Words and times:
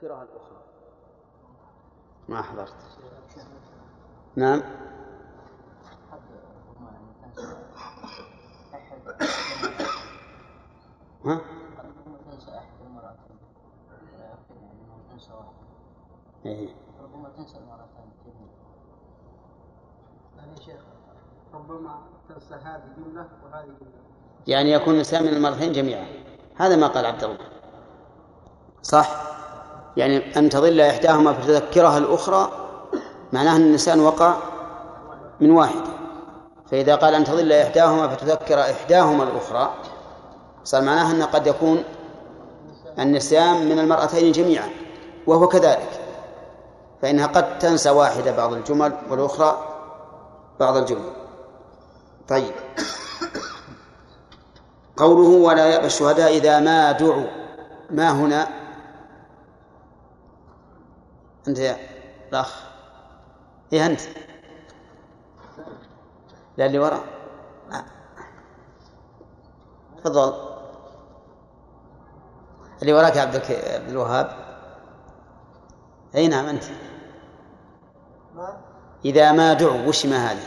تذكرها 0.00 0.22
الأخرى. 0.22 0.62
ما 2.28 2.42
حضرت. 2.42 2.74
نعم. 4.36 4.62
ها؟ 11.24 11.40
إيه. 16.46 16.68
ربما 17.02 17.28
تنسى 17.36 17.56
المرتين 17.58 18.12
يعني 20.36 20.56
شيخ 20.56 20.80
ربما 21.54 22.02
تنسى 22.28 22.54
هذه 22.54 22.82
جملة 22.96 23.28
وهذه 23.44 23.64
جملة 23.64 24.00
يعني 24.46 24.70
يكون 24.70 24.94
الإنسان 24.94 25.22
من 25.22 25.28
المرتين 25.28 25.72
جميعا. 25.72 26.06
هذا 26.56 26.76
ما 26.76 26.86
قال 26.86 27.06
عبد 27.06 27.24
الله. 27.24 27.48
صح؟ 28.82 29.30
يعني 29.96 30.38
أن 30.38 30.48
تضل 30.48 30.80
إحداهما 30.80 31.32
فتذكرها 31.32 31.98
الأخرى 31.98 32.50
معناه 33.32 33.56
أن 33.56 33.62
الإنسان 33.62 34.00
وقع 34.00 34.36
من 35.40 35.50
واحدة 35.50 35.90
فإذا 36.70 36.94
قال 36.94 37.14
أن 37.14 37.24
تضل 37.24 37.52
إحداهما 37.52 38.08
فتذكر 38.08 38.60
إحداهما 38.60 39.22
الأخرى 39.22 39.74
صار 40.64 40.82
معناه 40.82 41.10
أنه 41.10 41.24
قد 41.24 41.46
يكون 41.46 41.84
النسيان 42.98 43.68
من 43.68 43.78
المرأتين 43.78 44.32
جميعا 44.32 44.68
وهو 45.26 45.48
كذلك. 45.48 46.00
فإنها 47.02 47.26
قد 47.26 47.58
تنسى 47.58 47.90
واحدة 47.90 48.36
بعض 48.36 48.52
الجمل 48.52 48.92
والأخرى 49.10 49.58
بعض 50.60 50.76
الجمل. 50.76 51.10
طيب. 52.28 52.52
قوله 54.96 55.28
ولا 55.28 55.66
يأبى 55.66 55.86
الشهداء 55.86 56.36
إذا 56.36 56.60
ما 56.60 56.92
دعوا 56.92 57.26
ما 57.90 58.10
هنا؟ 58.10 58.59
أنت 61.50 61.58
يا 61.58 61.76
الأخ. 62.28 62.62
إيه 63.72 63.86
أنت. 63.86 64.00
لا 66.56 66.66
اللي 66.66 66.78
وراء 66.78 67.04
تفضل. 69.98 70.50
اللي 72.82 72.92
وراك 72.92 73.16
يا 73.16 73.20
عبد 73.20 73.42
الوهاب. 73.88 74.30
أي 76.14 76.28
نعم 76.28 76.46
أنت. 76.46 76.64
إذا 79.04 79.32
ما 79.32 79.52
دعوا 79.52 79.86
وش 79.86 80.06
ما 80.06 80.16
هذه؟ 80.16 80.44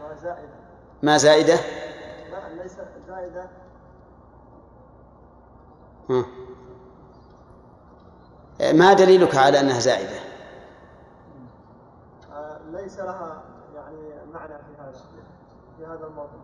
ما 0.00 0.14
زائدة. 0.14 0.48
ما 1.02 1.16
زائدة؟ 1.16 1.54
لا 2.30 2.62
ليس 2.62 2.72
زائدة. 3.08 3.48
ما 8.72 8.92
دليلك 8.92 9.36
على 9.36 9.60
أنها 9.60 9.78
زائدة؟ 9.78 10.18
آه، 10.18 10.27
ليس 12.72 12.98
لها 12.98 13.42
يعني 13.74 14.32
معنى 14.32 14.54
في 14.58 14.80
هذا 14.80 14.92
في 15.78 15.86
هذا 15.86 16.06
الموضوع. 16.06 16.40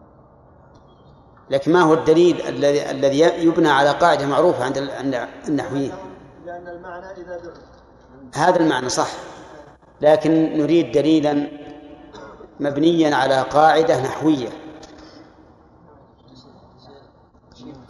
لكن 1.50 1.72
ما 1.72 1.80
هو 1.82 1.94
الدليل 1.94 2.40
الذي 2.40 2.90
الذي 2.90 3.20
يبنى 3.20 3.68
على 3.68 3.90
قاعدة 3.90 4.26
معروفة 4.26 4.64
عند 4.64 4.76
النحويين؟ 5.48 5.92
لأن 6.44 6.68
المعنى 6.68 7.10
إذا 7.10 7.38
دعوا 7.38 7.54
هذا 8.34 8.60
المعنى 8.60 8.88
صح. 8.88 9.08
لكن 10.00 10.58
نريد 10.58 10.92
دليلا 10.92 11.48
مبنيا 12.60 13.16
على 13.16 13.42
قاعدة 13.42 14.02
نحوية. 14.02 14.48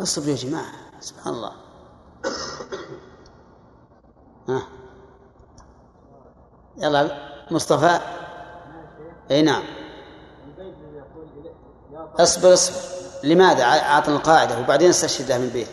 اصبروا 0.00 0.30
يا 0.30 0.36
جماعة 0.36 0.72
سبحان 1.00 1.34
الله. 1.34 1.52
ها؟ 4.48 4.62
يلا 6.76 7.10
مصطفى. 7.50 8.23
أي 9.30 9.42
نعم. 9.42 9.62
اصبر 12.18 12.52
اصبر. 12.52 12.94
لماذا؟ 13.22 13.64
اعطنا 13.64 14.16
القاعدة 14.16 14.58
وبعدين 14.58 14.88
استشهد 14.88 15.28
لها 15.28 15.38
من 15.38 15.44
البيت. 15.44 15.68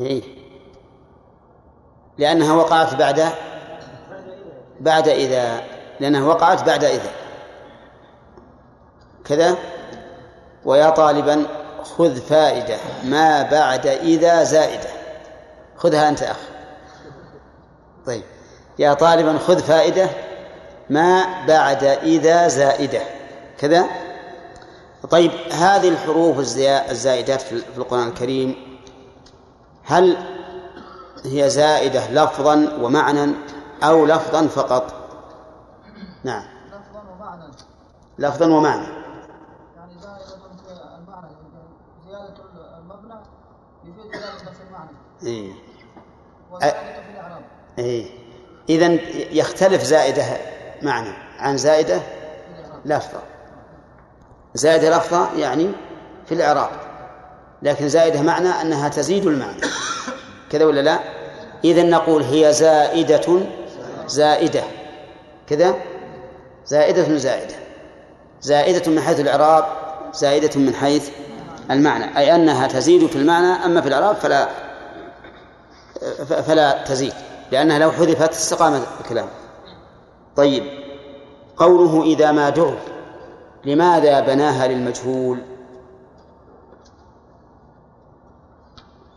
إيه؟ 0.00 0.22
لأنها 2.18 2.52
وقعت 2.54 2.94
بعد 2.94 3.32
بعد 4.80 5.08
إذا 5.08 5.62
لأنها 6.00 6.24
وقعت 6.24 6.62
بعد 6.62 6.84
إذا. 6.84 7.10
كذا. 9.24 9.56
ويا 10.64 10.90
طالبا 10.90 11.46
خذ 11.82 12.16
فائدة. 12.16 12.76
ما 13.04 13.42
بعد 13.42 13.86
إذا 13.86 14.42
زائدة. 14.42 14.90
خذها 15.76 16.08
أنت 16.08 16.22
أخ 16.22 16.36
طيب. 18.06 18.22
يا 18.78 18.94
طالبا 18.94 19.38
خذ 19.38 19.58
فائدة 19.58 20.10
ما 20.90 21.24
بعد 21.46 21.84
إذا 21.84 22.48
زائدة. 22.48 23.02
كذا؟ 23.58 23.86
طيب 25.10 25.30
هذه 25.52 25.88
الحروف 25.88 26.38
الزائدات 26.90 27.40
في 27.40 27.62
القرآن 27.76 28.08
الكريم 28.08 28.78
هل 29.84 30.16
هي 31.24 31.50
زائدة 31.50 32.10
لفظا 32.10 32.78
ومعنى 32.80 33.32
أو 33.82 34.06
لفظا 34.06 34.46
فقط؟ 34.46 34.94
نعم. 36.24 36.44
لفظا 36.68 37.02
ومعنى. 37.10 37.52
لفظا 38.18 38.46
ومعنى 38.46 38.86
يعني 39.76 39.98
زائدة 40.00 40.34
المعنى 40.98 41.28
زيادة 42.08 42.34
المبنى 42.78 43.14
يفيد 43.84 44.12
زيادة 44.12 44.52
المعنى. 44.68 44.90
إيه. 45.22 45.52
وزائدة 46.52 47.02
في 47.02 47.10
الإعراب. 47.10 47.42
إيه. 47.78 48.21
إذا 48.68 48.98
يختلف 49.32 49.82
زائدة 49.82 50.24
معنى. 50.82 51.14
عن 51.38 51.56
زائدة 51.56 52.00
لفظة. 52.84 53.20
زائدة 54.54 54.96
لفظة 54.96 55.28
يعني 55.38 55.70
في 56.26 56.34
الإعراب. 56.34 56.70
لكن 57.62 57.88
زائدة 57.88 58.22
معنى 58.22 58.48
أنها 58.48 58.88
تزيد 58.88 59.26
المعنى. 59.26 59.60
كذا 60.50 60.64
ولا 60.64 60.80
لا؟ 60.80 60.98
إذا 61.64 61.82
نقول 61.82 62.22
هي 62.22 62.52
زائدة 62.52 63.40
زائدة. 64.06 64.62
كذا؟ 65.48 65.74
زائدة 66.66 67.16
زائدة. 67.16 67.54
زائدة 68.40 68.92
من 68.92 69.00
حيث 69.00 69.20
الإعراب 69.20 69.64
زائدة 70.14 70.60
من 70.60 70.74
حيث 70.74 71.10
المعنى. 71.70 72.18
أي 72.18 72.34
أنها 72.34 72.66
تزيد 72.66 73.06
في 73.06 73.16
المعنى 73.16 73.64
أما 73.64 73.80
في 73.80 73.88
الإعراب 73.88 74.16
فلا 74.16 74.48
فلا 76.46 76.84
تزيد. 76.84 77.12
لأنها 77.52 77.78
لو 77.78 77.90
حذفت 77.90 78.30
استقام 78.30 78.82
الكلام. 79.00 79.28
طيب 80.36 80.64
قوله 81.56 82.02
إذا 82.02 82.32
ما 82.32 82.50
دعوا 82.50 82.78
لماذا 83.64 84.20
بناها 84.20 84.66
للمجهول؟ 84.66 85.38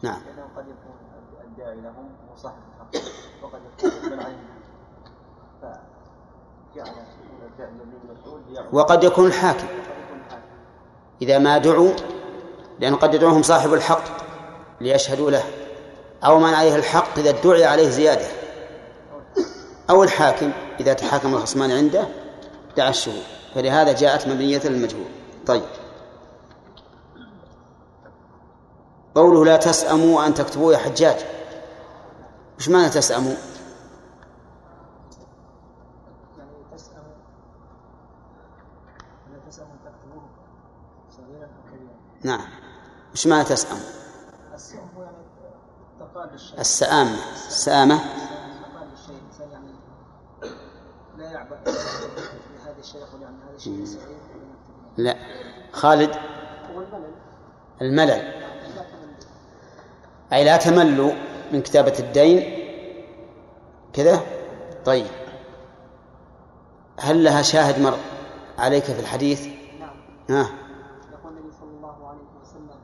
نعم. 0.02 0.20
قد 0.56 0.66
يكون 0.68 0.96
الداعي 1.46 1.76
لهم 1.76 2.10
هو 2.30 2.36
صاحب 2.36 2.56
الحق 2.76 3.06
وقد 3.44 3.60
يكون 3.84 3.92
وقد 8.74 9.04
يكون 9.04 9.28
الحاكم. 9.28 9.68
إذا 11.22 11.38
ما 11.38 11.58
دعوا 11.58 11.92
لأن 12.80 12.96
قد 12.96 13.14
يدعوهم 13.14 13.42
صاحب 13.42 13.74
الحق 13.74 14.04
ليشهدوا 14.82 15.32
له. 15.32 15.65
أو 16.26 16.40
من 16.40 16.54
عليه 16.54 16.76
الحق 16.76 17.20
إذا 17.20 17.30
ادعي 17.30 17.66
عليه 17.66 17.90
زيادة. 17.90 18.28
أو 19.90 20.04
الحاكم 20.04 20.52
إذا 20.80 20.94
تحاكم 20.94 21.34
الخصمان 21.34 21.72
عنده 21.72 22.08
دعا 22.78 22.90
الشهود. 22.90 23.24
فلهذا 23.56 23.94
جاءت 23.94 24.28
مبنية 24.28 24.62
للمجهول 24.66 25.06
طيب. 25.46 25.64
قوله 29.16 29.46
لا 29.46 29.58
تسأموا 29.58 30.26
أن 30.26 30.34
تكتبوا 30.34 30.74
يا 30.74 30.78
حجاج. 30.78 31.18
وش 32.60 32.70
معنى 32.70 32.90
تسأموا؟ 32.90 33.36
تسأموا 39.48 39.76
تسأموا 39.88 40.22
نعم. 42.24 42.48
وش 43.14 43.28
معنى 43.28 43.44
تسأم؟ 43.44 43.95
الشيء 53.56 53.86
صغير 53.86 54.08
لا. 54.98 55.16
خالد. 55.72 56.16
الملل. 57.82 58.34
أي 60.34 60.44
لا 60.44 60.58
تملوا 60.58 61.12
من 61.52 61.62
كتابة 61.62 62.00
الدين. 62.00 62.66
كذا؟ 63.94 64.24
طيب. 64.86 65.08
هل 67.00 67.24
لها 67.24 67.42
شاهد 67.42 67.82
مر 67.82 67.98
عليك 68.58 68.84
في 68.84 69.00
الحديث؟ 69.00 69.48
نعم. 69.80 69.98
ها 70.30 70.50
يقول 71.12 71.38
النبي 71.38 71.52
صلى 71.52 71.70
الله 71.78 72.08
عليه 72.08 72.28
وسلم 72.42 72.80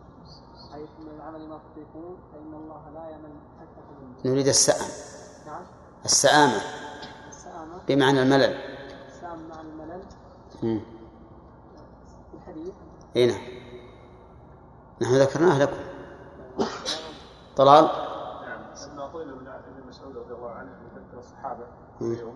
من 0.99 1.07
العمل 1.15 1.47
ما 1.49 1.59
تطيقون 1.71 2.17
فإن 2.31 2.53
الله 2.53 2.89
لا 2.93 3.11
نريد 4.25 4.47
السأم. 4.47 4.87
نعم 5.45 5.63
السآمة 6.05 6.61
بمعنى 7.87 8.21
الملل. 8.21 8.55
السآمة 9.07 9.47
مع 9.49 9.61
الملل. 9.61 10.03
الحديث. 12.33 12.73
إي 13.15 13.25
نعم. 13.25 13.41
نحن 15.01 15.15
ذكرناه 15.15 15.59
لكم. 15.59 15.77
طلال؟ 17.57 17.83
نعم. 17.83 18.61
لما 18.93 19.07
قيل 19.07 19.29
ابن 19.29 19.87
مسعود 19.89 20.17
رضي 20.17 20.33
الله 20.33 20.51
عنه 20.51 20.69
يذكر 20.69 21.19
الصحابة. 21.19 21.65
اليوم 22.01 22.35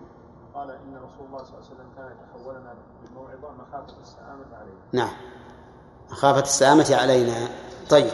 قال 0.54 0.70
إن 0.70 0.96
رسول 0.96 1.26
الله 1.26 1.44
صلى 1.44 1.54
الله 1.54 1.66
عليه 1.66 1.74
وسلم 1.74 1.88
كان 1.96 2.16
يتحولنا 2.16 2.74
بالموعظه 3.02 3.50
مخافة 3.50 4.00
السآمة 4.02 4.56
عليه. 4.56 4.78
نعم. 4.92 5.16
مخافة 6.10 6.42
السآمة 6.42 6.96
علينا. 7.00 7.48
طيب. 7.90 8.10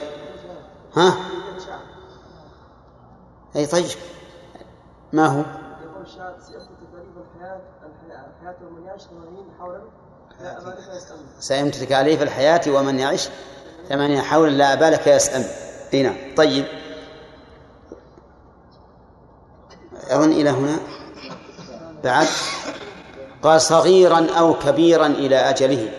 ها؟ 0.97 1.17
أي 3.57 3.67
طيب 3.67 3.91
ما 5.13 5.27
هو؟ 5.27 5.39
يقول 5.39 6.03
الشاهد 6.03 6.41
سيأتي 6.41 6.69
تكاليف 6.81 7.17
الحياة 7.37 7.61
الحياة 8.41 8.57
ومن 8.67 8.87
يعيش 8.87 9.03
80 9.03 9.53
حولا 9.59 9.83
لا 10.41 10.59
أبالك 10.59 10.89
يسأل 10.97 11.17
سيمت 11.39 11.75
تكاليف 11.75 12.23
الحياة 12.23 12.61
ومن 12.69 12.99
يعش 12.99 13.29
ثمانية 13.89 14.21
حول 14.21 14.59
لا 14.59 14.73
أبالك 14.73 15.07
يسأم 15.07 15.45
أي 15.95 16.03
نعم. 16.03 16.17
طيب. 16.37 16.65
أظن 20.11 20.33
إلى 20.33 20.51
هنا. 20.51 20.77
بعد. 22.05 22.27
قال 23.43 23.61
صغيرا 23.61 24.27
أو 24.39 24.55
كبيرا 24.55 25.07
إلى 25.07 25.37
أجله. 25.37 25.93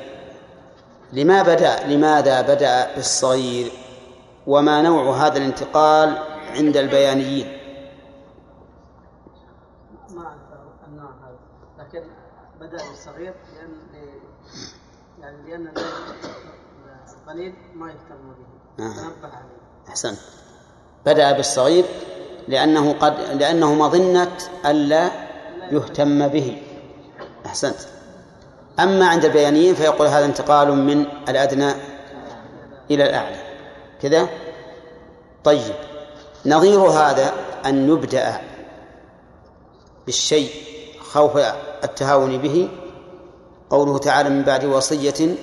لما 1.13 1.43
بدأ 1.43 1.87
لماذا 1.87 2.41
بدأ 2.41 2.95
بالصغير؟ 2.95 3.71
وما 4.47 4.81
نوع 4.81 5.27
هذا 5.27 5.37
الانتقال؟ 5.37 6.32
عند 6.53 6.77
البيانيين. 6.77 7.57
ما 10.09 10.25
أعرف 10.25 10.39
النوع 10.87 11.11
هذا 11.11 11.39
لكن 11.79 12.03
بدأ 12.59 12.89
بالصغير 12.89 13.33
لأن 13.53 13.77
يعني 15.19 15.51
لأن 15.51 15.73
القليل 17.13 17.55
ما 17.75 17.91
يهتم 17.91 18.33
به. 18.33 18.83
آه. 18.83 18.93
تنبه 18.93 19.35
عليه. 19.35 19.89
أحسنت 19.89 20.19
بدأ 21.05 21.31
بالصغير 21.31 21.85
لأنه 22.47 22.93
قد 22.93 23.19
لأنه 23.19 23.73
مظنة 23.73 24.37
ألا 24.65 25.11
يهتم 25.71 26.27
به. 26.27 26.61
أحسنت. 27.45 27.79
أما 28.79 29.07
عند 29.07 29.25
البيانيين 29.25 29.75
فيقول 29.75 30.07
هذا 30.07 30.25
انتقال 30.25 30.75
من 30.75 31.05
الأدنى 31.29 31.71
إلى 32.91 33.09
الأعلى. 33.09 33.37
كذا؟ 34.01 34.29
طيب. 35.43 35.92
نظير 36.45 36.79
هذا 36.79 37.33
أن 37.65 37.89
يبدأ 37.89 38.41
بالشيء 40.05 40.51
خوف 40.99 41.37
التهاون 41.83 42.37
به. 42.37 42.69
قوله 43.69 43.97
تعالى 43.97 44.29
من 44.29 44.43
بعد 44.43 44.65
وصية 44.65 45.35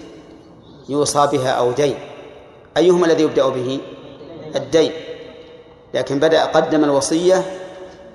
يوصى 0.88 1.28
بها 1.32 1.50
أو 1.50 1.72
دين. 1.72 1.98
أيهما 2.76 3.06
الذي 3.06 3.22
يبدأ 3.22 3.48
به؟ 3.48 3.80
الدين. 4.56 4.92
لكن 5.94 6.18
بدأ 6.18 6.44
قدم 6.44 6.84
الوصية 6.84 7.44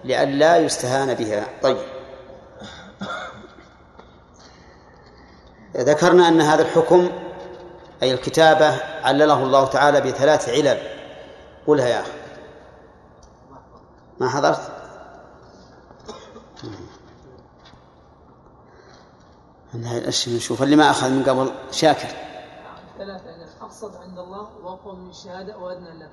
لئلا 0.04 0.58
يستهان 0.58 1.14
بها. 1.14 1.44
طيب. 1.64 1.78
ذكرنا 5.78 6.28
أن 6.28 6.42
هذا 6.42 6.62
الحكم 6.62 7.10
أي 8.04 8.14
الكتابة 8.14 8.78
علله 9.04 9.44
الله 9.44 9.66
تعالى 9.66 10.02
بثلاث 10.02 10.50
علل. 10.50 10.78
قلها 11.68 11.88
يا 11.88 12.00
أخي 12.00 12.25
ما 14.20 14.30
حضرت؟ 14.30 14.72
من 19.74 19.86
هاي 19.86 19.98
الأشياء 19.98 20.36
نشوف؟ 20.36 20.64
اللي 20.64 20.76
ما 20.76 20.90
أخذ 20.90 21.10
من 21.10 21.24
قبل 21.24 21.52
شاكر. 21.72 22.08
ثلاثة 22.98 23.36
أقصد 23.62 23.96
عند 23.96 24.20
الله 24.20 24.50
وأقوى 24.64 24.96
من 24.96 25.10
الشهادة 25.10 25.58
وأدنى 25.58 26.10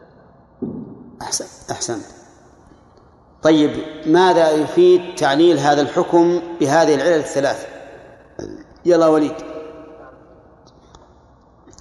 أحسن 1.22 1.72
أحسنت 1.72 2.04
طيب 3.43 3.84
ماذا 4.06 4.50
يفيد 4.50 5.14
تعليل 5.14 5.58
هذا 5.58 5.81
الحكم 5.81 6.43
بهذه 6.60 6.94
العلل 6.94 7.19
الثلاث 7.19 7.66
يلا 8.84 9.06
وليد. 9.06 9.34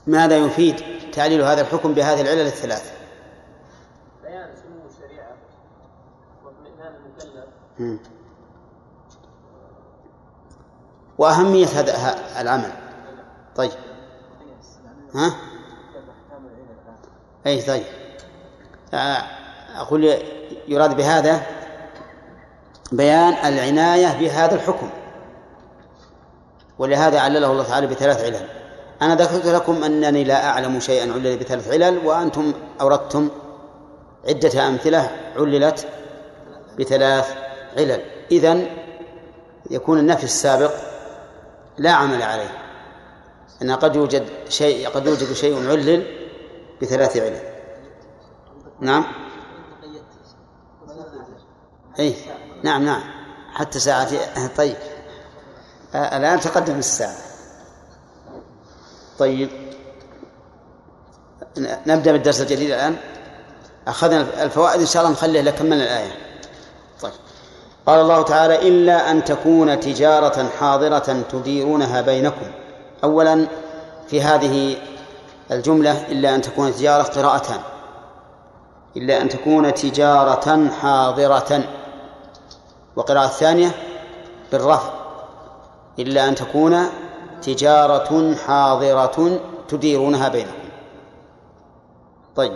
ماذا 0.07 0.37
يفيد 0.37 0.81
تعليل 1.13 1.41
هذا 1.41 1.61
الحكم 1.61 1.93
بهذه 1.93 2.21
العلل 2.21 2.47
الثلاث 2.47 3.00
وأهمية 11.17 11.65
هذا 11.65 12.15
العمل. 12.41 12.71
طيب. 13.55 13.71
ها؟ 15.15 15.35
أي 17.47 17.61
طيب. 17.61 17.83
آه، 18.93 19.23
أقول 19.75 20.17
يراد 20.67 20.97
بهذا 20.97 21.41
بيان 22.91 23.33
العناية 23.33 24.19
بهذا 24.19 24.55
الحكم. 24.55 24.89
ولهذا 26.79 27.19
علله 27.19 27.51
الله 27.51 27.63
تعالى 27.63 27.87
بثلاث 27.87 28.23
علل. 28.23 28.47
أنا 29.01 29.15
ذكرت 29.15 29.45
لكم 29.45 29.83
أنني 29.83 30.23
لا 30.23 30.49
أعلم 30.49 30.79
شيئا 30.79 31.13
علل 31.13 31.37
بثلاث 31.37 31.71
علل 31.71 32.05
وأنتم 32.05 32.53
أوردتم 32.81 33.29
عدة 34.27 34.67
أمثلة 34.67 35.11
عللت 35.35 35.87
بثلاث 36.79 37.50
علل. 37.77 38.01
إذن 38.31 38.67
يكون 39.69 39.99
النفي 39.99 40.23
السابق 40.23 40.71
لا 41.77 41.91
عمل 41.91 42.21
عليه. 42.21 42.57
أن 43.61 43.71
قد 43.71 43.95
يوجد 43.95 44.25
شيء 44.49 44.89
قد 44.89 45.05
يوجد 45.05 45.33
شيء 45.33 45.69
علل 45.69 46.05
بثلاث 46.81 47.17
علل. 47.17 47.39
نعم. 48.79 49.05
أي 51.99 52.15
نعم 52.63 52.85
نعم. 52.85 53.01
حتى 53.53 53.79
ساعة 53.79 54.09
طيب. 54.57 54.75
الآن 55.95 56.39
تقدم 56.39 56.77
الساعة. 56.77 57.17
طيب. 59.19 59.49
نبدأ 61.57 62.11
بالدرس 62.11 62.41
الجديد 62.41 62.69
الآن. 62.71 62.95
أخذنا 63.87 64.43
الفوائد 64.43 64.79
إن 64.79 64.85
شاء 64.85 65.03
الله 65.03 65.13
نخليه 65.13 65.41
لكملنا 65.41 65.83
الآية. 65.83 66.30
قال 67.87 67.99
الله 67.99 68.21
تعالى 68.21 68.67
إلا 68.67 69.11
أن 69.11 69.23
تكون 69.23 69.79
تجارة 69.79 70.49
حاضرة 70.59 71.23
تديرونها 71.31 72.01
بينكم. 72.01 72.51
أولا 73.03 73.47
في 74.07 74.21
هذه 74.21 74.77
الجملة 75.51 76.07
إلا 76.11 76.35
أن 76.35 76.41
تكون 76.41 76.71
تجارة 76.73 77.03
قراءتان. 77.03 77.59
إلا 78.97 79.21
أن 79.21 79.29
تكون 79.29 79.73
تجارة 79.73 80.69
حاضرة. 80.81 81.63
وقراءة 82.95 83.25
الثانية 83.25 83.71
بالرفع. 84.51 84.89
إلا 85.99 86.27
أن 86.27 86.35
تكون 86.35 86.85
تجارة 87.41 88.35
حاضرة 88.35 89.39
تديرونها 89.67 90.29
بينكم. 90.29 90.69
طيب 92.35 92.53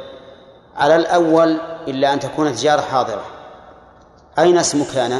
على 0.75 0.95
الأول 0.95 1.57
إلا 1.87 2.13
أن 2.13 2.19
تكون 2.19 2.53
تجارة 2.55 2.81
حاضرة. 2.81 3.34
أين 4.39 4.57
اسم 4.57 4.83
كان 4.93 5.19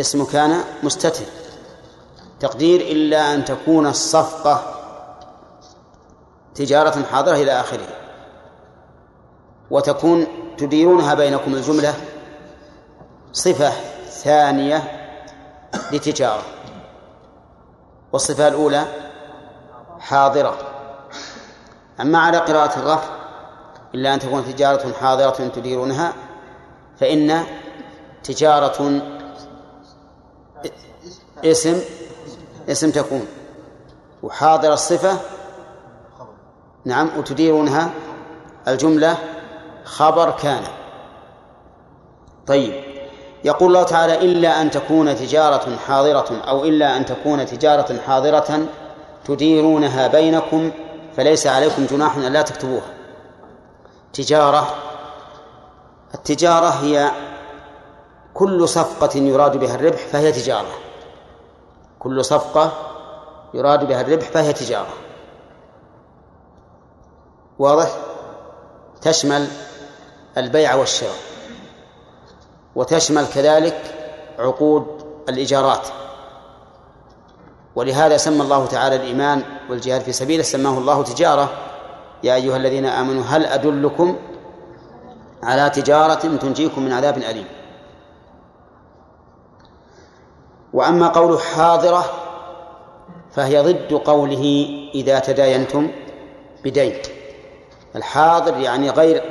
اسم 0.00 0.24
كان 0.24 0.64
مستتر. 0.82 1.24
تقدير 2.40 2.80
إلا 2.80 3.34
أن 3.34 3.44
تكون 3.44 3.86
الصفقة 3.86 4.62
تجارة 6.54 7.02
حاضرة 7.12 7.34
إلى 7.34 7.60
آخره. 7.60 7.88
وتكون 9.70 10.26
تديرونها 10.58 11.14
بينكم 11.14 11.54
الجملة 11.54 11.94
صفة 13.32 13.72
ثانية 14.08 15.08
لتجارة. 15.92 16.42
والصفة 18.12 18.48
الأولى 18.48 18.86
حاضرة. 20.00 20.58
أما 22.00 22.18
على 22.18 22.38
قراءة 22.38 22.78
الرفع 22.78 23.22
إلا 23.94 24.14
أن 24.14 24.18
تكون 24.18 24.44
تجارة 24.44 24.92
حاضرة 24.92 25.48
تديرونها 25.48 26.12
فإن 27.00 27.44
تجارة 28.24 29.02
اسم 31.44 31.80
اسم 32.68 32.90
تكون. 32.90 33.26
وحاضر 34.22 34.72
الصفة. 34.72 35.18
نعم 36.84 37.10
وتديرونها. 37.18 37.90
الجملة 38.68 39.16
خبر 39.84 40.30
كان. 40.30 40.62
طيب. 42.46 42.84
يقول 43.44 43.68
الله 43.68 43.82
تعالى 43.82 44.18
إلا 44.18 44.62
أن 44.62 44.70
تكون 44.70 45.16
تجارة 45.16 45.76
حاضرة 45.76 46.42
أو 46.48 46.64
إلا 46.64 46.96
أن 46.96 47.06
تكون 47.06 47.46
تجارة 47.46 47.98
حاضرة 48.06 48.66
تديرونها 49.24 50.08
بينكم 50.08 50.70
فليس 51.16 51.46
عليكم 51.46 51.86
جناح 51.86 52.16
أن 52.16 52.22
لا 52.22 52.42
تكتبوها. 52.42 52.94
تجارة. 54.12 54.74
التجارة 56.14 56.68
هي 56.68 57.10
كل 58.34 58.68
صفقة 58.68 59.18
يراد 59.18 59.56
بها 59.56 59.74
الربح 59.74 60.06
فهي 60.06 60.32
تجارة. 60.32 60.74
كل 61.98 62.24
صفقة 62.24 62.72
يراد 63.54 63.88
بها 63.88 64.00
الربح 64.00 64.28
فهي 64.28 64.52
تجارة. 64.52 64.94
واضح؟ 67.58 67.96
تشمل 69.00 69.48
البيع 70.38 70.74
والشراء. 70.74 71.16
وتشمل 72.74 73.26
كذلك 73.26 73.94
عقود 74.38 74.86
الإيجارات. 75.28 75.88
ولهذا 77.76 78.16
سمى 78.16 78.42
الله 78.42 78.66
تعالى 78.66 78.96
الإيمان 78.96 79.42
والجهاد 79.70 80.00
في 80.00 80.12
سبيله 80.12 80.42
سماه 80.42 80.78
الله 80.78 81.02
تجارة. 81.02 81.48
يا 82.22 82.34
أيها 82.34 82.56
الذين 82.56 82.86
آمنوا 82.86 83.22
هل 83.22 83.46
أدلكم 83.46 84.16
على 85.42 85.70
تجارة 85.70 86.14
تنجيكم 86.14 86.82
من 86.82 86.92
عذاب 86.92 87.16
أليم؟ 87.18 87.46
وأما 90.72 91.08
قوله 91.08 91.38
حاضرة 91.38 92.04
فهي 93.32 93.60
ضد 93.60 93.92
قوله 93.92 94.66
إذا 94.94 95.18
تداينتم 95.18 95.90
بدين. 96.64 96.92
الحاضر 97.96 98.56
يعني 98.56 98.90
غير 98.90 99.22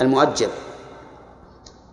المؤجل. 0.00 0.48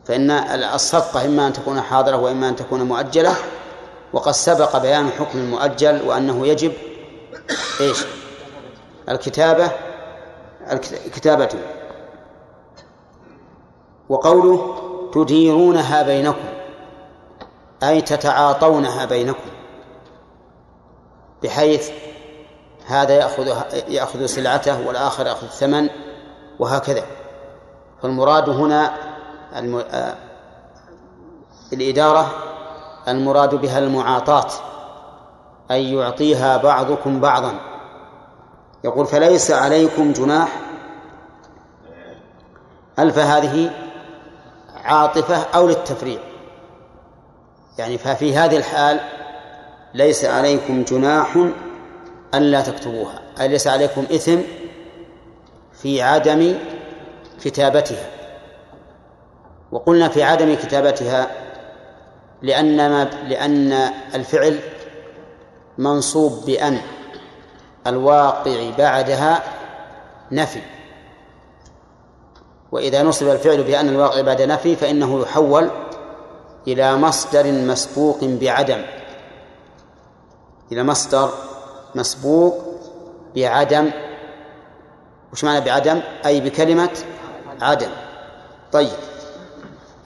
فإن 0.06 0.32
الصفقة 0.74 1.26
إما 1.26 1.48
أن 1.48 1.54
تكون 1.54 1.82
حاضرة 1.82 2.18
وإما 2.18 2.50
أن 2.50 2.56
تكون 2.56 2.82
مؤجلة 2.82 3.36
وقد 4.14 4.32
سبق 4.32 4.78
بيان 4.78 5.10
حكم 5.10 5.40
المؤجل 5.40 6.02
وأنه 6.08 6.48
يجب 6.48 6.72
إيش؟ 7.82 8.06
الكتابة 9.10 9.72
الكتابة. 10.72 11.50
وقوله 14.10 14.76
تديرونها 15.14 16.02
بينكم. 16.02 16.59
أي 17.84 18.02
تتعاطونها 18.02 19.06
بينكم 19.06 19.50
بحيث 21.44 21.90
هذا 22.88 23.14
يأخذ 23.14 23.48
يأخذ 23.88 24.26
سلعته 24.26 24.88
والآخر 24.88 25.28
يأخذ 25.28 25.44
الثمن 25.44 25.90
وهكذا. 26.60 27.04
فالمراد 28.02 28.50
هنا 28.50 28.94
الم... 29.56 29.84
الإدارة 31.74 32.32
المراد 33.08 33.56
بها 33.56 33.80
المعاطاة 33.80 34.50
أي 35.72 35.94
يعطيها 35.94 36.58
بعضكم 36.58 37.20
بعضا. 37.20 37.60
يقول 38.84 39.06
فليس 39.06 39.52
عليكم 39.52 40.14
جناح 40.14 40.60
ألف 43.00 43.18
هذه 43.18 43.72
عاطفة 44.84 45.36
أو 45.56 45.68
للتفريع 45.68 46.29
يعني 47.80 47.98
ففي 47.98 48.38
هذه 48.38 48.58
الحال 48.58 49.00
ليس 49.94 50.26
عليكم 50.26 50.84
جناح 50.84 51.48
ألا 52.34 52.62
تكتبوها 52.62 53.22
أي 53.42 53.48
ليس 53.48 53.68
عليكم 53.68 54.02
إثم 54.02 54.40
في 55.74 56.02
عدم 56.02 56.56
كتابتها. 57.44 58.10
وقلنا 59.72 60.10
في 60.10 60.24
عدم 60.24 60.56
كتابتها 60.56 61.32
لأن 62.42 62.90
ما 62.90 63.04
لأن 63.04 63.72
الفعل 64.16 64.60
منصوب 65.78 66.46
بأن 66.46 66.82
الواقع 67.88 68.70
بعدها 68.78 69.44
نفي. 70.32 70.62
وإذا 72.72 73.04
نصب 73.04 73.28
الفعل 73.28 73.64
بأن 73.64 73.90
الواقع 73.90 74.22
بعد 74.22 74.42
نفي 74.42 74.76
فإنه 74.76 75.22
يحول 75.22 75.70
إلى 76.68 76.98
مصدر 76.98 77.52
مسبوق 77.52 78.18
بعدم. 78.24 78.82
إلى 80.72 80.84
مصدر 80.84 81.30
مسبوق 81.96 82.64
بعدم. 83.36 83.92
وش 85.34 85.44
معنى 85.44 85.66
بعدم؟ 85.66 86.02
أي 86.26 86.42
بكلمة 86.42 86.90
عدم. 87.62 87.90
طيب. 88.72 88.98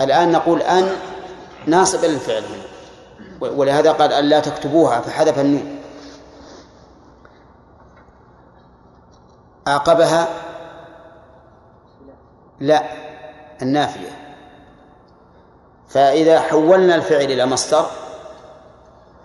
الآن 0.01 0.31
نقول 0.31 0.61
أن 0.61 0.89
ناصب 1.67 2.05
للفعل 2.05 2.43
ولهذا 3.41 3.91
قال 3.91 4.13
أن 4.13 4.25
لا 4.25 4.39
تكتبوها 4.39 5.01
فحذف 5.01 5.39
النون. 5.39 5.79
عاقبها 9.67 10.27
لا 12.59 12.83
النافية. 13.61 14.22
فإذا 15.93 16.39
حولنا 16.39 16.95
الفعل 16.95 17.21
إلى 17.21 17.45
مصدر 17.45 17.85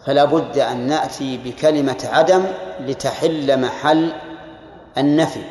فلا 0.06 0.24
بد 0.24 0.58
أن 0.58 0.86
نأتي 0.86 1.36
بكلمة 1.36 2.08
عدم 2.12 2.44
لتحل 2.80 3.60
محل 3.60 4.12
النفي. 4.98 5.42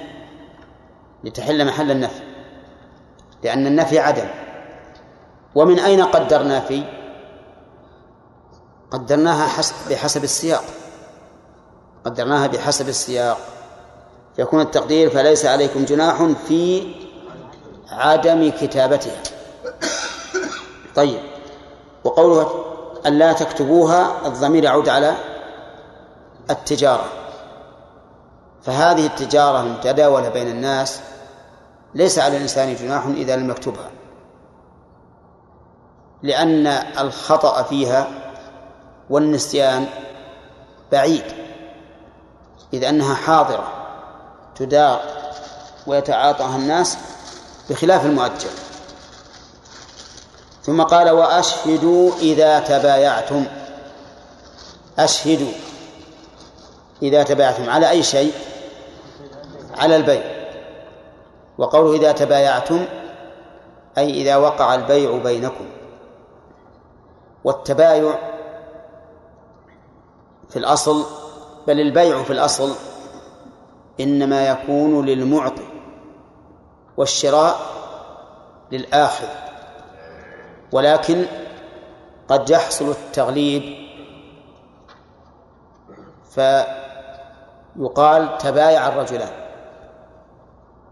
لتحل 1.23 1.65
محل 1.65 1.91
النفي. 1.91 2.21
لأن 3.43 3.67
النفي 3.67 3.99
عدم. 3.99 4.27
ومن 5.55 5.79
أين 5.79 6.03
قدرنا 6.03 6.59
في 6.59 6.83
قدرناها 8.91 9.47
حسب 9.47 9.75
بحسب 9.89 10.23
السياق. 10.23 10.63
قدرناها 12.05 12.47
بحسب 12.47 12.89
السياق. 12.89 13.37
يكون 14.39 14.61
التقدير 14.61 15.09
فليس 15.09 15.45
عليكم 15.45 15.85
جناح 15.85 16.23
في 16.47 16.93
عدم 17.89 18.51
كتابتها. 18.51 19.36
طيب. 20.97 21.19
وقوله 22.03 22.65
أن 23.05 23.13
لا 23.13 23.33
تكتبوها 23.33 24.27
الضمير 24.27 24.63
يعود 24.63 24.89
على 24.89 25.15
التجارة. 26.49 27.05
فهذه 28.63 29.05
التجارة 29.05 29.61
المتداولة 29.61 30.29
بين 30.29 30.47
الناس 30.47 30.99
ليس 31.95 32.19
على 32.19 32.37
الإنسان 32.37 32.75
جناح 32.75 33.05
إذا 33.05 33.35
لم 33.35 33.49
يكتبها. 33.49 33.89
لأن 36.23 36.67
الخطأ 36.99 37.63
فيها 37.63 38.07
والنسيان 39.09 39.85
بعيد. 40.91 41.25
إذ 42.73 42.83
أنها 42.83 43.15
حاضرة 43.15 43.67
تدار 44.55 45.01
ويتعاطاها 45.87 46.55
الناس 46.55 46.97
بخلاف 47.69 48.05
المؤجل. 48.05 48.66
ثم 50.67 50.83
قال 50.83 51.09
وأشهدوا 51.09 52.11
إذا 52.19 52.59
تبايعتم. 52.59 53.45
أشهدوا 54.99 55.51
إذا 57.01 57.23
تبايعتم. 57.23 57.69
على 57.69 57.89
أي 57.89 58.03
شيء؟ 58.03 58.33
على 59.77 59.95
البيع. 59.95 60.23
وقوله 61.57 61.95
إذا 61.95 62.11
تبايعتم 62.11 62.85
أي 63.97 64.21
إذا 64.21 64.35
وقع 64.35 64.75
البيع 64.75 65.17
بينكم. 65.17 65.65
والتبايع 67.43 68.19
في 70.49 70.59
الأصل 70.59 71.05
بل 71.67 71.79
البيع 71.79 72.23
في 72.23 72.33
الأصل 72.33 72.75
إنما 73.99 74.47
يكون 74.47 75.05
للمعطي 75.05 75.67
والشراء 76.97 77.59
للآخذ 78.71 79.46
ولكن 80.71 81.25
قد 82.27 82.49
يحصل 82.49 82.89
التغليب. 82.89 83.87
فيقال 87.75 88.37
تبايع 88.37 88.87
الرجلان 88.87 89.31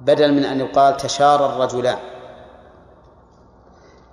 بدل 0.01 0.33
من 0.33 0.45
أن 0.45 0.59
يقال 0.59 0.97
تشارى 0.97 1.45
الرجلان. 1.45 1.97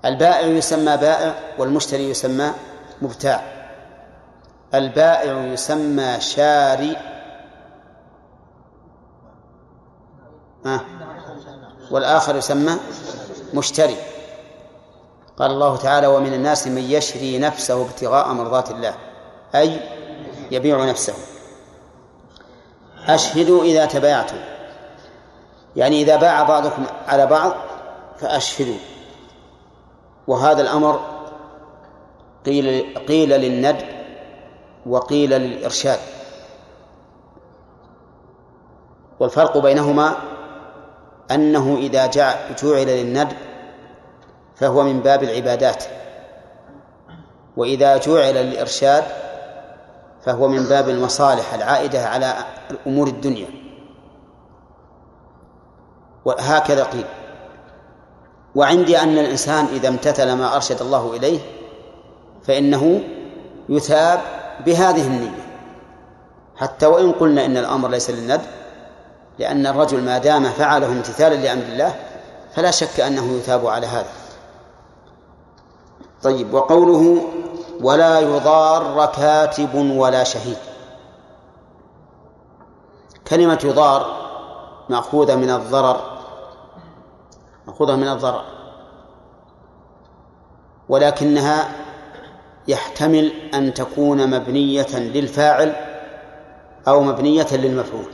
البائع 0.05 0.47
يسمى 0.47 0.97
بائع 0.97 1.35
والمشتري 1.59 2.11
يسمى 2.11 2.53
مبتاع. 3.03 3.43
البائع 4.75 5.45
يسمى 5.45 6.21
شاري. 6.21 6.97
آه. 10.67 10.81
والآخر 11.91 12.37
يسمى 12.37 12.77
مشتري. 13.55 13.97
قال 15.39 15.51
الله 15.51 15.77
تعالى 15.77 16.07
ومن 16.07 16.35
الناس 16.35 16.67
من 16.67 16.83
يشري 16.83 17.39
نفسه 17.39 17.83
ابتغاء 17.83 18.33
مرضات 18.33 18.71
الله. 18.71 18.95
أي 19.55 19.81
يبيع 20.51 20.85
نفسه. 20.85 21.15
أشهدوا 23.07 23.65
إذا 23.65 23.87
تبايعتم. 23.87 24.37
يعني 25.77 26.03
إذا 26.03 26.17
باع 26.17 26.43
بعضكم 26.43 26.85
على 27.09 27.27
بعض 27.27 27.53
فأشهدوا. 28.19 28.79
وهذا 30.27 30.63
الأمر 30.63 31.01
قيل 32.47 32.95
قيل 33.09 33.29
للندب 33.29 33.87
وقيل 34.87 35.31
للإرشاد. 35.31 35.99
والفرق 39.21 39.59
بينهما 39.59 40.17
أنه 41.31 41.77
إذا 41.79 42.07
جعل 42.07 42.37
للندب 42.65 43.37
فهو 44.63 44.83
من 44.83 45.01
باب 45.01 45.23
العبادات. 45.23 45.85
وإذا 47.57 47.97
جعل 47.97 48.35
للإرشاد 48.35 49.05
فهو 50.25 50.49
من 50.49 50.65
باب 50.65 50.89
المصالح 50.89 51.55
العائدة 51.55 52.07
على 52.09 52.35
أمور 52.87 53.07
الدنيا. 53.07 53.47
وهكذا 56.25 56.85
قيل. 56.85 57.05
وعندي 58.55 58.99
أن 58.99 59.19
الإنسان 59.19 59.65
إذا 59.65 59.89
امتثل 59.89 60.33
ما 60.33 60.57
أرشد 60.57 60.81
الله 60.83 61.17
إليه 61.17 61.41
فإنه 62.45 63.01
يثاب 63.69 64.21
بهذه 64.67 65.07
النية. 65.07 65.47
حتى 66.57 66.87
وإن 66.87 67.13
قلنا 67.13 67.45
إن 67.45 67.57
الأمر 67.57 67.89
ليس 67.89 68.11
للند 68.11 68.41
لأن 69.39 69.67
الرجل 69.67 70.01
ما 70.01 70.19
دام 70.19 70.45
فعله 70.45 70.87
امتثالا 70.87 71.35
لأمر 71.35 71.63
الله 71.63 71.95
فلا 72.55 72.71
شك 72.71 73.01
أنه 73.01 73.33
يثاب 73.33 73.67
على 73.67 73.87
هذا. 73.87 74.23
طيب 76.23 76.55
وقوله 76.55 77.23
ولا 77.81 78.21
يضار 78.21 79.07
كاتب 79.07 79.75
ولا 79.75 80.25
شهيد. 80.25 80.57
كلمة 83.29 83.59
يضار 83.65 84.17
مأخوذة 84.89 85.35
من 85.35 85.51
الضرر 85.51 86.01
مأخوذة 87.67 87.97
من 87.97 88.09
الضرر 88.09 88.45
ولكنها 90.89 91.69
يحتمل 92.69 93.33
أن 93.55 93.75
تكون 93.75 94.31
مبنية 94.31 94.99
للفاعل 94.99 95.77
أو 96.89 97.01
مبنية 97.01 97.47
للمفعول. 97.53 98.07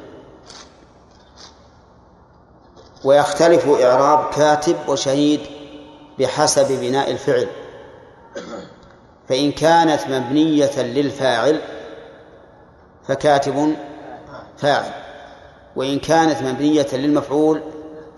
ويختلف 3.04 3.68
إعراب 3.68 4.30
كاتب 4.30 4.76
وشهيد 4.88 5.40
بحسب 6.18 6.80
بناء 6.80 7.10
الفعل. 7.10 7.48
فإن 9.28 9.52
كانت 9.52 10.00
مبنية 10.08 10.82
للفاعل 10.82 11.60
فكاتب 13.08 13.76
فاعل 14.56 14.92
وإن 15.76 15.98
كانت 15.98 16.42
مبنية 16.42 16.86
للمفعول 16.92 17.62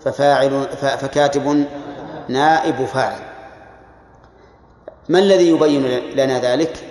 ففاعل 0.03 0.67
فكاتب 0.77 1.65
نائب 2.27 2.85
فاعل. 2.85 3.21
ما 5.09 5.19
الذي 5.19 5.49
يبين 5.49 5.83
لنا 6.15 6.39
ذلك؟ 6.39 6.87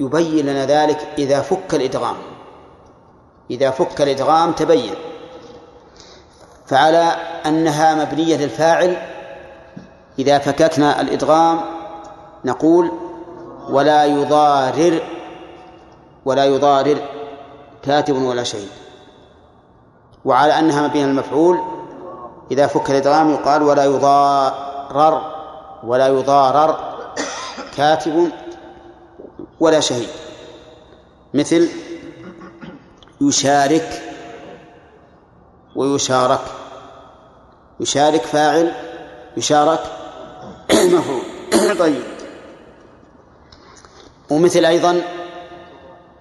يبين 0.00 0.46
لنا 0.46 0.66
ذلك 0.66 1.08
إذا 1.18 1.40
فك 1.40 1.74
الإدغام. 1.74 2.16
إذا 3.50 3.70
فك 3.70 4.00
الإدغام 4.00 4.52
تبين. 4.52 4.94
فعلى 6.66 7.16
أنها 7.46 7.94
مبنية 7.94 8.36
للفاعل 8.36 8.96
إذا 10.18 10.38
فككنا 10.38 11.00
الإدغام 11.00 11.60
نقول 12.44 13.03
ولا 13.68 14.04
يضارر 14.04 15.02
ولا 16.24 16.44
يضارر 16.44 16.98
كاتب 17.82 18.14
ولا 18.22 18.42
شهيد. 18.42 18.68
وعلى 20.24 20.58
أنها 20.58 20.88
مبنية 20.88 21.06
للمفعول 21.06 21.58
إذا 22.50 22.66
فك 22.66 22.90
الإدغام 22.90 23.30
يقال 23.30 23.62
ولا 23.62 23.84
يضارر 23.84 25.32
ولا 25.84 26.06
يضارر 26.08 26.94
كاتب 27.76 28.30
ولا 29.60 29.80
شهيد. 29.80 30.08
مثل 31.34 31.68
يشارك 33.20 34.02
ويشارك. 35.76 36.40
يشارك 37.80 38.20
فاعل 38.22 38.72
يشارك 39.36 39.80
مفعول. 40.94 41.22
طيب. 41.78 42.13
ومثل 44.30 44.64
أيضا 44.64 45.00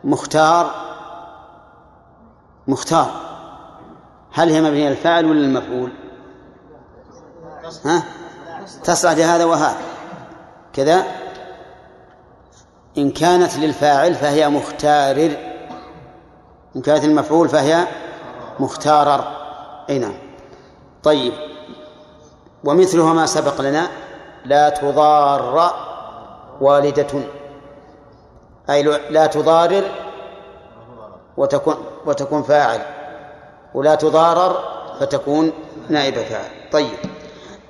مختار 0.04 0.84
مختار. 2.68 3.12
هل 4.34 4.50
هي 4.50 4.62
مبنية 4.62 4.90
للفاعل 4.90 5.26
ولا 5.26 5.40
للمفعول؟ 5.40 5.92
ها؟ 7.86 8.04
تصلح 8.84 9.12
لهذا 9.12 9.46
وهذا 9.46 9.78
كذا. 10.74 11.04
إن 12.98 13.12
كانت 13.12 13.58
للفاعل 13.58 14.16
فهي 14.16 14.50
مختارر 14.50 15.38
إن 16.76 16.82
كانت 16.82 17.04
المفعول 17.04 17.50
فهي 17.50 17.88
مختارر 18.60 19.28
أي 19.90 20.00
نعم. 20.00 20.14
طيب. 21.04 21.34
ومثلها 22.64 23.14
ما 23.14 23.26
سبق 23.26 23.62
لنا. 23.62 23.88
لا 24.46 24.70
تضار 24.70 25.74
والدة. 26.62 27.43
أي 28.70 28.84
لا 29.10 29.26
تضارر 29.28 29.84
وتكون 31.38 31.76
وتكون 32.06 32.44
فاعل. 32.44 32.82
ولا 33.74 33.96
تضارر 33.96 34.64
فتكون 35.00 35.52
نائب 35.90 36.14
فاعل. 36.14 36.50
طيب. 36.72 36.98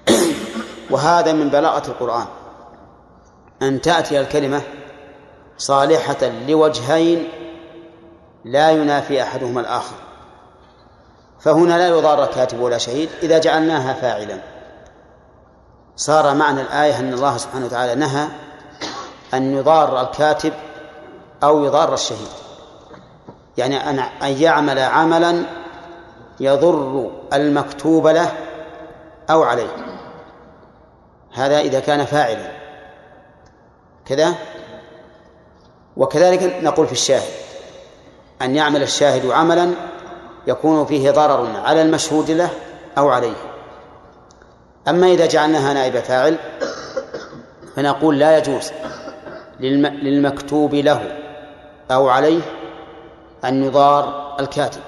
وهذا 0.92 1.34
من 1.34 1.50
بلاغة 1.50 1.88
القرآن. 1.88 2.26
أن 3.62 3.82
تأتي 3.82 4.20
الكلمة 4.20 4.62
صالحة 5.58 6.32
لوجهين 6.48 7.30
لا 8.46 8.72
ينافي 8.72 9.24
أحدهما 9.24 9.62
الآخر. 9.62 9.96
فهنا 11.40 11.78
لا 11.78 11.88
يضار 11.88 12.26
كاتب 12.26 12.60
ولا 12.60 12.78
شهيد 12.78 13.10
إذا 13.24 13.38
جعلناها 13.38 13.94
فاعلا. 13.94 14.54
صار 15.96 16.36
معنى 16.36 16.62
الآية 16.62 17.00
أن 17.00 17.14
الله 17.14 17.38
سبحانه 17.38 17.66
وتعالى 17.66 17.96
نهى 17.96 18.28
أن 19.34 19.58
يضار 19.58 20.02
الكاتب 20.02 20.54
أو 21.44 21.66
يضار 21.66 21.94
الشهيد. 21.94 22.28
يعني 23.58 23.78
أن 24.24 24.42
يعمل 24.42 24.80
عملا 24.80 25.44
يضر 26.40 27.12
المكتوب 27.34 28.08
له 28.08 28.32
أو 29.30 29.44
عليه. 29.44 29.70
هذا 31.34 31.60
إذا 31.60 31.80
كان 31.80 32.06
فاعلا. 32.06 32.52
كذا؟ 34.06 34.36
وكذلك 35.98 36.64
نقول 36.64 36.88
في 36.88 36.94
الشاهد. 36.94 37.34
أن 38.42 38.56
يعمل 38.56 38.84
الشاهد 38.84 39.26
عملا 39.26 39.72
يكون 40.48 40.86
فيه 40.86 41.12
ضرر 41.12 41.60
على 41.60 41.82
المشهود 41.82 42.32
له 42.32 42.50
أو 42.98 43.10
عليه. 43.10 43.36
أما 44.88 45.08
إذا 45.08 45.26
جعلناها 45.26 45.74
نائب 45.74 46.00
فاعل 46.00 46.38
فنقول 47.76 48.20
لا 48.20 48.38
يجوز 48.38 48.72
للمكتوب 49.60 50.74
له 50.74 51.23
أو 51.92 52.10
عليه 52.10 52.42
أن 53.46 53.64
يضار 53.64 54.36
الكاتب 54.40 54.82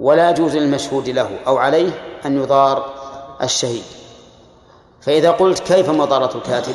ولا 0.00 0.30
يجوز 0.30 0.56
للمشهود 0.56 1.08
له 1.08 1.38
أو 1.46 1.58
عليه 1.58 1.90
أن 2.26 2.36
يضار 2.36 2.92
الشهيد. 3.42 3.84
فإذا 5.00 5.30
قلت 5.30 5.58
كيف 5.58 5.90
مضارة 5.90 6.36
الكاتب؟ 6.36 6.74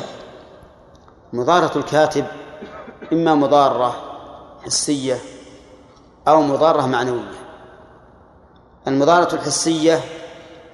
مضارة 1.32 1.78
الكاتب 1.78 2.26
إما 3.12 3.34
مضارة 3.34 3.96
حسية 4.64 5.18
أو 6.28 6.42
مضارة 6.42 6.86
معنوية. 6.86 7.36
المضارة 8.88 9.34
الحسية 9.34 10.00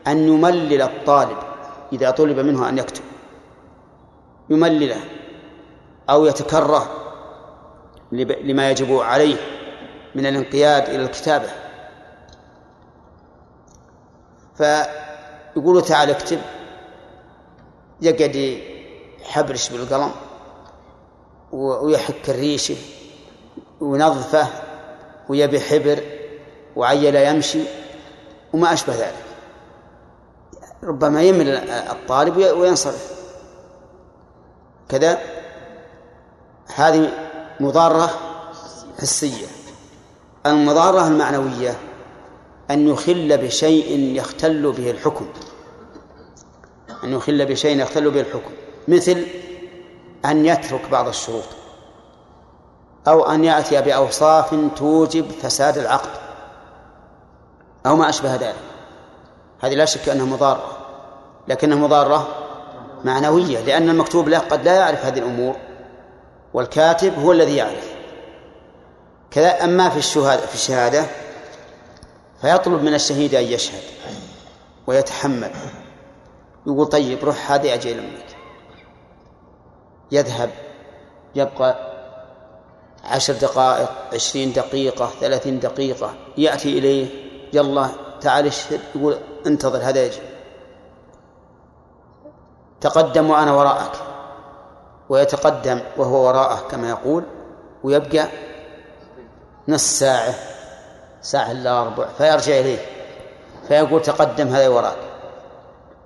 أن 0.06 0.28
يملل 0.28 0.82
الطالب 0.82 1.36
إذا 1.92 2.10
طلب 2.10 2.38
منه 2.38 2.68
أن 2.68 2.78
يكتب 2.78 3.02
يملله 4.50 5.00
أو 6.10 6.26
يتكره 6.26 7.01
لما 8.12 8.70
يجب 8.70 8.96
عليه 8.96 9.36
من 10.14 10.26
الانقياد 10.26 10.88
إلى 10.88 11.02
الكتابة. 11.02 11.48
فيقول 14.56 15.82
تعال 15.82 16.10
اكتب. 16.10 16.38
يقعد 18.00 18.60
يحبرش 19.20 19.70
بالقلم 19.70 20.10
ويحك 21.52 22.30
الريشه 22.30 22.76
وينظفه 23.80 24.46
ويبي 25.28 25.60
حبر 25.60 26.02
وعيل 26.76 27.14
يمشي 27.14 27.62
وما 28.52 28.72
أشبه 28.72 28.94
ذلك. 28.94 29.24
ربما 30.82 31.22
يمل 31.22 31.48
الطالب 31.68 32.36
وينصرف. 32.36 33.22
كذا 34.88 35.18
هذه 36.74 37.21
مضارة 37.60 38.10
حسية 39.00 39.46
المضارة 40.46 41.08
المعنوية 41.08 41.78
أن 42.70 42.88
يخل 42.88 43.38
بشيء 43.38 44.16
يختل 44.16 44.72
به 44.72 44.90
الحكم. 44.90 45.26
أن 47.04 47.12
يخل 47.12 47.46
بشيء 47.46 47.82
يختل 47.82 48.10
به 48.10 48.20
الحكم. 48.20 48.50
مثل 48.88 49.26
أن 50.24 50.46
يترك 50.46 50.88
بعض 50.90 51.08
الشروط. 51.08 51.44
أو 53.08 53.30
أن 53.30 53.44
يأتي 53.44 53.82
بأوصاف 53.82 54.54
توجب 54.76 55.30
فساد 55.30 55.78
العقد. 55.78 56.10
أو 57.86 57.96
ما 57.96 58.08
أشبه 58.08 58.34
ذلك. 58.34 58.56
هذه 59.60 59.74
لا 59.74 59.84
شك 59.84 60.08
أنها 60.08 60.26
مضارة. 60.26 60.78
لكنها 61.48 61.76
مضارة 61.76 62.28
معنوية 63.04 63.60
لأن 63.60 63.88
المكتوب 63.88 64.28
له 64.28 64.38
قد 64.38 64.64
لا 64.64 64.74
يعرف 64.74 65.06
هذه 65.06 65.18
الأمور. 65.18 65.56
والكاتب 66.54 67.18
هو 67.18 67.32
الذي 67.32 67.56
يعرف. 67.56 67.92
كذا 69.30 69.64
أما 69.64 69.88
في 69.88 69.98
الشهادة 69.98 70.46
في 70.46 70.54
الشهادة 70.54 71.06
فيطلب 72.40 72.82
من 72.82 72.94
الشهيد 72.94 73.34
أن 73.34 73.44
يشهد 73.44 73.82
ويتحمل. 74.86 75.50
يقول 76.66 76.86
طيب 76.86 77.24
روح 77.24 77.52
هذه 77.52 77.74
أجل 77.74 77.98
أمك 77.98 78.36
يذهب 80.12 80.50
يبقى 81.34 81.92
عشر 83.04 83.32
دقائق 83.32 83.90
عشرين 84.12 84.52
دقيقة 84.52 85.10
ثلاثين 85.20 85.60
دقيقة 85.60 86.14
يأتي 86.38 86.78
إليه 86.78 87.08
يلا 87.52 87.88
تعال 88.20 88.46
اشهد. 88.46 88.80
يقول 88.94 89.18
انتظر 89.46 89.78
هذا 89.78 90.06
يجي. 90.06 90.18
تقدم 92.80 93.30
وأنا 93.30 93.52
وراءك. 93.52 93.92
ويتقدم 95.12 95.80
وهو 95.96 96.26
وراءه 96.26 96.68
كما 96.70 96.88
يقول 96.88 97.24
ويبقى 97.84 98.28
نص 99.68 99.98
ساعة 99.98 100.34
ساعة 101.22 101.50
إلا 101.52 101.82
ربع 101.82 102.06
فيرجع 102.18 102.52
إليه 102.60 102.78
فيقول 103.68 104.02
تقدم 104.02 104.48
هذا 104.48 104.68
وراك. 104.68 104.96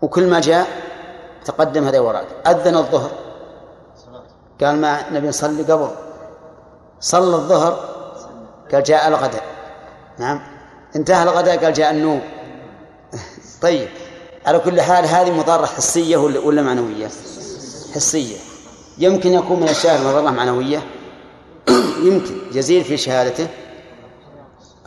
وكل 0.02 0.26
ما 0.26 0.40
جاء 0.40 0.66
تقدم 1.44 1.84
هذا 1.84 2.00
وراك. 2.00 2.26
أذن 2.46 2.76
الظهر. 2.76 3.10
قال 4.60 4.76
ما 4.76 5.10
نبي 5.10 5.28
نصلي 5.28 5.62
قبل. 5.62 5.88
صلى 7.00 7.36
الظهر 7.36 7.78
قال 8.72 8.82
جاء 8.82 9.08
الغداء. 9.08 9.44
نعم. 10.18 10.40
انتهى 10.96 11.22
الغداء 11.22 11.64
قال 11.64 11.72
جاء 11.72 11.90
النوم. 11.90 12.20
طيب. 13.62 13.88
على 14.46 14.58
كل 14.58 14.80
حال 14.80 15.04
هذه 15.04 15.30
مضارة 15.30 15.66
حسية 15.66 16.16
ولا 16.16 16.62
معنوية؟ 16.62 17.06
حسية. 17.94 18.45
يمكن 18.98 19.32
يكون 19.32 19.60
من 19.60 19.68
الشاهد 19.68 20.06
مضرة 20.06 20.30
معنوية؟ 20.30 20.86
يمكن. 22.06 22.38
يزيد 22.52 22.82
في 22.82 22.96
شهادته 22.96 23.48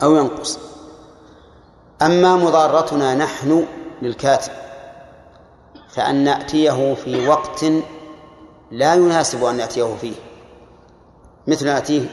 أو 0.02 0.16
ينقص. 0.16 0.58
أما 2.02 2.36
مضارتنا 2.36 3.14
نحن 3.14 3.66
للكاتب 4.02 4.52
فأن 5.90 6.24
نأتيه 6.24 6.94
في 6.94 7.28
وقت 7.28 7.64
لا 8.70 8.94
يناسب 8.94 9.44
أن 9.44 9.56
نأتيه 9.56 9.96
فيه. 10.00 10.14
مثل 11.46 11.66
نأتيه 11.66 12.06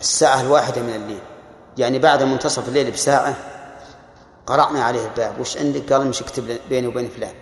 الساعة 0.00 0.40
الواحدة 0.40 0.82
من 0.82 0.94
الليل. 0.94 1.20
يعني 1.78 1.98
بعد 1.98 2.22
منتصف 2.22 2.68
الليل 2.68 2.90
بساعة 2.90 3.34
قرأنا 4.46 4.84
عليه 4.84 5.06
الباب. 5.06 5.40
وش 5.40 5.56
عندك؟ 5.56 5.92
قال 5.92 6.06
مش 6.06 6.22
اكتب 6.22 6.58
بيني 6.68 6.86
وبين 6.86 7.08
فلان. 7.08 7.34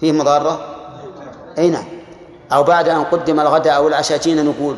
فيه 0.00 0.12
مضارة؟ 0.12 0.76
أي 1.58 1.70
نعم. 1.70 1.95
أو 2.52 2.62
بعد 2.62 2.88
أن 2.88 3.04
قدم 3.04 3.40
الغداء 3.40 3.76
أو 3.76 3.88
العشاء 3.88 4.18
جينا 4.18 4.42
نقول 4.42 4.76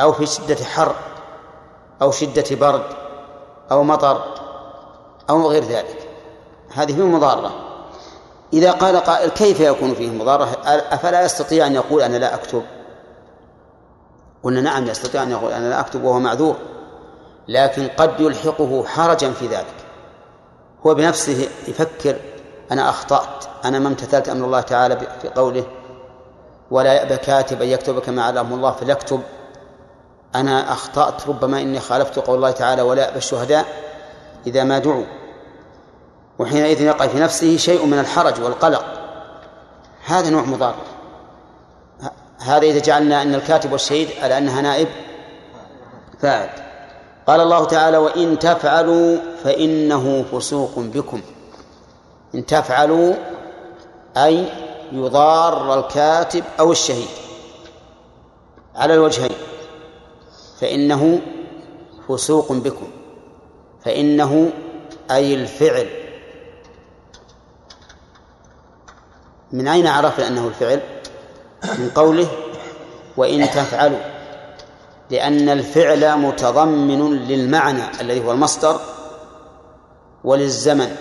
أو 0.00 0.12
في 0.12 0.26
شدة 0.26 0.64
حر 0.64 0.94
أو 2.02 2.10
شدة 2.10 2.56
برد 2.56 2.86
أو 3.70 3.82
مطر 3.82 4.24
أو 5.30 5.48
غير 5.48 5.64
ذلك. 5.64 6.08
هذه 6.74 6.92
فيه 6.92 7.02
مضارة. 7.02 7.52
إذا 8.52 8.72
قال 8.72 8.96
قائل 8.96 9.30
كيف 9.30 9.60
يكون 9.60 9.94
فيه 9.94 10.10
مضارة؟ 10.10 10.44
أفلا 10.66 11.24
يستطيع 11.24 11.66
أن 11.66 11.74
يقول 11.74 12.02
أنا 12.02 12.16
لا 12.16 12.34
أكتب؟ 12.34 12.62
قلنا 14.42 14.60
نعم 14.60 14.86
يستطيع 14.86 15.22
أن 15.22 15.30
يقول 15.30 15.52
أنا 15.52 15.68
لا 15.68 15.80
أكتب 15.80 16.04
وهو 16.04 16.18
معذور. 16.18 16.56
لكن 17.48 17.88
قد 17.88 18.20
يلحقه 18.20 18.84
حرجا 18.84 19.30
في 19.30 19.46
ذلك. 19.46 19.74
هو 20.86 20.94
بنفسه 20.94 21.48
يفكر 21.68 22.16
أنا 22.72 22.90
أخطأت 22.90 23.44
أنا 23.64 23.78
ما 23.78 23.88
امتثلت 23.88 24.28
أمر 24.28 24.46
الله 24.46 24.60
تعالى 24.60 24.98
في 25.22 25.28
قوله 25.28 25.64
ولا 26.74 26.92
يأبى 26.92 27.16
كاتب 27.16 27.62
أن 27.62 27.68
يكتب 27.68 27.98
كما 27.98 28.22
علمه 28.22 28.54
الله 28.54 28.70
فليكتب. 28.70 29.20
أنا 30.34 30.72
أخطأت 30.72 31.28
ربما 31.28 31.60
إني 31.60 31.80
خالفت 31.80 32.18
قول 32.18 32.36
الله 32.36 32.50
تعالى 32.50 32.82
ولا 32.82 33.02
يأبى 33.02 33.16
الشهداء 33.16 33.66
إذا 34.46 34.64
ما 34.64 34.78
دعوا. 34.78 35.04
وحينئذ 36.38 36.80
يقع 36.80 37.06
في 37.06 37.18
نفسه 37.18 37.56
شيء 37.56 37.86
من 37.86 37.98
الحرج 37.98 38.40
والقلق. 38.40 38.84
هذا 40.06 40.30
نوع 40.30 40.42
مضار 40.42 40.74
هذا 42.38 42.66
إذا 42.66 42.78
جعلنا 42.78 43.22
أن 43.22 43.34
الكاتب 43.34 43.72
والشهيد 43.72 44.08
على 44.22 44.38
أنها 44.38 44.60
نائب 44.62 44.88
فاعل. 46.20 46.48
قال 47.26 47.40
الله 47.40 47.64
تعالى 47.64 47.96
وإن 47.96 48.38
تفعلوا 48.38 49.18
فإنه 49.44 50.24
فسوق 50.32 50.78
بكم. 50.78 51.20
إن 52.34 52.46
تفعلوا 52.46 53.14
أي 54.16 54.63
يضار 54.94 55.78
الكاتب 55.78 56.44
أو 56.60 56.72
الشهيد 56.72 57.08
على 58.74 58.94
الوجهين 58.94 59.36
فإنه 60.60 61.20
فسوق 62.08 62.52
بكم 62.52 62.86
فإنه 63.84 64.50
أي 65.10 65.34
الفعل. 65.34 65.86
من 69.52 69.68
أين 69.68 69.86
عرفنا 69.86 70.28
أنه 70.28 70.46
الفعل؟ 70.48 70.80
من 71.78 71.90
قوله 71.94 72.28
وإن 73.16 73.50
تفعلوا 73.50 73.98
لأن 75.10 75.48
الفعل 75.48 76.18
متضمن 76.18 77.16
للمعنى 77.16 78.00
الذي 78.00 78.24
هو 78.24 78.32
المصدر 78.32 78.80
وللزمن. 80.24 80.96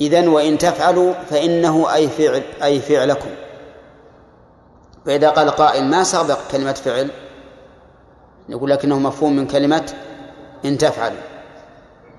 إذن 0.00 0.28
وإن 0.28 0.58
تفعلوا 0.58 1.12
فإنه 1.30 1.94
أي 1.94 2.08
فعل 2.08 2.42
أي 2.62 2.80
فعلكم. 2.80 3.30
فإذا 5.06 5.30
قال 5.30 5.50
قائل 5.50 5.84
ما 5.84 6.04
سبق 6.04 6.38
كلمة 6.52 6.72
فعل؟ 6.72 7.10
نقول 8.48 8.70
لكنه 8.70 8.98
مفهوم 8.98 9.36
من 9.36 9.46
كلمة 9.46 9.92
إن 10.64 10.78
تفعلوا. 10.78 11.20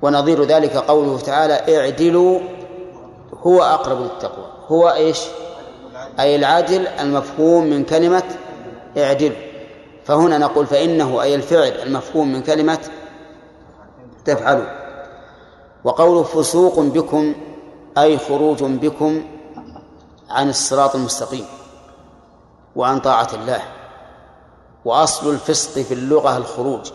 ونظير 0.02 0.44
ذلك 0.44 0.78
قوله 0.78 1.20
تعالى 1.20 1.78
اعدلوا 1.78 2.40
هو 3.34 3.64
أقرب 3.64 4.02
للتقوى. 4.02 4.46
هو 4.68 4.90
إيش؟ 4.90 5.20
أي 6.20 6.36
العدل 6.36 6.88
المفهوم 6.88 7.64
من 7.64 7.84
كلمة 7.84 8.24
اعدلوا. 8.98 9.38
فهنا 10.06 10.38
نقول 10.38 10.68
فإنه 10.68 11.22
أي 11.22 11.36
الفعل 11.36 11.72
المفهوم 11.84 12.34
من 12.34 12.42
كلمة 12.42 12.80
تفعلوا. 14.26 14.80
وقول 15.84 16.26
فسوق 16.26 16.80
بكم 16.80 17.36
أي 18.02 18.18
خروج 18.18 18.64
بكم 18.64 19.24
عن 20.30 20.50
الصراط 20.50 20.96
المستقيم 20.96 21.46
وعن 22.76 23.00
طاعة 23.00 23.30
الله. 23.34 23.62
وأصل 24.86 25.30
الفسق 25.30 25.82
في 25.82 25.94
اللغة 25.94 26.38
الخروج. 26.38 26.92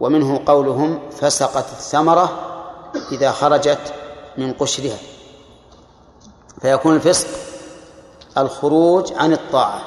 ومنه 0.00 0.40
قولهم 0.46 1.10
فسقت 1.10 1.64
الثمرة 1.64 2.30
إذا 3.12 3.30
خرجت 3.30 3.94
من 4.38 4.52
قشرها. 4.52 4.98
فيكون 6.60 6.94
الفسق 6.94 7.28
الخروج 8.38 9.12
عن 9.12 9.32
الطاعة. 9.32 9.80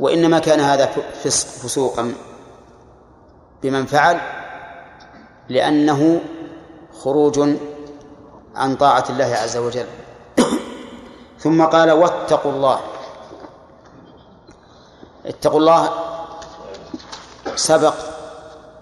وإنما 0.00 0.38
كان 0.38 0.60
هذا 0.60 0.86
فسق 1.22 1.48
فسوقا 1.48 2.14
بمن 3.62 3.86
فعل 3.86 4.20
لأنه 5.48 6.20
خروج 7.02 7.40
عن 8.56 8.76
طاعة 8.76 9.04
الله 9.10 9.34
عز 9.34 9.56
وجل. 9.56 9.86
ثم 11.38 11.64
قال 11.64 11.90
واتقوا 11.90 12.52
الله. 12.52 12.80
اتقوا 15.26 15.60
الله 15.60 15.90
سبق 17.54 17.94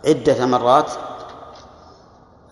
عدة 0.07 0.47
مرات 0.47 0.91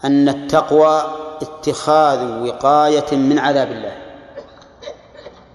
أن 0.04 0.28
التقوى 0.28 1.02
اتخاذ 1.42 2.48
وقاية 2.48 3.16
من 3.16 3.38
عذاب 3.38 3.68
الله. 3.72 3.96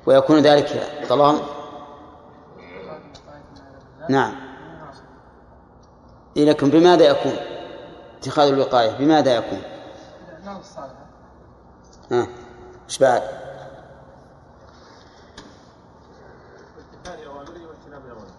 ويكون 0.06 0.40
ذلك 0.40 0.92
ضلال 1.10 1.40
نعم. 4.10 4.36
لكن 6.36 6.70
بماذا 6.70 7.04
يكون 7.04 7.36
اتخاذ 8.20 8.48
الوقاية؟ 8.48 8.92
بماذا 8.92 9.36
يكون؟ 9.36 9.62
ها. 12.12 12.28
إيش 12.90 12.98
بعد؟ 12.98 13.24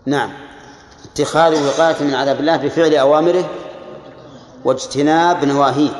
نعم. 0.07 0.33
اتخاذ 1.05 1.53
الوقاية 1.53 2.03
من 2.03 2.15
عذاب 2.15 2.41
الله 2.41 2.57
بفعل 2.57 2.95
أوامره 2.95 3.45
واجتناب 4.65 5.45
نواهيه. 5.45 5.91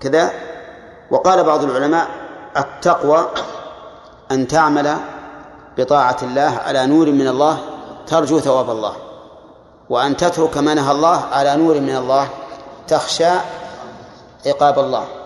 كذا. 0.00 0.30
وقال 1.10 1.44
بعض 1.44 1.64
العلماء 1.64 2.08
التقوى 2.56 3.28
أن 4.30 4.48
تعمل 4.48 4.96
بطاعة 5.78 6.16
الله 6.22 6.58
على 6.66 6.86
نور 6.86 7.06
من 7.06 7.28
الله 7.28 7.58
ترجو 8.06 8.40
ثواب 8.40 8.70
الله. 8.70 8.96
وأن 9.90 10.16
تترك 10.16 10.58
ما 10.58 10.74
نهى 10.74 10.92
الله 10.92 11.24
على 11.32 11.56
نور 11.56 11.80
من 11.80 11.96
الله 11.96 12.28
تخشى 12.88 13.32
عقاب 14.46 14.78
الله. 14.78 15.19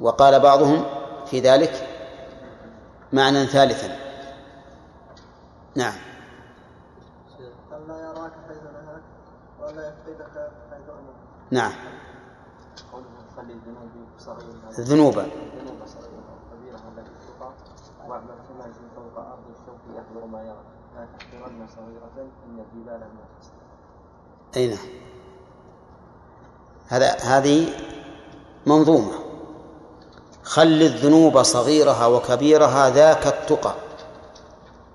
وقال 0.00 0.40
بعضهم 0.40 0.84
في 1.26 1.40
ذلك 1.40 1.88
معنى 3.12 3.46
ثالثا. 3.46 3.96
نعم. 5.76 5.94
ألا 7.72 8.00
يراك 8.00 8.32
حيث 8.48 8.62
نهاك 8.62 9.02
ولا 9.60 9.88
يفقدك 9.88 10.50
حيث 10.70 10.88
أمرك. 10.88 11.16
نعم. 11.50 11.72
الذنوب 14.78 15.16
واعمل 18.08 18.34
كما 18.48 18.72
فوق 18.96 19.16
الشوك 19.50 19.80
يحضر 19.96 20.26
ما 20.26 20.42
يرى. 20.42 20.62
لا 20.96 21.06
تحقرن 21.18 21.66
صغيرة 21.66 22.28
إن 22.46 22.58
الجبال 22.58 23.00
من 23.00 23.24
أي 24.56 24.66
نعم. 24.68 24.78
هذا 26.88 27.16
هذه 27.16 27.68
منظومة. 28.66 29.25
خل 30.46 30.82
الذنوب 30.82 31.42
صغيرها 31.42 32.06
وكبيرها 32.06 32.90
ذاك 32.90 33.26
التقى 33.26 33.74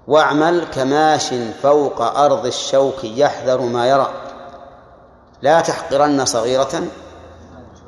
واعمل 0.08 0.66
كماش 0.74 1.34
فوق 1.64 2.02
أرض 2.02 2.46
الشوك 2.46 3.04
يحذر 3.04 3.62
ما 3.62 3.88
يرى. 3.88 4.12
لا 5.42 5.62
تحقرن 5.62 6.26
صغيرة 6.26 6.84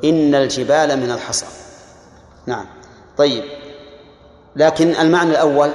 إن 0.03 0.35
الجبال 0.35 0.99
من 0.99 1.11
الحصى. 1.11 1.45
نعم. 2.45 2.65
طيب. 3.17 3.43
لكن 4.55 4.95
المعنى 4.95 5.31
الأول 5.31 5.71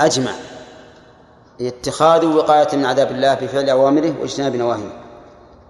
أجمع. 0.00 0.32
اتخاذ 1.60 2.26
وقاية 2.26 2.76
من 2.76 2.86
عذاب 2.86 3.10
الله 3.10 3.34
بفعل 3.34 3.70
أوامره 3.70 4.14
واجتناب 4.20 4.56
نواهيه. 4.56 5.02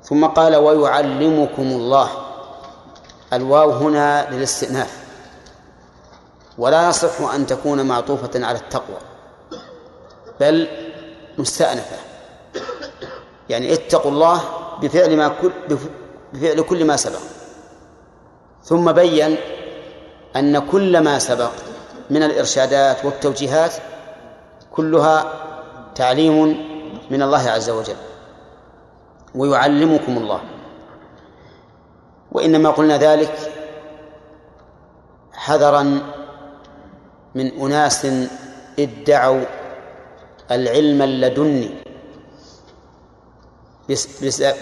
ثم 0.02 0.26
قال 0.26 0.56
ويعلمكم 0.56 1.62
الله. 1.62 2.08
الواو 3.32 3.70
هنا 3.70 4.30
للاستئناف. 4.30 5.02
ولا 6.58 6.88
يصح 6.88 7.34
أن 7.34 7.46
تكون 7.46 7.86
معطوفة 7.86 8.46
على 8.46 8.58
التقوى 8.58 8.98
بل 10.40 10.68
مستأنفة. 11.38 11.96
يعني 13.48 13.72
اتقوا 13.72 14.10
الله 14.10 14.42
بفعل 14.82 15.16
ما 15.16 15.28
كل 15.28 15.52
بفعل 16.32 16.62
كل 16.62 16.84
ما 16.84 16.96
سبق. 16.96 17.20
ثم 18.64 18.92
بين 18.92 19.36
أن 20.36 20.58
كل 20.58 21.00
ما 21.00 21.18
سبق 21.18 21.50
من 22.10 22.22
الإرشادات 22.22 23.04
والتوجيهات 23.04 23.72
كلها 24.72 25.32
تعليم 25.94 26.66
من 27.10 27.22
الله 27.22 27.50
عز 27.50 27.70
وجل 27.70 27.96
ويعلمكم 29.34 30.18
الله. 30.18 30.40
وإنما 32.32 32.70
قلنا 32.70 32.96
ذلك 32.98 33.52
حذرا 35.32 35.82
من 37.34 37.46
أناس 37.60 38.06
ادعوا 38.78 39.44
العلم 40.50 41.02
اللدني 41.02 41.70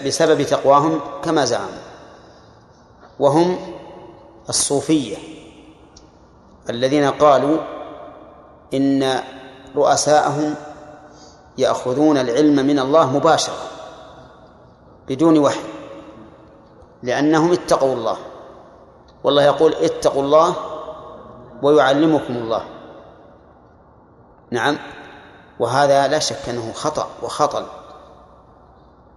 بسبب 0.05 0.41
تقواهم 0.43 0.99
كما 1.23 1.45
زعموا 1.45 1.91
وهم 3.19 3.57
الصوفية 4.49 5.17
الذين 6.69 7.09
قالوا 7.09 7.57
إن 8.73 9.19
رؤساءهم 9.75 10.55
يأخذون 11.57 12.17
العلم 12.17 12.65
من 12.65 12.79
الله 12.79 13.11
مباشرة 13.11 13.63
بدون 15.07 15.37
وحي. 15.37 15.70
لأنهم 17.03 17.51
اتقوا 17.51 17.93
الله. 17.93 18.17
والله 19.23 19.43
يقول 19.43 19.73
اتقوا 19.73 20.23
الله 20.23 20.55
ويعلمكم 21.63 22.33
الله. 22.37 22.63
نعم. 24.51 24.77
وهذا 25.59 26.07
لا 26.07 26.19
شك 26.19 26.49
أنه 26.49 26.71
خطأ 26.73 27.07
وخطل 27.23 27.65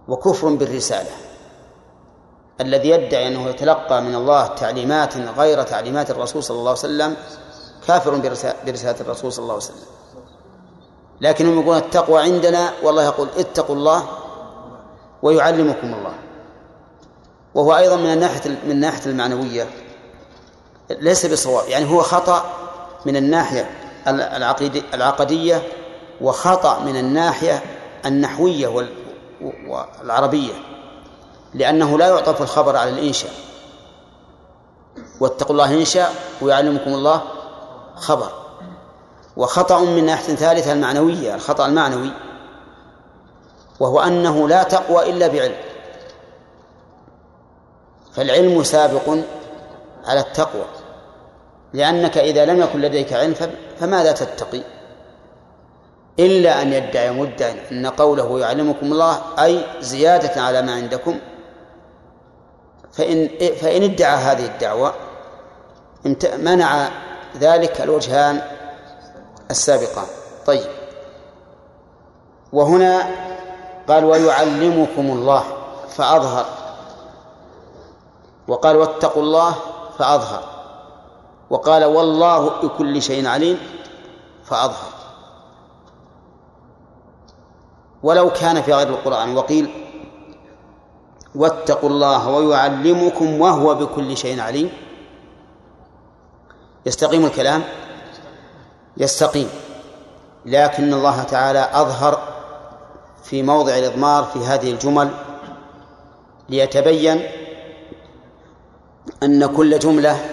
وكفر 0.07 0.49
بالرسالة. 0.49 1.11
الذي 2.61 2.89
يدعي 2.89 3.27
أنه 3.27 3.49
يتلقى 3.49 4.01
من 4.01 4.15
الله 4.15 4.47
تعليمات 4.47 5.17
غير 5.17 5.63
تعليمات 5.63 6.11
الرسول 6.11 6.43
صلى 6.43 6.57
الله 6.57 6.69
عليه 6.69 6.79
وسلم 6.79 7.15
كافر 7.87 8.15
برسالة 8.65 9.01
الرسول 9.01 9.33
صلى 9.33 9.43
الله 9.43 9.53
عليه 9.53 9.63
وسلم. 9.63 9.87
لكنهم 11.21 11.53
يقولون 11.53 11.77
التقوى 11.77 12.21
عندنا 12.21 12.71
والله 12.83 13.03
يقول 13.03 13.27
اتقوا 13.37 13.75
الله 13.75 14.03
ويعلمكم 15.21 15.93
الله. 15.93 16.13
وهو 17.55 17.77
أيضا 17.77 17.95
من 17.95 18.13
الناحية 18.13 18.49
من 18.65 18.71
الناحية 18.71 19.05
المعنوية. 19.05 19.67
ليس 20.89 21.25
بصواب 21.25 21.67
يعني 21.67 21.91
هو 21.91 22.01
خطأ 22.01 22.45
من 23.05 23.15
الناحية 23.15 23.69
العقدية 24.93 25.63
وخطأ 26.21 26.79
من 26.79 26.97
الناحية 26.97 27.63
النحوية 28.05 28.87
والعربية 29.67 30.53
لأنه 31.53 31.97
لا 31.97 32.07
يعطف 32.07 32.41
الخبر 32.41 32.75
على 32.75 32.89
الإنشاء. 32.89 33.31
واتقوا 35.19 35.51
الله 35.51 35.73
إنشاء 35.73 36.15
ويعلمكم 36.41 36.93
الله 36.93 37.21
خبر. 37.95 38.31
وخطأ 39.37 39.79
من 39.79 40.05
ناحية 40.05 40.35
ثالثة 40.35 40.73
المعنوية 40.73 41.35
الخطأ 41.35 41.65
المعنوي 41.65 42.11
وهو 43.79 43.99
أنه 43.99 44.47
لا 44.47 44.63
تقوى 44.63 45.09
إلا 45.09 45.27
بعلم. 45.27 45.64
فالعلم 48.15 48.63
سابق 48.63 49.09
على 50.05 50.19
التقوى 50.19 50.65
لأنك 51.73 52.17
إذا 52.17 52.45
لم 52.45 52.61
يكن 52.61 52.81
لديك 52.81 53.13
علم 53.13 53.33
فماذا 53.79 54.11
تتقي؟ 54.11 54.61
إلا 56.19 56.61
أن 56.61 56.73
يدعي 56.73 57.11
مدعي 57.11 57.71
أن 57.71 57.87
قوله 57.87 58.39
يعلمكم 58.39 58.85
الله 58.91 59.21
أي 59.39 59.65
زيادة 59.79 60.41
على 60.41 60.61
ما 60.61 60.73
عندكم. 60.73 61.19
فإن 62.93 63.29
فإن 63.61 63.83
ادعى 63.83 64.15
هذه 64.15 64.45
الدعوة 64.45 64.93
منع 66.37 66.87
ذلك 67.39 67.81
الوجهان 67.81 68.41
السابقان. 69.51 70.07
طيب. 70.45 70.67
وهنا 72.53 73.07
قال 73.87 74.05
ويعلمكم 74.05 75.11
الله 75.11 75.43
فأظهر. 75.89 76.64
وقال 78.47 78.75
واتقوا 78.75 79.23
الله 79.23 79.55
فأظهر. 79.97 80.43
وقال 81.49 81.85
والله 81.85 82.49
بكل 82.49 83.01
شيء 83.01 83.27
عليم 83.27 83.59
فأظهر. 84.45 84.91
ولو 88.03 88.29
كان 88.29 88.61
في 88.61 88.73
غير 88.73 88.87
القرآن 88.87 89.37
وقيل 89.37 89.69
واتقوا 91.35 91.89
الله 91.89 92.29
ويعلمكم 92.29 93.41
وهو 93.41 93.75
بكل 93.75 94.17
شيء 94.17 94.41
عليم. 94.41 94.69
يستقيم 96.85 97.25
الكلام؟ 97.25 97.63
يستقيم. 98.97 99.49
لكن 100.45 100.93
الله 100.93 101.23
تعالى 101.23 101.69
أظهر 101.73 102.19
في 103.23 103.43
موضع 103.43 103.77
الإضمار 103.77 104.23
في 104.23 104.39
هذه 104.39 104.71
الجمل 104.71 105.09
ليتبين 106.49 107.21
أن 109.23 109.45
كل 109.45 109.79
جملة 109.79 110.25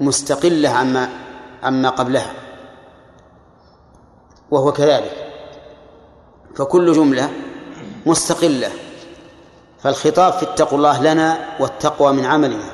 مستقلة 0.00 0.68
عما 0.68 1.08
عما 1.62 1.88
قبلها 1.88 2.32
وهو 4.50 4.72
كذلك. 4.72 5.24
فكل 6.56 6.92
جملة 6.92 7.30
مستقلة 8.06 8.70
فالخطاب 9.82 10.32
في 10.32 10.42
اتقوا 10.42 10.78
الله 10.78 11.02
لنا 11.02 11.38
والتقوى 11.60 12.12
من 12.12 12.24
عملنا. 12.24 12.64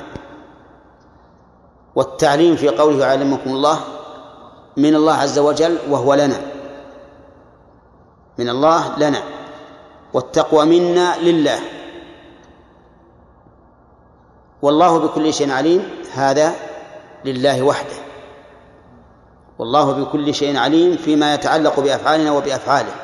والتعليم 1.95 2.55
في 2.55 2.69
قوله 2.69 3.05
يعلمكم 3.05 3.49
الله 3.49 3.79
من 4.77 4.95
الله 4.95 5.13
عز 5.13 5.39
وجل 5.39 5.77
وهو 5.89 6.13
لنا 6.13 6.41
من 8.37 8.49
الله 8.49 8.99
لنا 8.99 9.23
والتقوى 10.13 10.65
منا 10.65 11.17
لله. 11.17 11.59
والله 14.65 14.99
بكل 14.99 15.33
شيء 15.33 15.51
عليم 15.51 15.89
هذا 16.13 16.53
لله 17.25 17.61
وحده. 17.61 17.95
والله 19.59 19.91
بكل 19.91 20.33
شيء 20.33 20.57
عليم 20.57 20.97
فيما 20.97 21.33
يتعلق 21.33 21.79
بأفعالنا 21.79 22.31
وبأفعاله. 22.31 22.95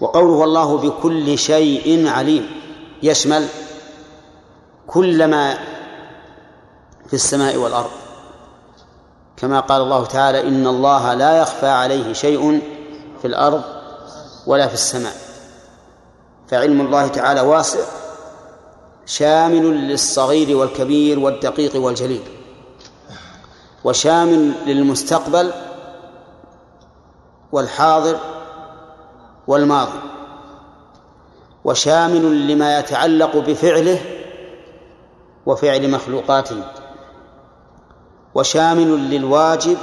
وقوله 0.00 0.32
والله 0.32 0.78
بكل 0.78 1.38
شيء 1.38 2.08
عليم 2.08 2.50
يشمل 3.02 3.46
كل 4.86 5.30
ما 5.30 5.54
في 7.06 7.14
السماء 7.14 7.56
والأرض. 7.56 7.90
كما 9.36 9.60
قال 9.60 9.82
الله 9.82 10.04
تعالى 10.04 10.48
إن 10.48 10.66
الله 10.66 11.14
لا 11.14 11.38
يخفى 11.38 11.68
عليه 11.68 12.12
شيء 12.12 12.62
في 13.22 13.26
الأرض 13.26 13.62
ولا 14.46 14.66
في 14.66 14.74
السماء. 14.74 15.14
فعلم 16.48 16.80
الله 16.80 17.06
تعالى 17.06 17.40
واسع 17.40 18.05
شامل 19.06 19.88
للصغير 19.88 20.56
والكبير 20.56 21.18
والدقيق 21.18 21.76
والجليل 21.76 22.22
وشامل 23.84 24.52
للمستقبل 24.66 25.52
والحاضر 27.52 28.18
والماضي 29.46 29.98
وشامل 31.64 32.48
لما 32.48 32.78
يتعلق 32.78 33.36
بفعله 33.36 34.00
وفعل 35.46 35.90
مخلوقاته 35.90 36.64
وشامل 38.34 39.10
للواجب 39.10 39.76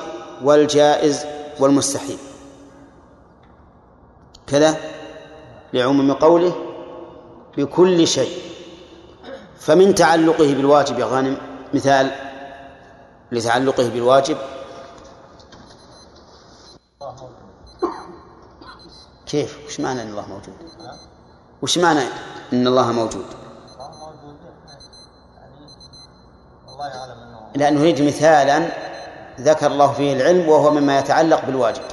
والجائز 0.43 1.25
والمستحيل. 1.59 2.17
كذا 4.47 4.77
لعموم 5.73 6.13
قوله 6.13 6.55
بكل 7.57 8.07
شيء. 8.07 8.52
فمن 9.65 9.95
تعلقه 9.95 10.53
بالواجب 10.53 10.99
يا 10.99 11.05
غانم 11.05 11.37
مثال 11.73 12.11
لتعلقه 13.31 13.89
بالواجب. 13.89 14.37
كيف؟ 19.25 19.57
وش 19.67 19.79
معنى 19.79 20.01
إن 20.01 20.09
الله 20.09 20.27
موجود؟ 20.27 20.55
وش 21.61 21.77
معنى 21.77 22.01
إن 22.53 22.67
الله 22.67 22.91
موجود؟ 22.91 23.25
لأنه 27.55 27.79
نريد 27.79 28.01
مثالا 28.01 28.69
ذكر 29.39 29.67
الله 29.71 29.93
فيه 29.93 30.13
العلم 30.13 30.49
وهو 30.49 30.71
مما 30.71 30.99
يتعلق 30.99 31.45
بالواجب 31.45 31.83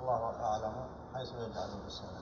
الله 0.00 0.32
أعلم 0.42 0.72
حيث 1.14 1.28
يجعل 1.28 1.68
الرسالة 1.82 2.18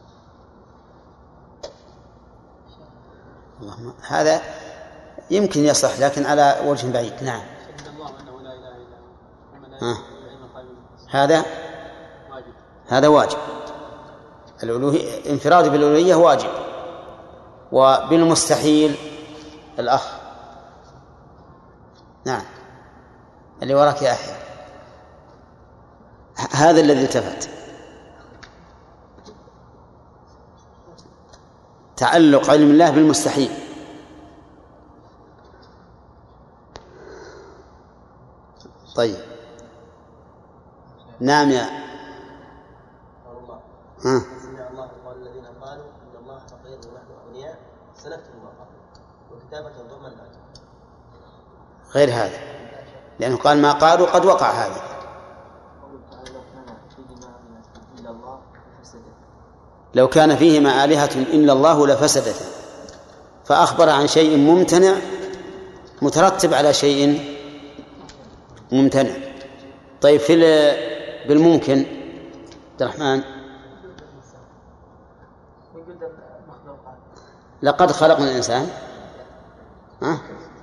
اللهم. 3.61 3.95
هذا 4.09 4.41
يمكن 5.31 5.65
يصح 5.65 5.99
لكن 5.99 6.27
على 6.27 6.61
وجه 6.65 6.93
بعيد. 6.93 7.23
نعم. 7.23 7.43
بالقسط. 10.63 11.11
هذا؟ 11.11 11.45
واجب 12.31 12.53
هذا 12.89 13.09
واجب. 13.09 13.39
الألوهية 14.63 15.31
انفراد 15.31 15.69
بالألوهية 15.69 16.15
واجب. 16.15 16.51
وبالمستحيل 17.73 18.97
الأخ. 19.79 20.13
نعم. 22.25 22.43
اللي 23.63 23.75
وراك 23.75 24.03
يا 24.03 24.13
أحيى 24.13 24.35
هذا 26.51 26.81
الذي 26.81 27.05
التفت. 27.05 27.51
تعلق 31.97 32.51
علم 32.51 32.71
الله 32.71 32.91
بالمستحيل. 32.91 33.51
طيب. 38.97 39.19
نعم 41.21 41.51
يا 41.51 41.63
ها؟ 44.05 44.19
سمع 44.43 44.69
الله 44.71 44.89
الذين 45.13 45.47
قالوا 45.47 45.85
ان 45.85 46.17
الله 46.23 46.39
فقير 46.39 46.79
ونحن 46.79 47.11
ما 48.45 48.53
قالوا 49.79 50.07
الأجر 50.07 50.41
غير 51.95 52.09
هذا. 52.09 52.39
لأنه 53.21 53.37
قال 53.37 53.63
ما 53.63 53.73
قالوا 53.73 54.07
قد 54.07 54.25
وقع 54.25 54.51
هذا. 54.51 54.97
لو 59.95 60.09
كان 60.09 60.37
فيهما 60.37 60.85
آلهة 60.85 61.11
إلا 61.15 61.53
الله 61.53 61.87
لفسدتا 61.87 62.45
فأخبر 63.45 63.89
عن 63.89 64.07
شيء 64.07 64.37
ممتنع 64.37 64.95
مترتب 66.03 66.55
على 66.55 66.75
شيء 66.75 67.21
ممتنع. 68.73 69.11
طيب 70.01 70.21
في 70.21 70.35
ال- 70.35 71.29
بالممكن 71.29 71.79
عبد 72.73 72.83
الرحمن. 72.83 73.23
لقد 77.63 77.93
خلقنا 77.93 78.31
الإنسان. 78.31 78.69
ها؟ 80.03 80.19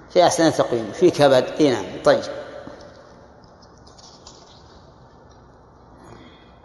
في 0.10 0.24
أحسن 0.24 0.54
تقويم 0.54 0.92
في 0.94 1.12
كبد. 1.12 1.46
إي 1.60 1.72
نعم. 1.72 1.86
طيب. 2.04 2.24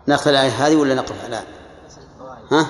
ناخذ 0.07 0.31
الآية 0.31 0.49
هذه 0.67 0.77
ولا 0.77 0.95
نقف؟ 0.95 1.25
على 1.25 1.43
ها؟ 2.51 2.67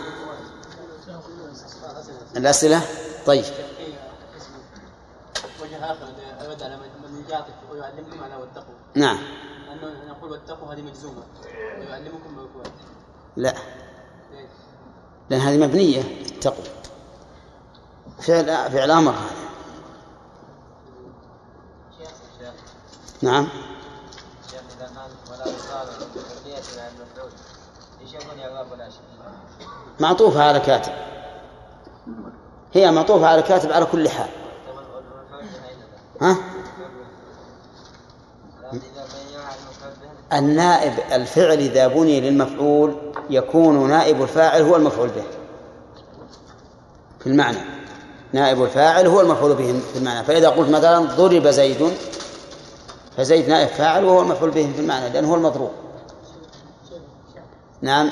الأسئلة؟ 2.36 2.82
طيب. 3.26 3.44
وجه 5.62 5.96
يرد 6.44 6.62
على 6.62 6.76
من 6.76 7.24
يعطف 7.28 7.54
ويعلمكم 7.70 8.22
على 8.24 8.34
واتقوا. 8.34 8.74
نعم. 8.94 9.18
لأنه 9.66 10.04
نقول 10.08 10.30
واتقوا 10.30 10.74
هذه 10.74 10.82
مجزومة. 10.82 11.22
ويعلمكم 11.78 12.48
لا. 13.36 13.54
لأن 15.30 15.40
هذه 15.40 15.56
مبنية. 15.66 16.02
تقوى 16.40 16.64
فعل 18.20 18.46
فعل 18.46 18.90
أمر 18.90 19.12
هذا. 19.12 19.48
نعم. 23.22 23.48
شيخ 24.50 24.60
إذا 24.76 24.86
قال 24.86 25.10
ولا 25.30 25.46
يصاب 25.46 25.86
بحرية 25.86 26.62
مع 26.76 26.88
المفعول. 26.88 27.30
إيش 28.00 28.12
يكون 28.12 28.40
إعراب 28.40 28.72
ولا 28.72 28.90
شيء؟ 28.90 29.17
معطوفة 30.00 30.42
على 30.42 30.61
كاتب. 30.61 30.92
هي 32.74 32.90
معطوفة 32.90 33.26
على 33.26 33.42
كاتب 33.42 33.72
على 33.72 33.84
كل 33.84 34.08
حال. 34.08 34.28
ها؟ 36.20 36.37
النائب 40.32 40.92
الفعل 41.12 41.58
إذا 41.58 41.88
بني 41.88 42.20
للمفعول 42.20 42.96
يكون 43.30 43.88
نائب 43.88 44.22
الفاعل 44.22 44.62
هو 44.62 44.76
المفعول 44.76 45.08
به. 45.08 45.24
في 47.20 47.26
المعنى. 47.26 47.58
نائب 48.32 48.62
الفاعل 48.62 49.06
هو 49.06 49.20
المفعول 49.20 49.54
به 49.54 49.80
في 49.92 49.98
المعنى. 49.98 50.24
فإذا 50.24 50.48
قلت 50.48 50.70
مثلا 50.70 50.98
ضرب 50.98 51.46
زيد 51.48 51.90
فزيد 53.18 53.48
نائب 53.48 53.68
فاعل 53.68 54.04
وهو 54.04 54.22
المفعول 54.22 54.50
به 54.50 54.72
في 54.72 54.80
المعنى 54.80 55.08
لأنه 55.08 55.30
هو 55.30 55.34
المضروب 55.34 55.70
نعم 57.82 58.11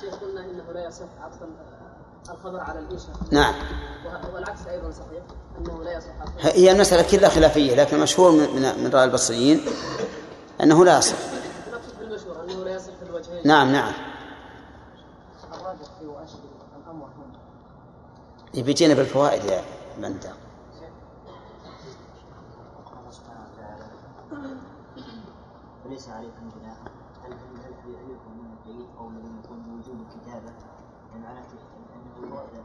شيخ 0.00 0.14
قلنا 0.14 0.40
انه 0.40 0.72
لا 0.74 0.86
يصح 0.86 1.04
عطف 1.22 1.36
الخبر 2.44 2.60
على 2.60 2.78
الانشاء 2.78 3.16
نعم. 3.30 3.54
والعكس 4.34 4.66
أيضا 4.66 4.90
صحيح 4.90 5.22
أنه 5.58 5.84
لا 5.84 5.96
يصح 5.96 6.10
هي 6.40 6.70
المسألة 6.70 7.10
كلها 7.10 7.28
خلافية 7.28 7.74
لكن 7.74 7.96
المشهور 7.96 8.32
من 8.32 8.84
من 8.84 8.90
رأي 8.94 9.04
البصريين 9.04 9.60
أنه 10.60 10.84
لا 10.84 10.98
يصح. 10.98 11.16
نقصد 11.72 11.98
بالمشهور 11.98 12.44
انه 12.44 12.64
لا 12.64 12.74
يصح 12.74 12.92
في 13.00 13.02
الوجهين 13.02 13.48
نعم 13.48 13.72
نعم. 13.72 13.92
الراجح 15.54 15.88
في 16.00 16.06
واشهر 16.06 16.40
الامر 16.86 17.06
هنا 17.06 17.38
يبي 18.54 18.70
يجينا 18.70 18.94
بالفوائد 18.94 19.44
يا 19.44 19.62
بنتا 19.98 20.32
وليس 25.86 26.08
عليكم 26.08 26.48
جناح 26.48 26.76
هل 27.24 27.32
هل 27.32 27.38
هل 27.38 27.74
هل 27.84 27.94
هل 27.94 28.10
يكون 28.10 28.32
من 28.38 28.56
الجيد 28.58 28.86
أو 28.98 29.10
الذي 29.10 29.38
يكون 29.44 29.62
بوجوب 29.62 30.00
الكتابه 30.00 30.52
يعني 31.14 31.26
معناته 31.26 31.58
انه 32.18 32.40
اذا 32.40 32.64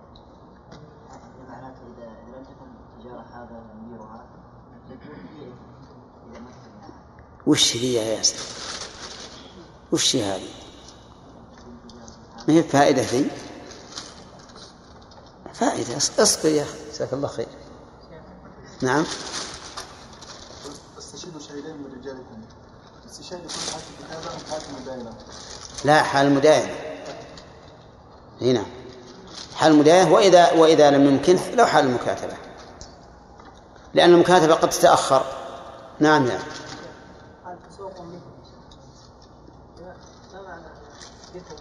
يعني 1.09 1.49
معناته 1.49 1.81
اذا 1.97 2.05
اذا 2.05 2.37
لم 2.37 2.43
تكن 2.43 2.67
تجاره 2.99 3.21
هذا 3.39 3.63
يكون 4.89 5.15
فيه 5.15 5.51
وش 7.47 7.75
هي 7.77 7.93
يا 7.93 8.03
ياسر؟ 8.03 8.35
وش 9.91 10.15
هي 10.15 10.23
هذه؟ 10.23 10.49
ما 12.47 12.53
هي 12.53 12.63
فائدة 12.63 13.01
ذي؟ 13.01 13.27
فائدة 15.53 15.99
أص- 15.99 16.19
أصبر 16.19 16.49
يا 16.49 16.63
أخي. 16.63 16.77
جزاك 16.93 17.13
الله 17.13 17.27
خير. 17.27 17.47
نعم. 18.81 19.05
استشهدوا 20.97 21.39
شهيدين 21.39 21.77
من 21.77 21.85
رجالكم. 21.99 22.41
الاستشهاد 23.05 23.39
يكون 23.39 24.15
أم 24.15 24.39
حالة 24.51 24.77
المداينة 24.77 25.13
لا 25.85 26.03
حال 26.03 26.27
المداينة 26.27 26.75
هنا. 28.41 28.65
حال 29.55 29.71
المداينة 29.71 30.11
وإذا 30.13 30.51
وإذا 30.51 30.91
لم 30.91 31.05
يمكن 31.05 31.39
لو 31.55 31.65
حال 31.65 31.85
المكاتبة. 31.85 32.37
لأن 33.93 34.13
المكاتبة 34.13 34.53
قد 34.53 34.69
تتأخر. 34.69 35.23
نعم 35.99 36.25
معنى 36.25 36.39
بكم 41.35 41.55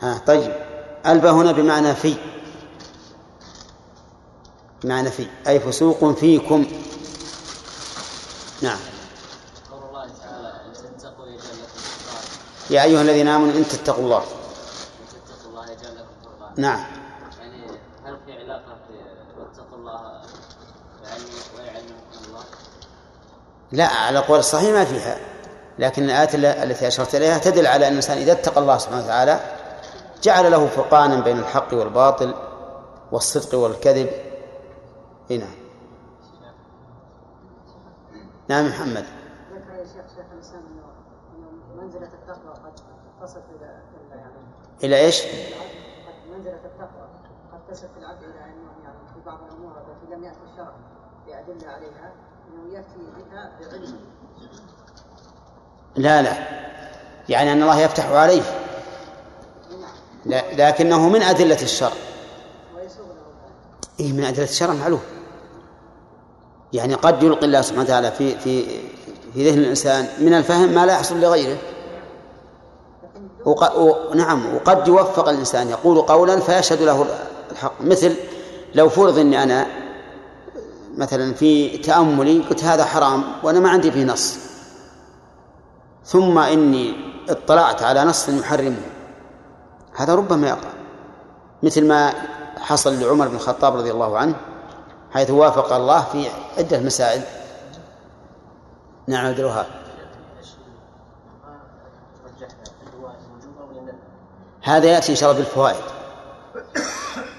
ها 0.00 0.18
طيب. 0.26 0.52
ألبى 1.06 1.28
هنا 1.28 1.52
بمعنى 1.52 1.94
في. 1.94 2.16
بمعنى 4.82 5.10
في. 5.10 5.26
أي 5.46 5.60
فسوق 5.60 6.12
فيكم. 6.18 6.66
نعم. 8.62 8.78
يا 12.70 12.82
أيها 12.84 13.02
الذين 13.02 13.28
آمنوا 13.28 13.54
إن 13.54 13.64
تتقوا 13.68 14.04
الله. 14.04 14.24
نعم 16.56 16.84
يعني 17.40 17.64
هل 18.04 18.18
في 18.26 18.32
علاقة 18.32 18.76
في 18.88 18.94
واتقوا 19.40 19.76
الله 19.78 20.00
ويعلم- 21.02 21.56
ويعلمكم 21.58 22.24
الله؟ 22.28 22.44
لا 23.72 23.86
على 23.86 24.18
قول 24.18 24.38
الصحيح 24.38 24.70
ما 24.70 24.84
فيها. 24.84 25.16
لكن 25.78 26.04
الآيات 26.04 26.34
التي 26.34 26.88
أشرت 26.88 27.14
إليها 27.14 27.38
تدل 27.38 27.66
على 27.66 27.86
أن 27.86 27.92
الإنسان 27.92 28.18
إذا 28.18 28.32
اتقى 28.32 28.60
الله 28.60 28.78
سبحانه 28.78 29.04
وتعالى 29.04 29.40
جعل 30.22 30.50
له 30.50 30.66
فرقانا 30.66 31.20
بين 31.20 31.38
الحق 31.38 31.74
والباطل 31.74 32.34
والصدق 33.12 33.58
والكذب. 33.58 34.10
إيه 35.30 35.38
نعم. 35.38 35.54
نعم 38.48 38.68
محمد. 38.68 39.04
ذكر 39.52 39.74
يا 39.78 39.84
شيخ 39.84 40.06
شيخ 40.16 40.26
منزلة 41.76 42.10
التقوى 42.14 42.54
قد 42.54 42.72
تصل 43.22 43.40
يعني 44.10 44.30
إلى 44.84 44.96
إيش؟ 44.96 45.22
قد 45.22 46.30
منزلة 46.30 46.60
التقوى 46.64 47.08
قد 47.52 47.60
تصل 47.70 47.88
في 47.88 47.98
العبد 47.98 48.22
إلى 48.22 48.44
أنه 48.44 48.84
يعني 48.84 48.98
في 49.14 49.20
بعض 49.26 49.38
الأمور 49.42 49.72
التي 49.78 50.14
لم 50.14 50.24
يأتي 50.24 50.38
الشرع 50.52 50.74
بادله 51.26 51.68
عليها. 51.68 52.12
لا 55.96 56.22
لا. 56.22 56.32
يعني 57.28 57.52
أن 57.52 57.62
الله 57.62 57.80
يفتح 57.80 58.10
عليه. 58.10 58.42
لا 60.26 60.68
لكنه 60.68 61.08
من 61.08 61.22
أدلة 61.22 61.62
الشرع. 61.62 61.92
إيه 64.00 64.12
من 64.12 64.24
أدلة 64.24 64.44
الشرع 64.44 64.74
معلوم. 64.74 65.00
يعني 66.72 66.94
قد 66.94 67.22
يلقي 67.22 67.46
الله 67.46 67.60
سبحانه 67.60 67.84
وتعالى 67.84 68.12
في 68.12 68.38
في 68.38 68.80
في 69.34 69.50
ذهن 69.50 69.58
الإنسان 69.58 70.08
من 70.18 70.34
الفهم 70.34 70.68
ما 70.74 70.86
لا 70.86 70.92
يحصل 70.92 71.20
لغيره. 71.20 71.58
وق... 73.44 73.76
و... 73.78 74.14
نعم 74.14 74.54
وقد 74.56 74.88
يوفق 74.88 75.28
الإنسان. 75.28 75.68
يقول 75.68 76.02
قولا 76.02 76.40
فيشهد 76.40 76.82
له 76.82 77.06
الحق. 77.50 77.72
مثل 77.80 78.16
لو 78.74 78.88
فرض 78.88 79.18
أني 79.18 79.42
أنا 79.42 79.79
مثلا 81.00 81.34
في 81.34 81.78
تأملي 81.78 82.38
قلت 82.38 82.64
هذا 82.64 82.84
حرام 82.84 83.24
وأنا 83.42 83.60
ما 83.60 83.70
عندي 83.70 83.92
فيه 83.92 84.04
نص. 84.04 84.38
ثم 86.04 86.38
إني 86.38 86.94
اطلعت 87.28 87.82
على 87.82 88.04
نص 88.04 88.28
يحرمه. 88.28 88.82
هذا 89.96 90.14
ربما 90.14 90.48
يقع. 90.48 90.70
مثل 91.62 91.88
ما 91.88 92.12
حصل 92.58 93.00
لعمر 93.00 93.28
بن 93.28 93.34
الخطاب 93.34 93.76
رضي 93.76 93.90
الله 93.90 94.18
عنه 94.18 94.34
حيث 95.10 95.30
وافق 95.30 95.72
الله 95.72 96.04
في 96.04 96.26
عدة 96.58 96.80
مسائل. 96.80 97.22
نعم 99.06 99.26
عبد 99.26 99.40
هذا 104.62 104.86
يأتي 104.86 105.12
إن 105.12 105.16
شاء 105.16 105.30
الله 105.30 105.42
بالفوائد. 105.42 105.84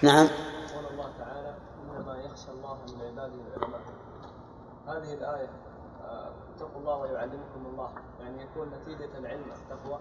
نعم 0.01 0.27
قول 0.27 0.85
الله 0.91 1.09
تعالى 1.19 1.53
انما 1.97 2.17
يخشى 2.17 2.51
الله 2.51 2.77
من 2.87 3.01
عباده 3.01 3.33
العلماء 3.55 3.81
هذه 4.87 5.13
الايه 5.13 5.49
آه، 6.01 6.29
اتقوا 6.55 6.79
الله 6.81 6.95
ويعلمكم 6.95 7.65
الله 7.71 7.89
يعني 8.61 8.75
يكون 8.75 8.93
نتيجة 8.93 9.17
العلم 9.17 9.43
التقوى؟ 9.43 9.99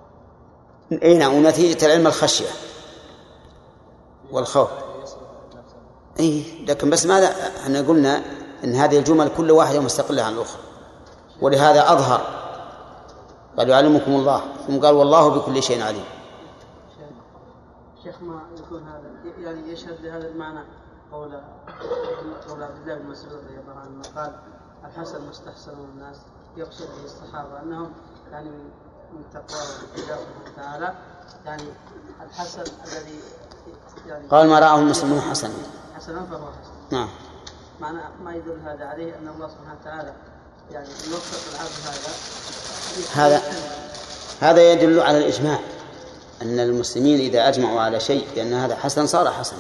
اي 1.03 1.19
نعم 1.19 1.35
ونتيجة 1.35 1.87
العلم 1.87 2.07
الخشية 2.07 2.49
والخوف. 4.31 4.71
نفسه. 5.01 5.17
اي 6.21 6.65
لكن 6.69 6.91
بس 6.91 7.07
ماذا؟ 7.07 7.27
إحنا 7.63 7.81
قلنا 7.81 8.23
إن 8.65 8.75
هذه 8.75 8.99
الجمل 8.99 9.31
كل 9.37 9.51
واحدة 9.51 9.81
مستقلة 9.81 10.23
عن 10.23 10.33
الأخرى. 10.33 10.63
ولهذا 11.41 11.93
أظهر. 11.93 12.21
قال 13.59 13.69
يعلمكم 13.69 14.13
الله. 14.13 14.43
ثم 14.67 14.81
قال 14.81 14.95
والله 14.95 15.29
بكل 15.29 15.63
شيء 15.63 15.83
عليم. 15.83 16.05
شيخ 18.03 18.23
ما 18.23 18.43
يكون 18.59 18.83
هذا 18.83 19.11
يعني 19.39 19.73
يشهد 19.73 20.01
لهذا 20.01 20.29
المعنى 20.29 20.61
قول 21.13 21.41
قول 22.49 22.63
عبد 22.63 22.77
الله 22.83 22.95
بن 22.95 23.07
مسعود 23.07 23.33
رضي 23.33 23.59
الله 23.59 23.75
عنه 23.75 24.03
قال 24.17 24.33
الحسن 24.85 25.29
مستحسن 25.29 25.79
من 25.79 25.85
الناس 25.85 26.17
يقصد 26.57 26.87
به 26.87 27.05
الصحابة 27.05 27.63
أنهم 27.63 27.93
يعني 28.33 28.49
من 28.51 29.25
الله 29.35 29.49
سبحانه 29.49 30.21
وتعالى 30.53 30.95
يعني 31.47 31.63
الحسن 32.23 32.61
الذي 32.61 33.21
يعني 34.07 34.29
قال 34.29 34.47
ما 34.49 34.59
رآه 34.59 34.79
المسلمون 34.79 35.21
حسنا. 35.21 35.53
حسنا 35.97 36.27
فهو 36.31 36.47
حسن. 36.47 36.97
نعم. 36.97 37.09
معنى 37.81 37.99
ما 38.25 38.35
يدل 38.35 38.61
هذا 38.65 38.85
عليه 38.85 39.19
أن 39.19 39.29
الله 39.29 39.49
سبحانه 39.49 39.79
وتعالى 39.81 40.13
يعني 40.71 40.89
يوفق 40.89 41.55
العبد 41.55 41.73
هذا. 43.15 43.41
هذا 43.41 43.43
هذا 44.41 44.73
يدل 44.73 45.01
على 45.01 45.19
الإجماع 45.19 45.59
أن 46.43 46.59
المسلمين 46.61 47.21
إذا 47.21 47.49
أجمعوا 47.49 47.81
على 47.81 48.01
شيء 48.01 48.29
بأن 48.35 48.53
هذا 48.53 48.77
حسن 48.77 49.07
صار 49.07 49.31
حسنا. 49.31 49.59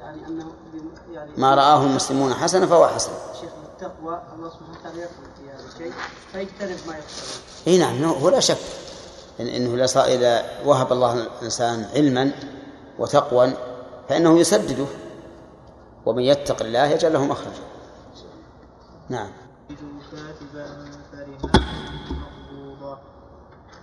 يعني 0.00 0.26
أنه 0.26 0.44
بم- 0.72 1.14
يعني 1.14 1.30
ما 1.36 1.54
رآه 1.54 1.82
المسلمون 1.82 2.34
حسنا 2.34 2.66
فهو 2.66 2.88
حسن. 2.88 3.10
شيخ 3.40 3.50
التقوى 3.72 4.22
الله 4.34 4.50
سبحانه 4.50 4.78
وتعالى 4.80 5.00
يقول 5.00 5.26
في 5.36 5.50
هذا 5.50 5.68
الشيء 5.72 5.92
فيجتنب 6.32 6.78
ما 6.88 6.94
يقتضي 6.96 7.40
إي 7.66 7.78
نعم 7.78 8.04
هو 8.04 8.28
لا 8.28 8.40
شك. 8.40 8.58
إن 9.40 9.46
إنه 9.46 9.84
إذا 9.84 10.44
وهب 10.64 10.92
الله 10.92 11.12
الإنسان 11.12 11.84
علما 11.94 12.32
وتقوى 12.98 13.52
فإنه 14.08 14.38
يسدده 14.38 14.86
ومن 16.06 16.22
يتق 16.22 16.62
الله 16.62 16.86
يجعل 16.86 17.12
له 17.12 17.24
مخرجا. 17.24 17.62
نعم. 19.08 19.30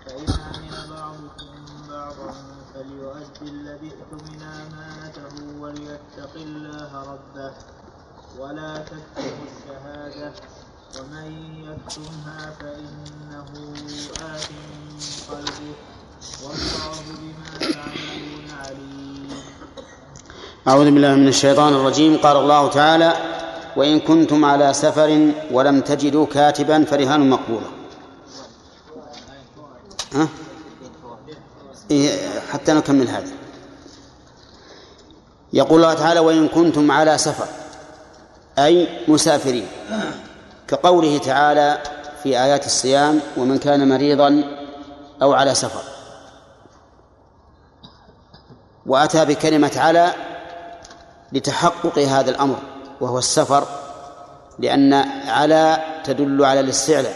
أمن 0.08 0.72
بعضكم 0.90 1.56
بعضا 1.90 2.34
فليؤدي 2.74 3.52
الذي 3.52 3.92
اؤتمن 3.92 4.42
أمانته 4.42 5.62
وليتق 5.62 6.34
الله 6.36 6.92
ربه 7.12 7.52
ولا 8.40 8.78
تكتموا 8.78 9.46
الشهادة 9.48 10.34
ومن 10.96 11.30
يكتمها 11.68 12.40
فإنه 12.60 13.50
آثم 14.36 14.56
قلبه 15.30 15.74
والله 16.44 16.96
بما 17.08 17.50
تعملون 17.60 18.48
عليم. 18.64 19.30
أعوذ 20.68 20.92
بالله 20.92 21.16
من 21.16 21.28
الشيطان 21.28 21.74
الرجيم. 21.74 22.18
قال 22.18 22.38
الله 22.38 22.70
تعالى 22.70 23.14
وإن 23.76 24.00
كنتم 24.00 24.46
على 24.46 24.74
سفر 24.74 25.32
ولم 25.52 25.82
تجدوا 25.82 26.26
كاتبا 26.26 26.86
فرهان 26.86 27.30
مقبولة. 27.30 27.70
ها؟ 30.14 30.28
إيه 31.92 32.10
حتى 32.52 32.74
نكمل 32.74 33.08
هذا. 33.08 33.32
يقول 35.54 35.78
الله 35.84 35.94
تعالى 35.94 36.20
وإن 36.20 36.48
كنتم 36.48 36.92
على 36.92 37.18
سفر 37.18 37.48
أي 38.58 38.88
مسافرين. 39.08 39.68
كقوله 40.68 41.18
تعالى 41.18 41.78
في 42.24 42.30
آيات 42.44 42.66
الصيام 42.66 43.20
ومن 43.38 43.58
كان 43.58 43.90
مريضا 43.90 44.44
أو 45.22 45.34
على 45.34 45.56
سفر. 45.56 45.82
وأتى 48.86 49.26
بكلمة 49.26 49.72
على 49.76 50.14
لتحقق 51.32 52.00
هذا 52.00 52.30
الأمر 52.30 52.58
وهو 53.02 53.18
السفر 53.18 53.64
لأن 54.60 54.94
على 55.28 55.84
تدل 56.04 56.46
على 56.46 56.60
الاستعلاء 56.60 57.16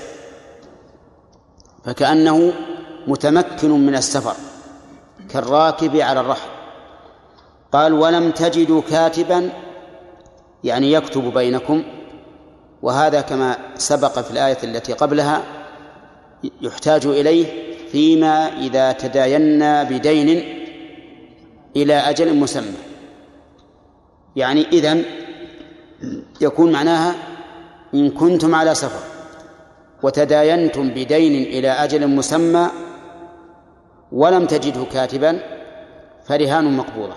فكأنه 1.85 2.53
متمكن 3.07 3.85
من 3.85 3.95
السفر 3.95 4.35
كالراكب 5.29 5.95
على 5.95 6.19
الرحل. 6.19 6.49
قال 7.71 7.93
ولم 7.93 8.31
تجدوا 8.31 8.81
كاتبا 8.81 9.49
يعني 10.63 10.91
يكتب 10.91 11.33
بينكم 11.33 11.83
وهذا 12.81 13.21
كما 13.21 13.57
سبق 13.75 14.19
في 14.19 14.31
الآية 14.31 14.57
التي 14.63 14.93
قبلها 14.93 15.43
يحتاج 16.61 17.05
إليه 17.05 17.45
فيما 17.91 18.57
إذا 18.57 18.91
تداينا 18.91 19.83
بدين 19.83 20.43
إلى 21.75 21.93
أجل 21.93 22.35
مسمى. 22.37 22.77
يعني 24.35 24.67
إذن 24.67 25.03
يكون 26.41 26.71
معناها 26.71 27.15
إن 27.93 28.09
كنتم 28.09 28.55
على 28.55 28.75
سفر 28.75 29.03
وتداينتم 30.03 30.89
بدين 30.89 31.43
إلى 31.43 31.69
أجل 31.69 32.07
مسمى 32.07 32.67
ولم 34.11 34.45
تجده 34.45 34.83
كاتبا 34.83 35.39
فرهان 36.25 36.77
مقبوضة. 36.77 37.15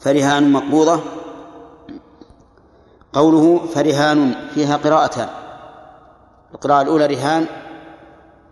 فرهان 0.00 0.52
مقبوضة 0.52 1.21
قوله 3.12 3.66
فرهان 3.66 4.48
فيها 4.54 4.76
قراءتان 4.76 5.28
القراءة 6.54 6.82
الأولى 6.82 7.06
رهان 7.06 7.46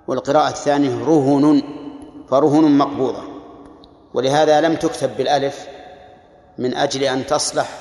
والقراءة 0.09 0.49
الثانية 0.49 1.05
رهن 1.05 1.63
فرهن 2.29 2.79
مقبوضة. 2.79 3.23
ولهذا 4.15 4.61
لم 4.61 4.77
تكتب 4.77 5.17
بالألف 5.17 5.69
من 6.59 6.75
أجل 6.75 7.03
أن 7.03 7.27
تصلح 7.27 7.79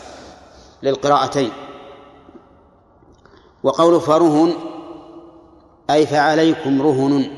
للقراءتين. 0.84 1.52
وقول 3.64 4.02
فرهن 4.02 4.54
أي 5.90 6.06
فعليكم 6.06 6.82
رهن 6.82 7.32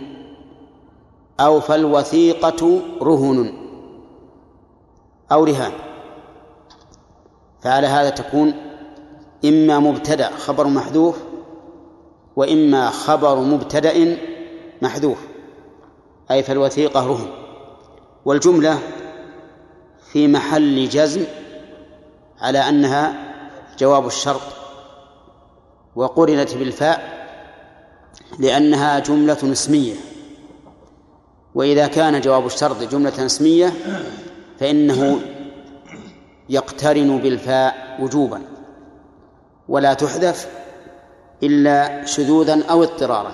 أو 1.40 1.60
فالوثيقة 1.60 2.82
رهن 3.02 3.54
أو 5.32 5.44
رهان. 5.44 5.72
فعلى 7.62 7.88
هذا 7.88 8.10
تكون 8.10 8.71
إما 9.46 9.80
مبتدأ 9.80 10.30
خبر 10.30 10.68
محذوف 10.68 11.18
وإما 12.36 12.90
خبر 12.90 13.40
مبتدأ 13.40 14.18
محذوف 14.82 15.18
أي 16.32 16.44
فالوثيقة 16.44 17.08
رهن 17.08 17.28
والجملة 18.26 18.80
في 20.12 20.28
محل 20.28 20.90
جزم 20.90 21.24
على 22.42 22.60
أنها 22.60 23.14
جواب 23.80 24.08
الشرط 24.08 24.42
وقرنت 25.96 26.56
بالفاء 26.56 27.22
لأنها 28.40 29.00
جملة 29.00 29.52
اسمية. 29.52 29.94
وإذا 31.56 31.88
كان 31.88 32.22
جواب 32.22 32.46
الشرط 32.46 32.84
جملة 32.84 33.26
اسمية 33.26 33.74
فإنه 34.60 35.22
يقترن 36.50 37.18
بالفاء 37.18 37.98
وجوبا. 38.02 38.42
ولا 39.72 39.94
تحذف 39.94 40.48
إلا 41.44 42.06
شذوذا 42.06 42.66
أو 42.70 42.84
اضطرارا. 42.84 43.32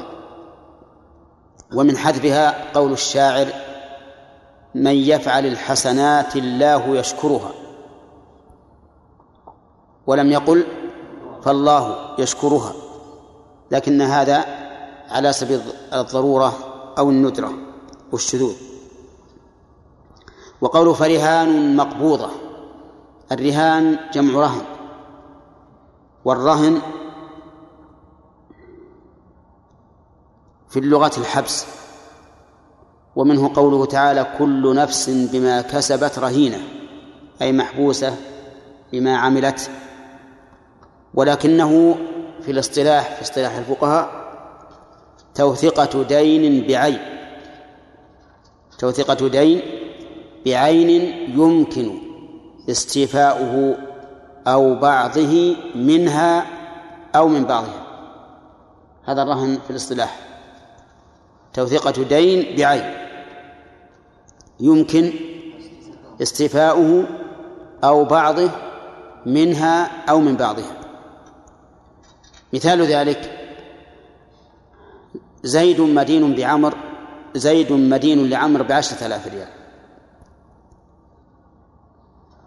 ومن 1.75 1.97
حذفها 1.97 2.73
قول 2.73 2.91
الشاعر 2.91 3.47
من 4.75 4.91
يفعل 4.91 5.45
الحسنات 5.45 6.35
الله 6.35 6.97
يشكرها. 6.97 7.51
ولم 10.07 10.31
يقل 10.31 10.65
فالله 11.43 11.97
يشكرها. 12.19 12.73
لكن 13.71 14.01
هذا 14.01 14.45
على 15.09 15.33
سبيل 15.33 15.61
الضرورة 15.93 16.53
أو 16.97 17.09
الندرة 17.09 17.53
والشذوذ. 18.11 18.55
وقول 20.61 20.95
فرهان 20.95 21.75
مقبوضة 21.75 22.29
الرهان 23.31 23.99
جمع 24.13 24.39
رهن. 24.41 24.76
والرهن 26.27 26.81
في 30.69 30.79
اللغة 30.79 31.11
الحبس 31.17 31.65
ومنه 33.15 33.51
قوله 33.55 33.85
تعالى 33.85 34.35
كل 34.37 34.75
نفس 34.75 35.09
بما 35.09 35.61
كسبت 35.61 36.19
رهينة 36.19 36.59
أي 37.41 37.51
محبوسة 37.51 38.15
بما 38.91 39.17
عملت. 39.17 39.69
ولكنه 41.13 41.95
في 42.41 42.51
الاصطلاح 42.51 43.15
في 43.15 43.21
اصطلاح 43.21 43.55
الفقهاء 43.55 44.27
توثقة 45.35 46.03
دين 46.03 46.67
بعين 46.67 46.99
توثقة 48.79 49.27
دين 49.27 49.61
بعين 50.45 50.89
يمكن 51.39 51.99
استيفاؤه 52.69 53.86
أو 54.47 54.75
بعضه 54.75 55.55
منها 55.75 56.45
أو 57.15 57.27
من 57.27 57.43
بعضها. 57.45 57.83
هذا 59.05 59.21
الرهن 59.23 59.59
في 59.63 59.69
الاصطلاح. 59.69 60.19
توثيقة 61.53 62.03
دين 62.03 62.55
بعين. 62.57 62.93
يمكن 64.59 65.13
استيفاؤه 66.21 67.07
أو 67.83 68.05
بعضه 68.05 68.49
منها 69.25 70.05
أو 70.09 70.19
من 70.19 70.35
بعضها. 70.35 70.77
مثال 72.53 72.81
ذلك 72.81 73.33
زيد 75.43 75.81
مدين 75.81 76.35
بعمر 76.35 76.77
زيد 77.35 77.71
مدين 77.71 78.29
لعمر 78.29 78.61
بعشرة 78.61 79.05
آلاف 79.05 79.27
ريال. 79.27 79.47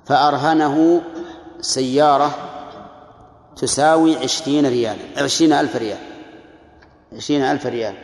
فأرهنه 0.06 1.02
سيارة 1.60 2.30
تساوي 3.56 4.16
عشرين 4.16 4.66
ريالا 4.66 5.22
عشرين 5.22 5.52
ألف 5.52 5.76
ريال 5.76 5.98
عشرين 7.12 7.42
ألف 7.42 7.66
ريال. 7.66 7.94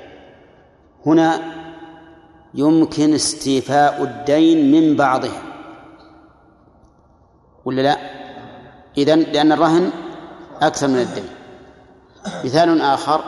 هنا 1.06 1.40
يمكن 2.54 3.14
استيفاء 3.14 4.02
الدين 4.02 4.72
من 4.72 4.96
بعضه 4.96 5.32
ولا 7.64 7.82
لا؟ 7.82 7.96
إذن 8.98 9.20
لأن 9.20 9.52
الرهن 9.52 9.90
أكثر 10.62 10.88
من 10.88 10.98
الدين. 10.98 11.28
مثال 12.44 12.80
آخر 12.80 13.24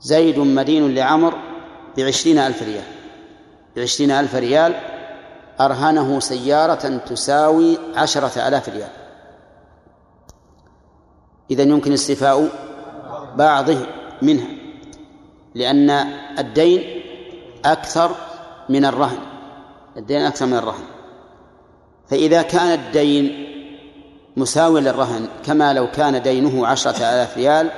زيد 0.00 0.38
مدين 0.38 0.94
لعمر 0.94 1.38
بعشرين 1.96 2.38
ألف 2.38 2.62
ريال 2.62 2.84
بعشرين 3.76 4.10
ألف 4.10 4.34
ريال 4.34 4.97
أرهنه 5.60 6.20
سيارة 6.20 6.96
تساوي 6.96 7.78
عشرة 7.96 8.48
آلاف 8.48 8.68
ريال. 8.68 8.90
إذا 11.50 11.62
يمكن 11.62 11.92
استيفاء 11.92 12.48
بعضه 13.34 13.86
منها 14.22 14.48
لأن 15.54 15.90
الدين 16.38 17.02
أكثر 17.64 18.10
من 18.68 18.84
الرهن. 18.84 19.18
الدين 19.96 20.20
أكثر 20.20 20.46
من 20.46 20.54
الرهن. 20.54 20.84
فإذا 22.08 22.42
كان 22.42 22.72
الدين 22.72 23.48
مساوي 24.36 24.80
للرهن 24.80 25.28
كما 25.44 25.72
لو 25.72 25.90
كان 25.90 26.22
دينه 26.22 26.66
عشرة 26.66 26.96
آلاف 26.96 27.36
ريال 27.36 27.70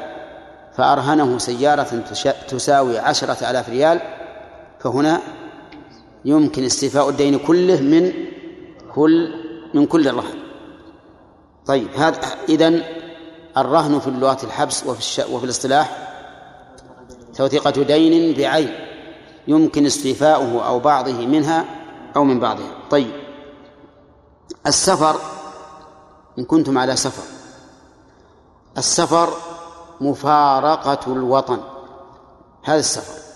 فأرهنه 0.76 1.38
سيارة 1.38 2.02
تساوي 2.48 2.98
عشرة 2.98 3.50
آلاف 3.50 3.68
ريال 3.68 4.00
فهنا 4.80 5.20
يمكن 6.24 6.64
استيفاء 6.64 7.08
الدين 7.08 7.38
كله 7.38 7.80
من 7.80 8.12
كل 8.94 9.34
من 9.74 9.86
كل 9.86 10.08
الرهن. 10.08 10.38
طيب 11.66 11.88
هذا 11.96 12.20
إذن 12.48 12.82
الرهن 13.56 14.00
في 14.00 14.08
اللغة 14.08 14.38
الحبس 14.44 14.86
وفي 14.86 14.98
الش... 14.98 15.18
وفي 15.18 15.44
الاصطلاح 15.44 16.08
توثيقة 17.34 17.70
دين 17.70 18.34
بعين 18.34 18.74
يمكن 19.48 19.86
استيفاؤه 19.86 20.66
أو 20.66 20.78
بعضه 20.78 21.26
منها 21.26 21.64
أو 22.16 22.24
من 22.24 22.40
بعضها. 22.40 22.74
طيب 22.90 23.12
السفر 24.66 25.16
إن 26.38 26.44
كنتم 26.44 26.78
على 26.78 26.96
سفر 26.96 27.22
السفر 28.78 29.28
مفارقة 30.00 31.12
الوطن. 31.12 31.60
هذا 32.62 32.78
السفر. 32.78 33.29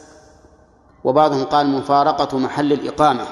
وبعضهم 1.04 1.44
قال 1.44 1.66
مفارقة 1.66 2.38
محل 2.38 2.72
الإقامة 2.72 3.26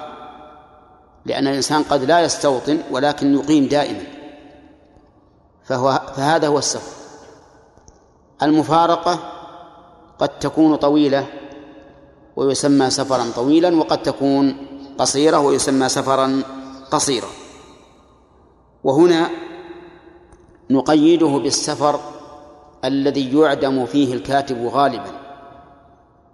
لأن 1.27 1.47
الإنسان 1.47 1.83
قد 1.83 2.05
لا 2.05 2.21
يستوطن 2.21 2.79
ولكن 2.91 3.35
يقيم 3.35 3.67
دائما. 3.67 4.05
فهو 5.65 6.01
فهذا 6.17 6.49
هو 6.49 6.59
السفر 6.59 6.93
المفارقة 8.43 9.19
قد 10.19 10.29
تكون 10.29 10.77
طويلة 10.77 11.27
ويسمى 12.37 12.91
سفرا 12.91 13.25
طويلا 13.37 13.77
وقد 13.77 14.03
تكون 14.03 14.57
قصيرة 14.99 15.39
ويسمى 15.39 15.89
سفرا 15.89 16.43
قصيرا. 16.91 17.29
وهنا 18.85 19.31
نقيده 20.71 21.39
بالسفر 21.39 22.01
الذي 22.85 23.39
يعدم 23.39 23.87
فيه 23.87 24.15
الكاتب 24.15 24.67
غالبا. 24.67 25.22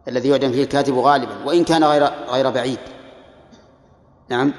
الذي 0.09 0.29
يعدم 0.29 0.53
فيه 0.53 0.63
الكاتب 0.63 0.99
غالبا 0.99 1.45
وإن 1.45 1.65
كان 1.65 1.85
غير 1.85 2.11
غير 2.29 2.51
بعيد. 2.51 2.79
نعم. 4.29 4.53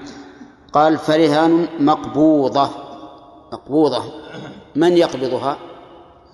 قال 0.73 0.97
فرهان 0.97 1.67
مقبوضة. 1.79 2.69
مقبوضة. 3.53 4.03
من 4.75 4.97
يقبضها؟ 4.97 5.57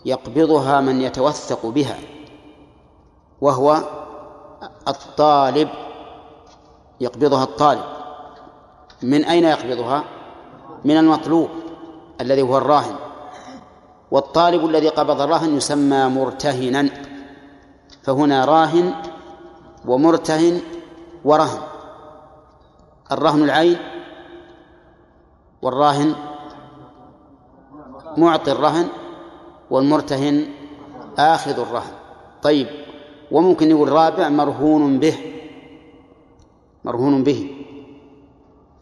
يقبضها 0.06 0.82
من 0.82 1.02
يتوثق 1.02 1.66
بها 1.66 1.98
وهو 3.42 3.78
الطالب. 4.88 5.70
يقبضها 7.02 7.44
الطالب. 7.44 7.84
من 9.02 9.26
أين 9.26 9.44
يقبضها؟ 9.44 10.04
من 10.86 10.98
المطلوب 10.98 11.50
الذي 12.22 12.42
هو 12.42 12.58
الراهن. 12.58 12.96
والطالب 14.12 14.66
الذي 14.66 14.90
قبض 14.90 15.22
الرهن 15.22 15.58
يسمى 15.58 16.08
مرتهنا. 16.08 17.05
فهنا 18.06 18.46
راهن 18.46 18.94
ومرتهن 19.86 20.62
ورهن. 21.26 21.62
الرهن 23.12 23.44
العين 23.44 23.78
والراهن 25.62 26.16
معطي 28.18 28.52
الرهن 28.52 28.88
والمرتهن 29.70 30.46
آخذ 31.18 31.60
الرهن. 31.60 31.94
طيب 32.42 32.68
وممكن 33.32 33.70
يقول 33.70 33.90
رابع 33.90 34.30
مرهون 34.30 35.00
به. 35.00 35.18
مرهون 36.84 37.24
به. 37.24 37.66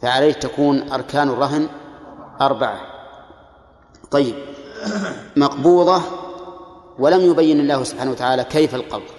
فعليه 0.01 0.33
تكون 0.33 0.91
أركان 0.91 1.29
الرهن 1.29 1.67
أربعة. 2.41 2.79
طيب 4.11 4.35
مقبوضة 5.37 6.22
ولم 6.99 7.31
يبين 7.31 7.59
الله 7.59 7.83
سبحانه 7.83 8.11
وتعالى 8.11 8.43
كيف 8.43 8.75
القبض 8.75 9.09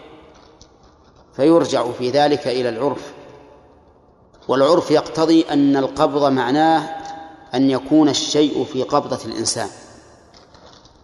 فيرجع 1.37 1.91
في 1.91 2.11
ذلك 2.11 2.47
إلى 2.47 2.69
العرف 2.69 3.13
والعرف 4.49 4.91
يقتضي 4.91 5.45
أن 5.51 5.77
القبض 5.77 6.33
معناه 6.33 6.81
أن 7.55 7.71
يكون 7.71 8.09
الشيء 8.09 8.65
في 8.65 8.83
قبضة 8.83 9.19
الإنسان 9.25 9.69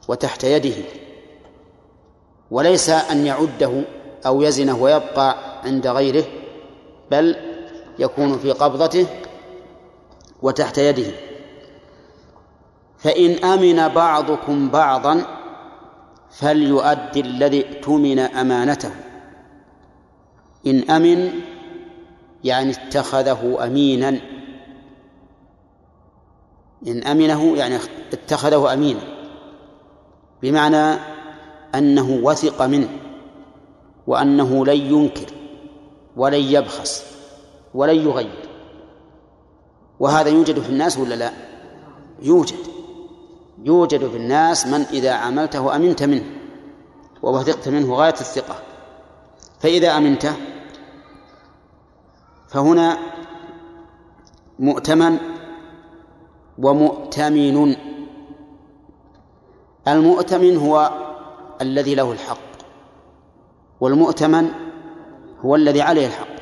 وتحت 0.08 0.44
يده 0.44 0.84
وليس 2.50 2.88
أن 2.90 3.26
يعده 3.26 3.84
أو 4.26 4.42
يزنه 4.42 4.82
ويبقى 4.82 5.36
عند 5.64 5.86
غيره 5.86 6.24
بل 7.10 7.36
يكون 7.98 8.38
في 8.38 8.52
قبضته 8.52 9.06
وتحت 10.42 10.78
يده. 10.78 11.12
فإن 12.98 13.44
أمن 13.44 13.88
بعضكم 13.88 14.68
بعضا 14.70 15.39
فليؤدي 16.30 17.20
الذي 17.20 17.64
اؤتمن 17.68 18.18
أمانته. 18.18 18.90
إن 20.66 20.90
أمن 20.90 21.30
يعني 22.44 22.70
اتخذه 22.70 23.66
أمينا. 23.66 24.20
إن 26.86 27.02
أمنه 27.02 27.56
يعني 27.56 27.78
اتخذه 28.12 28.72
أمينا. 28.72 29.00
بمعنى 30.42 31.00
أنه 31.74 32.20
وثق 32.22 32.62
منه 32.62 32.88
وأنه 34.06 34.66
لن 34.66 34.76
ينكر 34.76 35.32
ولن 36.16 36.40
يبخس 36.40 37.04
ولن 37.74 37.96
يغير. 37.96 38.48
وهذا 40.00 40.28
يوجد 40.28 40.58
في 40.58 40.70
الناس 40.70 40.98
ولا 40.98 41.14
لا؟ 41.14 41.32
يوجد. 42.22 42.69
يوجد 43.64 44.08
في 44.08 44.16
الناس 44.16 44.66
من 44.66 44.80
إذا 44.80 45.12
عملته 45.12 45.76
أمنت 45.76 46.02
منه 46.02 46.24
ووثقت 47.22 47.68
منه 47.68 47.94
غاية 47.94 48.12
الثقة. 48.12 48.62
فإذا 49.60 49.96
أمنته 49.96 50.32
فهنا 52.48 52.98
مؤتمن 54.58 55.18
ومؤتمن. 56.58 57.76
المؤتمن 59.88 60.56
هو 60.56 60.90
الذي 61.60 61.94
له 61.94 62.12
الحق 62.12 62.38
والمؤتمن 63.80 64.50
هو 65.44 65.54
الذي 65.56 65.82
عليه 65.82 66.06
الحق. 66.06 66.40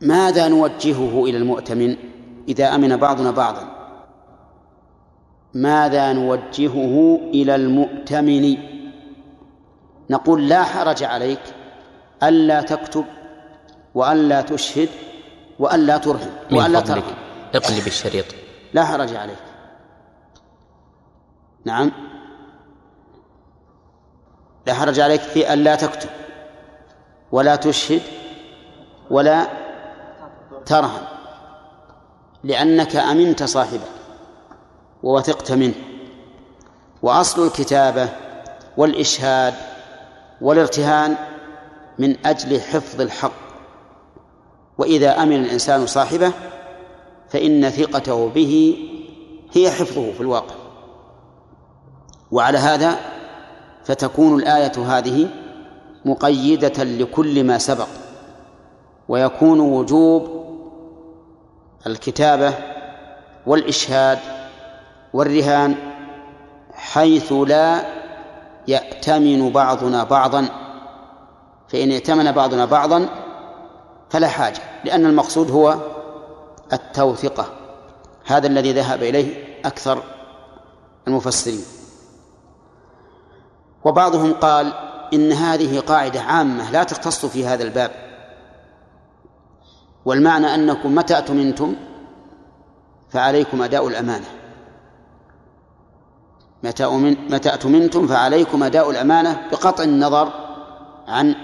ماذا 0.00 0.48
نوجهه 0.48 1.24
إلى 1.24 1.36
المؤتمن؟ 1.36 1.96
إذا 2.48 2.74
أمن 2.74 2.96
بعضنا 2.96 3.30
بعضا. 3.30 3.68
ماذا 5.54 6.12
نوجهه 6.12 7.20
إلى 7.22 7.54
المؤتمن؟ 7.54 8.56
نقول 10.10 10.48
لا 10.48 10.62
حرج 10.62 11.04
عليك 11.04 11.40
ألا 12.22 12.60
تكتب 12.60 13.04
وألا 13.94 14.40
تشهد 14.40 14.88
وألا 15.58 15.98
ترهن 15.98 16.30
وألا 16.52 16.80
ترهن. 16.80 17.14
اقلب 17.54 17.86
الشريط. 17.86 18.24
لا 18.74 18.84
حرج 18.84 19.16
عليك. 19.16 19.38
نعم. 21.64 21.92
لا 24.66 24.74
حرج 24.74 25.00
عليك 25.00 25.20
في 25.20 25.52
أن 25.52 25.64
لا 25.64 25.74
تكتب 25.74 26.10
ولا 27.32 27.56
تشهد 27.56 28.02
ولا 29.10 29.46
ترهن. 30.66 31.17
لأنك 32.44 32.96
أمنت 32.96 33.42
صاحبه 33.42 33.88
ووثقت 35.02 35.52
منه. 35.52 35.74
وأصل 37.02 37.46
الكتابة 37.46 38.08
والإشهاد 38.76 39.54
والارتهان 40.40 41.16
من 41.98 42.26
أجل 42.26 42.60
حفظ 42.60 43.00
الحق. 43.00 43.32
وإذا 44.78 45.22
أمن 45.22 45.44
الإنسان 45.44 45.86
صاحبه 45.86 46.32
فإن 47.28 47.70
ثقته 47.70 48.28
به 48.28 48.76
هي 49.52 49.70
حفظه 49.70 50.12
في 50.12 50.20
الواقع. 50.20 50.54
وعلى 52.30 52.58
هذا 52.58 52.98
فتكون 53.84 54.38
الآية 54.38 54.72
هذه 54.72 55.28
مقيدة 56.04 56.84
لكل 56.84 57.44
ما 57.44 57.58
سبق 57.58 57.88
ويكون 59.08 59.60
وجوب 59.60 60.37
الكتابة 61.86 62.54
والإشهاد 63.46 64.18
والرهان 65.12 65.74
حيث 66.74 67.32
لا 67.32 67.84
يأتمن 68.68 69.52
بعضنا 69.52 70.04
بعضا. 70.04 70.48
فإن 71.68 71.90
ائتمن 71.90 72.32
بعضنا 72.32 72.64
بعضا 72.64 73.08
فلا 74.10 74.28
حاجة 74.28 74.60
لأن 74.84 75.06
المقصود 75.06 75.50
هو 75.50 75.78
التوثقة 76.72 77.46
هذا 78.26 78.46
الذي 78.46 78.72
ذهب 78.72 79.02
إليه 79.02 79.44
أكثر 79.64 80.02
المفسرين. 81.08 81.64
وبعضهم 83.84 84.32
قال 84.32 84.72
إن 85.12 85.32
هذه 85.32 85.80
قاعدة 85.80 86.20
عامة 86.20 86.70
لا 86.70 86.84
تختص 86.84 87.26
في 87.26 87.46
هذا 87.46 87.62
الباب. 87.62 88.07
والمعنى 90.08 90.54
أنكم 90.54 90.94
متى 90.94 91.18
أتمنتم؟ 91.18 91.74
فعليكم 93.10 93.62
أداء 93.62 93.88
الأمانة. 93.88 94.26
متى 96.62 96.86
متى 97.30 97.54
أتمنتم؟ 97.54 98.06
فعليكم 98.06 98.62
أداء 98.62 98.90
الأمانة 98.90 99.48
بقطع 99.50 99.84
النظر 99.84 100.32
عن 101.08 101.34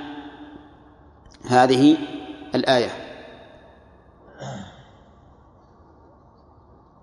هذه 1.47 1.97
الآية. 2.55 2.91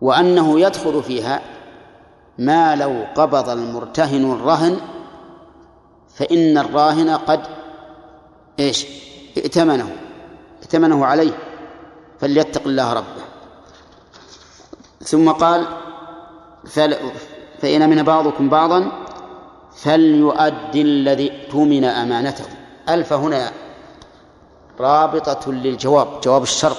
وأنه 0.01 0.59
يدخل 0.59 1.03
فيها 1.03 1.41
ما 2.37 2.75
لو 2.75 3.05
قبض 3.15 3.49
المرتهن 3.49 4.31
الرهن 4.31 4.77
فإن 6.15 6.57
الراهن 6.57 7.09
قد 7.09 7.41
إيش؟ 8.59 8.85
ائتمنه 9.37 9.95
ائتمنه 10.61 11.05
عليه. 11.05 11.50
فليتق 12.21 12.67
الله 12.67 12.93
ربه. 12.93 13.23
ثم 14.99 15.31
قال 15.31 15.67
فل 16.65 16.95
فإن 17.61 17.89
من 17.89 18.03
بعضكم 18.03 18.49
بعضا 18.49 18.91
فليؤدي 19.75 20.81
الذي 20.81 21.31
اؤتمن 21.31 21.83
أمانته. 21.83 22.45
ألف 22.89 23.13
هنا 23.13 23.51
رابطة 24.79 25.51
للجواب 25.51 26.21
جواب 26.21 26.43
الشرط 26.43 26.77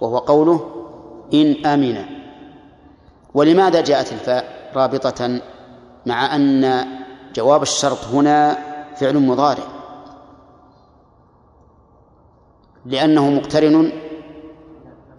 وهو 0.00 0.18
قوله 0.18 0.86
إن 1.34 1.66
أمن. 1.66 2.04
ولماذا 3.34 3.80
جاءت 3.80 4.12
الفاء 4.12 4.70
رابطة؟ 4.74 5.40
مع 6.06 6.34
أن 6.34 6.84
جواب 7.34 7.62
الشرط 7.62 8.04
هنا 8.04 8.58
فعل 8.96 9.18
مضارع. 9.18 9.64
لأنه 12.86 13.30
مقترن 13.30 13.92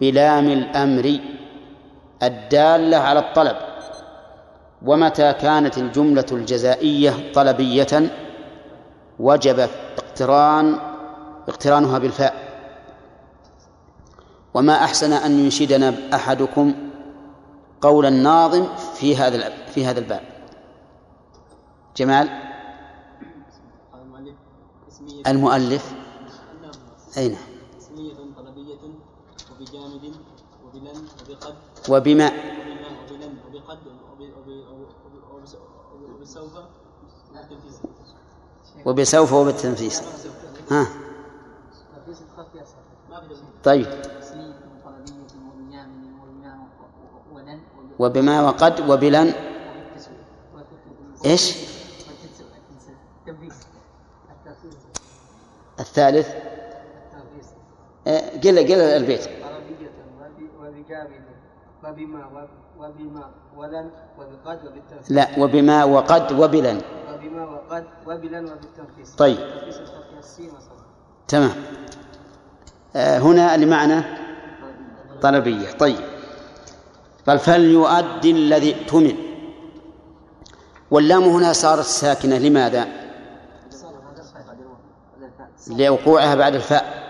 بلام 0.06 0.46
الأمر 0.48 1.06
الدالة 2.22 2.96
على 2.96 3.18
الطلب 3.18 3.56
ومتى 4.82 5.32
كانت 5.32 5.78
الجملة 5.78 6.26
الجزائية 6.32 7.32
طلبية 7.32 8.10
وجب 9.18 9.58
اقتران 9.98 10.66
اقترانها 11.48 11.98
بالفاء. 11.98 12.34
وما 14.54 14.74
أحسن 14.84 15.12
أن 15.12 15.32
ينشدنا 15.44 15.94
أحدكم 16.14 16.74
قول 17.80 18.06
الناظم 18.06 18.64
في 18.94 19.16
هذا 19.16 19.48
في 19.66 19.86
هذا 19.86 20.00
الباب. 20.00 20.20
جمال؟ 21.96 22.28
المؤلف. 25.26 25.92
أين 27.18 27.36
اسمية 27.78 28.12
طلبية 28.36 28.82
وبجامد 29.52 30.04
وبلن 30.64 30.74
وبقد 30.74 30.74
وبما 30.74 30.90
وبما 30.90 30.90
وبلن 30.90 31.04
وبقد 31.30 31.54
وب- 31.54 31.54
وب- 31.54 31.56
وب- 31.56 31.71
وبس- 31.88 32.26
وبسوف 38.86 39.32
وبالتنفيس. 39.32 40.02
ها. 40.70 40.86
طيب. 43.64 43.86
وبما 47.98 48.42
وقد 48.42 48.80
وبلن. 48.90 49.34
إيش؟ 51.26 51.56
الثالث. 55.80 56.28
آه، 58.06 58.40
قل 58.40 58.58
قل 58.58 58.80
البيت. 58.80 59.20
وبما 61.84 62.48
وبما 62.78 63.30
ولن 63.56 63.90
وبقد 64.18 64.58
وبالتنفيذ 64.66 65.16
لا 65.16 65.28
وبما 65.38 65.84
وقد 65.84 66.32
وبلا 66.32 66.78
وبما 67.12 67.44
وقد 67.44 67.84
وبلا 68.06 68.40
وبالتنفيذ 68.40 69.16
طيب. 69.18 69.38
تمام. 71.28 71.50
آه 72.96 73.18
هنا 73.18 73.56
لمعنى 73.56 74.02
طلبية. 75.22 75.72
طيب. 75.72 75.98
قال 77.26 77.38
فليؤدي 77.38 78.30
الذي 78.30 78.74
اؤتمن. 78.74 79.16
واللام 80.90 81.22
هنا 81.22 81.52
صارت 81.52 81.84
ساكنة. 81.84 82.38
لماذا؟ 82.38 82.88
لوقوعها 85.70 86.34
بعد 86.34 86.54
الفاء. 86.54 87.02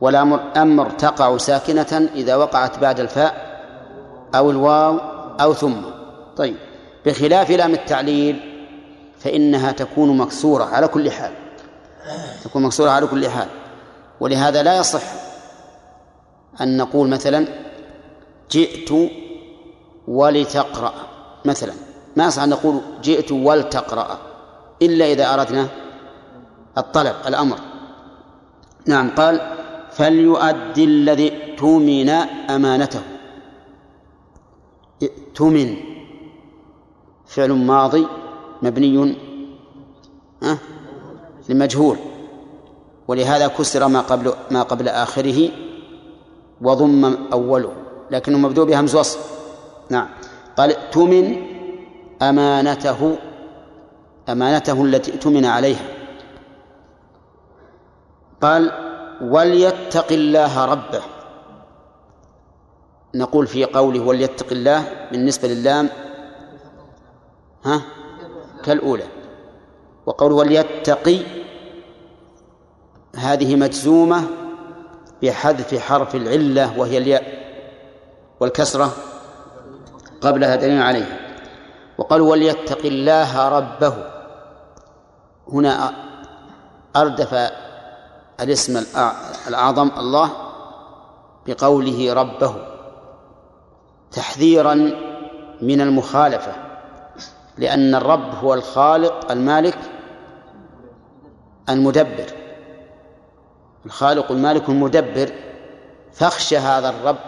والأمر 0.00 0.40
أمر 0.56 0.90
تقع 0.90 1.36
ساكنة 1.36 2.08
إذا 2.14 2.36
وقعت 2.36 2.78
بعد 2.78 3.00
الفاء. 3.00 3.51
أو 4.34 4.50
الواو 4.50 4.98
أو 5.40 5.54
ثم. 5.54 5.74
طيب. 6.36 6.56
بخلاف 7.06 7.50
لام 7.50 7.72
التعليل 7.74 8.40
فإنها 9.18 9.72
تكون 9.72 10.16
مكسورة 10.16 10.64
على 10.64 10.88
كل 10.88 11.10
حال. 11.10 11.32
تكون 12.44 12.62
مكسورة 12.62 12.90
على 12.90 13.06
كل 13.06 13.28
حال. 13.28 13.48
ولهذا 14.20 14.62
لا 14.62 14.76
يصح 14.76 15.02
أن 16.60 16.76
نقول 16.76 17.08
مثلا 17.08 17.46
جئت 18.50 19.10
ولتقرأ. 20.08 20.92
مثلا. 21.44 21.72
ما 22.16 22.26
يصح 22.26 22.42
أن 22.42 22.48
نقول 22.48 22.80
جئت 23.02 23.32
ولتقرأ 23.32 24.18
إلا 24.82 25.04
إذا 25.04 25.34
أردنا 25.34 25.66
الطلب 26.78 27.14
الأمر. 27.26 27.58
نعم 28.86 29.10
قال 29.10 29.40
فليؤدي 29.92 30.84
الذي 30.84 31.28
اؤتمن 31.28 32.08
أمانته. 32.50 33.11
ائتمن. 35.02 35.76
فعل 37.26 37.52
ماضي 37.52 38.06
مبني 38.62 39.16
ها؟ 40.42 40.58
لمجهول. 41.48 41.96
ولهذا 43.08 43.46
كسر 43.46 43.88
ما 43.88 44.00
قبل 44.00 44.32
ما 44.50 44.62
قبل 44.62 44.88
آخره 44.88 45.50
وضم 46.60 47.16
أوله 47.32 47.72
لكنه 48.10 48.38
مبدوء 48.38 48.64
بهمز 48.66 48.96
وصل 48.96 49.18
نعم. 49.90 50.08
قال 50.56 50.76
ائتمن 50.76 51.36
أمانته 52.22 53.16
أمانته 54.28 54.84
التي 54.84 55.12
ائتمن 55.12 55.44
عليها. 55.44 55.86
قال 58.42 58.72
وليتق 59.22 60.12
الله 60.12 60.64
ربه. 60.64 61.02
نقول 63.14 63.46
في 63.46 63.64
قوله 63.64 64.00
وليتق 64.00 64.46
الله 64.52 65.08
بالنسبة 65.12 65.48
للام 65.48 65.88
ها؟ 67.64 67.82
كالأولى. 68.64 69.04
وقوله 70.06 70.34
وليتقي 70.34 71.18
هذه 73.16 73.56
مجزومة 73.56 74.22
بحذف 75.22 75.78
حرف 75.78 76.14
العلة 76.14 76.78
وهي 76.78 76.98
الياء 76.98 77.24
والكسرة 78.40 78.92
قبلها 80.20 80.56
دليل 80.56 80.82
عليها 80.82 81.18
وقالوا 81.98 82.30
وليتق 82.30 82.86
الله 82.86 83.48
ربه 83.48 83.94
هنا 85.52 85.92
أردف 86.96 87.50
الاسم 88.40 88.84
الأعظم 89.48 89.90
الله 89.98 90.30
بقوله 91.46 92.12
ربه. 92.12 92.71
تحذيرا 94.12 94.74
من 95.62 95.80
المخالفة 95.80 96.52
لأن 97.58 97.94
الرب 97.94 98.34
هو 98.34 98.54
الخالق 98.54 99.32
المالك 99.32 99.78
المدبر. 101.68 102.26
الخالق 103.86 104.30
المالك 104.32 104.68
المدبر 104.68 105.32
فاخشى 106.12 106.58
هذا 106.58 106.88
الرب 106.88 107.18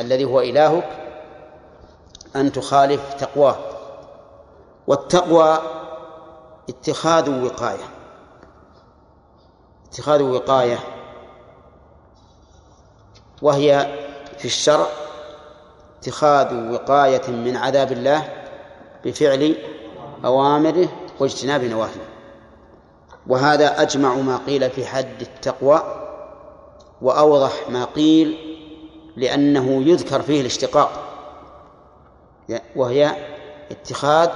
الذي 0.00 0.24
هو 0.24 0.40
إلهك 0.40 0.88
أن 2.36 2.52
تخالف 2.52 3.14
تقواه 3.14 3.56
والتقوى 4.86 5.58
اتخاذ 6.68 7.44
وقاية. 7.44 7.84
اتخاذ 9.88 10.22
وقاية 10.22 10.78
وهي 13.42 13.98
في 14.38 14.44
الشرع 14.44 14.86
اتخاذ 16.04 16.70
وقاية 16.72 17.30
من 17.30 17.56
عذاب 17.56 17.92
الله 17.92 18.28
بفعل 19.04 19.56
أوامره 20.24 20.88
واجتناب 21.20 21.64
نواهيه 21.64 22.08
وهذا 23.26 23.82
أجمع 23.82 24.14
ما 24.14 24.40
قيل 24.46 24.70
في 24.70 24.86
حد 24.86 25.20
التقوى 25.20 25.82
وأوضح 27.02 27.52
ما 27.68 27.84
قيل 27.84 28.36
لأنه 29.16 29.82
يذكر 29.82 30.22
فيه 30.22 30.40
الاشتقاق 30.40 30.90
وهي 32.76 33.16
اتخاذ 33.70 34.28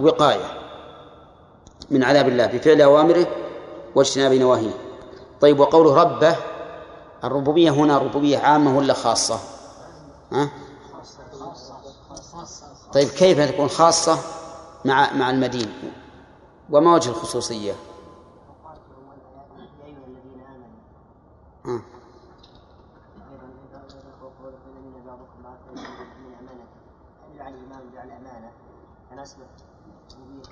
وقاية 0.00 0.44
من 1.90 2.02
عذاب 2.04 2.28
الله 2.28 2.46
بفعل 2.46 2.80
أوامره 2.82 3.26
واجتناب 3.94 4.32
نواهيه 4.32 4.74
طيب 5.40 5.60
وقوله 5.60 6.02
ربه 6.02 6.36
الربوبية 7.24 7.70
هنا 7.70 7.98
ربوبية 7.98 8.38
عامة 8.38 8.78
ولا 8.78 8.94
خاصة؟ 8.94 9.38
ها؟ 10.32 10.48
طيب 12.96 13.08
كيف 13.08 13.40
تكون 13.40 13.68
خاصة 13.68 14.18
مع 14.84 15.12
مع 15.12 15.30
المدين؟ 15.30 15.72
وما 16.70 16.94
وجه 16.94 17.10
الخصوصية؟ 17.10 17.72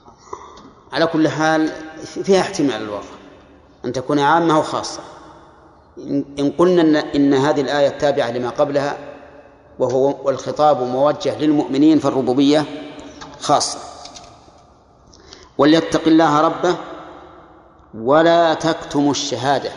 خاصة 0.04 0.36
على 0.92 1.06
كل 1.06 1.28
حال 1.28 1.68
فيها 2.24 2.40
احتمال 2.40 2.82
الواقع 2.82 3.04
أن 3.84 3.92
تكون 3.92 4.18
عامة 4.18 4.58
وخاصة 4.58 5.00
إن 6.38 6.54
قلنا 6.58 7.14
إن 7.14 7.34
هذه 7.34 7.60
الآية 7.60 7.88
تابعة 7.88 8.30
لما 8.30 8.50
قبلها 8.50 9.13
وهو 9.78 10.14
والخطاب 10.24 10.82
موجه 10.82 11.38
للمؤمنين 11.38 11.98
فالربوبية 11.98 12.64
خاصة. 13.40 13.78
وليتق 15.58 16.02
الله 16.06 16.40
ربه 16.40 16.76
ولا 17.94 18.54
تكتموا 18.54 19.10
الشهادة 19.10 19.70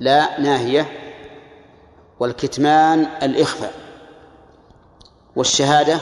لا 0.00 0.40
ناهية 0.40 0.86
والكتمان 2.20 3.06
الإخفاء. 3.22 3.72
والشهادة 5.36 6.00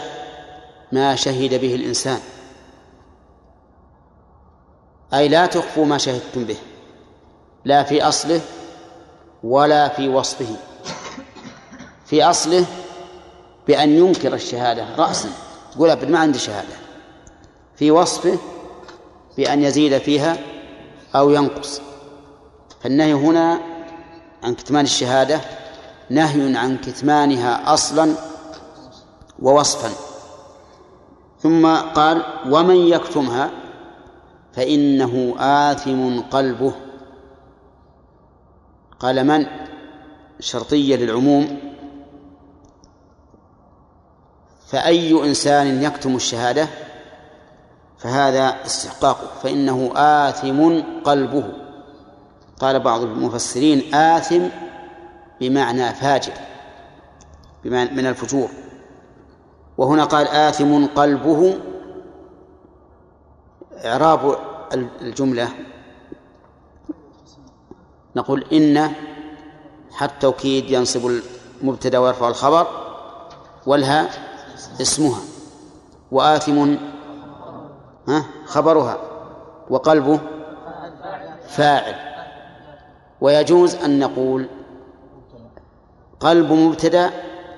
ما 0.93 1.17
شهد 1.17 1.55
به 1.61 1.75
الإنسان 1.75 2.21
أي 5.15 5.29
لا 5.29 5.47
تخفوا 5.47 5.85
ما 5.87 5.99
شهدتم 5.99 6.45
به 6.45 6.57
لا 7.65 7.83
في 7.83 8.03
أصله 8.03 8.41
ولا 9.45 9.89
في 9.89 10.09
وصفه. 10.09 10.57
في 12.07 12.25
أصله 12.25 12.67
بأن 13.69 13.91
ينكر 13.91 14.35
الشهادة 14.35 14.97
رأسا. 14.97 15.29
يقول 15.77 15.91
أبد 15.91 16.11
ما 16.11 16.19
عندي 16.19 16.39
شهادة. 16.39 16.75
في 17.77 17.91
وصفه 17.91 18.39
بأن 19.37 19.63
يزيد 19.63 19.99
فيها 19.99 20.39
أو 21.15 21.31
ينقص. 21.31 21.81
فالنهي 22.81 23.13
هنا 23.13 23.61
عن 24.43 24.55
كتمان 24.55 24.85
الشهادة 24.85 25.41
نهي 26.11 26.57
عن 26.57 26.77
كتمانها 26.77 27.75
أصلا 27.75 28.15
ووصفا. 29.43 29.91
ثم 31.41 31.77
قال 31.77 32.23
ومن 32.51 32.77
يكتمها 32.77 33.51
فإنه 34.53 35.35
آثم 35.39 36.21
قلبه. 36.21 36.73
قال 39.01 39.27
من؟ 39.27 39.47
شرطية 40.41 40.97
للعموم. 40.97 41.66
فأي 44.67 45.25
إنسان 45.25 45.83
يكتم 45.83 46.17
الشهادة 46.17 46.69
فهذا 47.99 48.57
استحقاقه 48.67 49.27
فإنه 49.43 49.93
آثم 49.97 50.81
قلبه. 51.05 51.53
قال 52.61 52.81
بعض 52.81 53.03
المفسرين 53.03 53.95
آثم 53.95 54.43
بمعنى 55.41 55.95
فاجر 55.95 56.33
بمعنى 57.65 57.91
من 57.91 58.07
الفجور. 58.07 58.49
وهنا 59.79 60.05
قال 60.05 60.29
آثم 60.29 60.87
قلبه 60.87 61.59
إعراب 63.85 64.39
الجملة. 65.03 65.49
نقول 68.17 68.45
إن 68.53 68.93
حتى 69.93 70.21
توكيد 70.21 70.71
ينصب 70.71 71.21
المبتدأ 71.63 71.99
ويرفع 71.99 72.29
الخبر 72.29 72.67
والها 73.67 74.26
اسمها. 74.81 75.21
وآثم 76.13 76.77
ها 78.09 78.25
خبرها. 78.47 78.99
وقلبه 79.71 80.19
فاعل. 81.49 81.95
ويجوز 83.21 83.75
أن 83.75 83.99
نقول 83.99 84.47
قلب 86.21 86.53
مبتدأ 86.53 87.11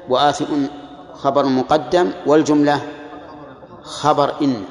وآثم 0.08 0.66
خبر 1.14 1.46
مقدم 1.46 2.10
والجملة 2.26 2.80
خبر 3.82 4.34
إن. 4.42 4.64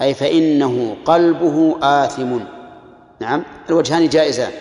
أي 0.00 0.14
فإنه 0.14 0.96
قلبه 1.04 1.76
آثم. 1.82 2.38
نعم 3.20 3.42
الوجهان 3.70 4.08
جائزان. 4.08 4.52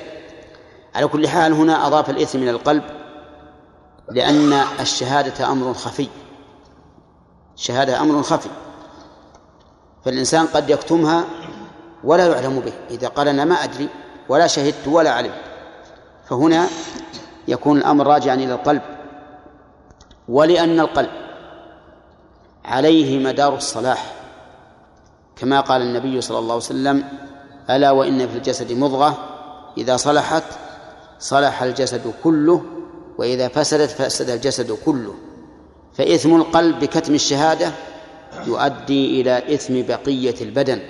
على 0.95 1.07
كل 1.07 1.27
حال 1.27 1.53
هنا 1.53 1.87
أضاف 1.87 2.09
الإثم 2.09 2.39
إلى 2.39 2.51
القلب 2.51 2.83
لأن 4.11 4.53
الشهادة 4.79 5.51
أمر 5.51 5.73
خفي. 5.73 6.07
الشهادة 7.59 8.01
أمر 8.01 8.23
خفي. 8.23 8.49
فالإنسان 10.05 10.47
قد 10.47 10.69
يكتمها 10.69 11.25
ولا 12.03 12.27
يعلم 12.27 12.59
به. 12.59 12.73
إذا 12.89 13.07
قال 13.07 13.27
أنا 13.27 13.45
ما 13.45 13.55
أدري 13.55 13.89
ولا 14.29 14.47
شهدت 14.47 14.87
ولا 14.87 15.11
علمت. 15.11 15.41
فهنا 16.29 16.67
يكون 17.47 17.77
الأمر 17.77 18.07
راجعا 18.07 18.35
إلى 18.35 18.53
القلب. 18.53 18.81
ولأن 20.29 20.79
القلب 20.79 21.09
عليه 22.65 23.19
مدار 23.19 23.55
الصلاح. 23.55 24.13
كما 25.35 25.59
قال 25.59 25.81
النبي 25.81 26.21
صلى 26.21 26.39
الله 26.39 26.53
عليه 26.53 26.63
وسلم 26.63 27.03
ألا 27.69 27.91
وإن 27.91 28.27
في 28.27 28.37
الجسد 28.37 28.71
مضغة 28.71 29.17
إذا 29.77 29.97
صلحت 29.97 30.43
صلح 31.19 31.63
الجسد 31.63 32.13
كله 32.23 32.63
وإذا 33.17 33.47
فسدت 33.47 33.89
فسد 33.89 34.29
الجسد 34.29 34.71
كله. 34.71 35.13
فإثم 35.99 36.35
القلب 36.35 36.79
بكتم 36.79 37.15
الشهادة 37.15 37.71
يؤدي 38.47 39.21
إلى 39.21 39.53
إثم 39.53 39.81
بقية 39.81 40.35
البدن. 40.41 40.81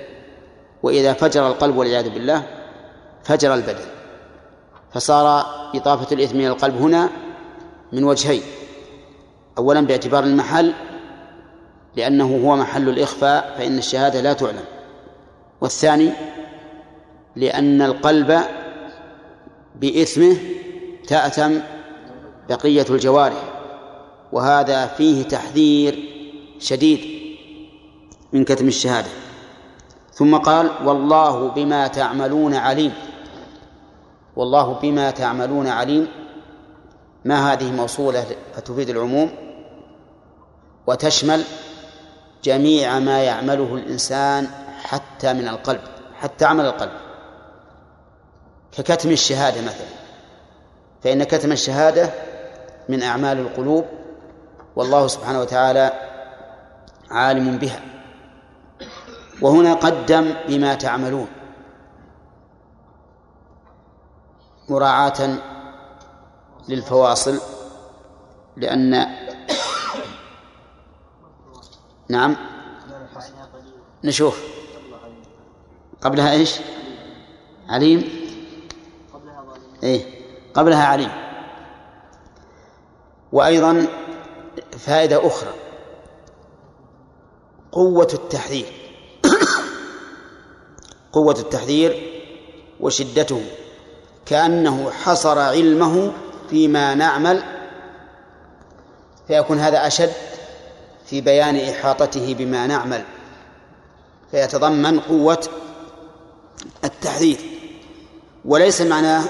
وإذا 0.83 1.13
فجر 1.13 1.47
القلب 1.47 1.77
والعياذ 1.77 2.09
بالله 2.09 2.43
فجر 3.23 3.53
البدن. 3.53 3.85
فصار 4.93 5.45
إضافة 5.75 6.15
الإثم 6.15 6.35
إلى 6.35 6.47
القلب 6.47 6.75
هنا 6.75 7.09
من 7.91 8.03
وجهين. 8.03 8.41
أولا 9.57 9.81
باعتبار 9.81 10.23
المحل 10.23 10.73
لأنه 11.95 12.41
هو 12.45 12.55
محل 12.55 12.89
الإخفاء 12.89 13.55
فإن 13.57 13.77
الشهادة 13.77 14.21
لا 14.21 14.33
تعلم. 14.33 14.65
والثاني 15.61 16.11
لأن 17.35 17.81
القلب 17.81 18.41
بإثمه 19.75 20.37
تأثم 21.07 21.53
بقية 22.49 22.85
الجوارح. 22.89 23.48
وهذا 24.31 24.87
فيه 24.87 25.23
تحذير 25.23 25.99
شديد 26.59 26.99
من 28.33 28.43
كتم 28.43 28.67
الشهادة. 28.67 29.09
ثم 30.13 30.37
قال 30.37 30.69
والله 30.85 31.49
بما 31.49 31.87
تعملون 31.87 32.53
عليم. 32.53 32.93
والله 34.35 34.73
بما 34.73 35.11
تعملون 35.11 35.67
عليم. 35.67 36.07
ما 37.25 37.53
هذه 37.53 37.71
موصولة 37.71 38.25
فتفيد 38.55 38.89
العموم؟ 38.89 39.29
وتشمل 40.87 41.43
جميع 42.43 42.99
ما 42.99 43.23
يعمله 43.23 43.75
الإنسان 43.75 44.47
حتى 44.83 45.33
من 45.33 45.47
القلب 45.47 45.81
حتى 46.19 46.45
عمل 46.45 46.65
القلب. 46.65 46.91
ككتم 48.71 49.11
الشهادة 49.11 49.61
مثلا. 49.61 49.87
فإن 51.03 51.23
كتم 51.23 51.51
الشهادة 51.51 52.09
من 52.89 53.03
أعمال 53.03 53.39
القلوب 53.39 53.85
والله 54.79 55.07
سبحانه 55.07 55.39
وتعالى 55.39 55.91
عالم 57.11 57.57
بها. 57.57 57.81
وهنا 59.41 59.73
قدم 59.73 60.33
بما 60.47 60.75
تعملون. 60.75 61.27
مراعاة 64.69 65.37
للفواصل 66.69 67.39
لأن 68.57 69.05
نعم 72.09 72.35
نشوف. 74.03 74.43
قبلها 76.01 76.31
إيش؟ 76.31 76.59
عليم؟ 77.69 78.09
إيه 79.83 80.23
قبلها 80.53 80.85
عليم. 80.85 81.11
وأيضا 83.31 83.87
فائدة 84.85 85.27
أخرى. 85.27 85.53
قوة 87.71 88.07
التحذير. 88.13 88.65
قوة 91.13 91.35
التحذير 91.39 92.21
وشدته. 92.79 93.41
كأنه 94.25 94.91
حصر 94.91 95.39
علمه 95.39 96.11
فيما 96.49 96.95
نعمل 96.95 97.43
فيكون 99.27 99.59
هذا 99.59 99.87
أشد 99.87 100.13
في 101.05 101.21
بيان 101.21 101.55
إحاطته 101.55 102.33
بما 102.33 102.67
نعمل. 102.67 103.03
فيتضمن 104.31 104.99
قوة 104.99 105.47
التحذير. 106.83 107.37
وليس 108.45 108.81
معناه 108.81 109.23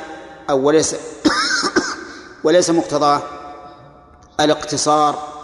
أو 0.50 0.68
وليس 0.68 0.96
وليس 2.44 2.70
مقتضاه 2.70 3.22
الاقتصار 4.40 5.39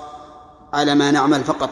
على 0.75 0.95
ما 0.95 1.11
نعمل 1.11 1.43
فقط. 1.43 1.69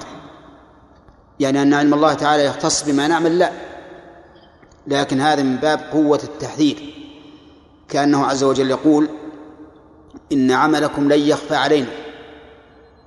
يعني 1.39 1.62
أن 1.62 1.74
علم 1.74 1.93
الله 1.93 2.14
تعالى 2.14 2.45
يختص 2.45 2.84
بما 2.84 3.08
نعمل 3.08 3.39
لا. 3.39 3.51
لكن 4.88 5.22
هذا 5.22 5.43
من 5.43 5.56
باب 5.56 5.80
قوة 5.91 6.20
التحذير. 6.24 6.93
كأنه 7.89 8.26
عز 8.26 8.43
وجل 8.43 8.70
يقول 8.70 9.10
إن 10.32 10.51
عملكم 10.51 11.14
لن 11.14 11.20
يخفى 11.20 11.56
علينا. 11.56 11.88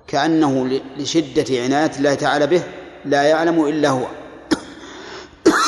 كأنه 0.07 0.81
لشدة 0.97 1.63
عناية 1.63 1.93
الله 1.99 2.15
تعالى 2.15 2.47
به 2.47 2.63
لا 3.05 3.23
يعلم 3.23 3.65
إلا 3.65 3.89
هو. 3.89 4.07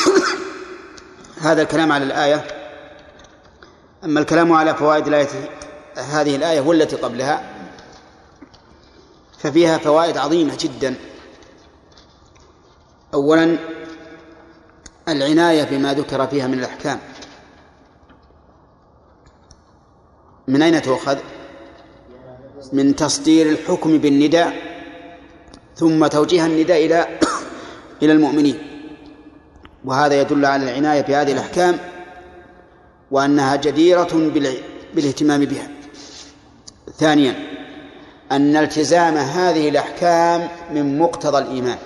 هذا 1.40 1.62
الكلام 1.62 1.92
على 1.92 2.04
الآية. 2.04 2.44
أما 4.04 4.20
الكلام 4.20 4.52
على 4.52 4.74
فوائد 4.74 5.06
الآية 5.06 5.28
هذه 5.96 6.36
الآية 6.36 6.60
والتي 6.60 6.96
قبلها 6.96 7.57
ففيها 9.38 9.78
فوائد 9.78 10.16
عظيمة 10.16 10.56
جدا. 10.60 10.94
أولا 13.14 13.58
العناية 15.08 15.64
بما 15.64 15.94
ذكر 15.94 16.26
فيها 16.26 16.46
من 16.46 16.58
الأحكام. 16.58 16.98
من 20.48 20.62
أين 20.62 20.82
تؤخذ؟ 20.82 21.18
من 22.72 22.96
تصدير 22.96 23.48
الحكم 23.48 23.98
بالنداء 23.98 24.54
ثم 25.76 26.06
توجيه 26.06 26.46
النداء 26.46 26.86
إلى 26.86 27.18
إلى 28.02 28.12
المؤمنين. 28.12 28.58
وهذا 29.84 30.20
يدل 30.20 30.46
على 30.46 30.70
العناية 30.70 31.00
بهذه 31.00 31.32
الأحكام 31.32 31.78
وأنها 33.10 33.56
جديرة 33.56 34.30
بالاهتمام 34.94 35.44
بها. 35.44 35.70
ثانيا 36.98 37.47
أن 38.32 38.56
التزام 38.56 39.16
هذه 39.16 39.68
الأحكام 39.68 40.48
من 40.70 40.98
مقتضى 40.98 41.38
الإيمان. 41.38 41.78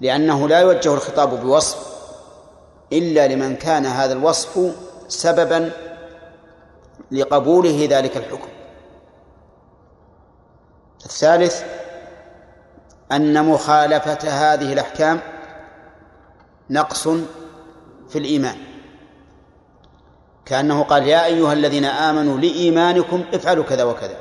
لأنه 0.00 0.48
لا 0.48 0.58
يوجه 0.58 0.94
الخطاب 0.94 1.40
بوصف 1.40 1.98
إلا 2.92 3.28
لمن 3.28 3.56
كان 3.56 3.86
هذا 3.86 4.12
الوصف 4.12 4.74
سببا 5.08 5.70
لقبوله 7.10 7.88
ذلك 7.90 8.16
الحكم. 8.16 8.48
الثالث 11.04 11.62
أن 13.12 13.44
مخالفة 13.44 14.18
هذه 14.28 14.72
الأحكام 14.72 15.20
نقص 16.70 17.08
في 18.08 18.18
الإيمان. 18.18 18.67
كأنه 20.48 20.82
قال 20.82 21.06
يا 21.06 21.26
أيها 21.26 21.52
الذين 21.52 21.84
آمنوا 21.84 22.38
لإيمانكم 22.38 23.24
افعلوا 23.34 23.64
كذا 23.64 23.84
وكذا. 23.84 24.16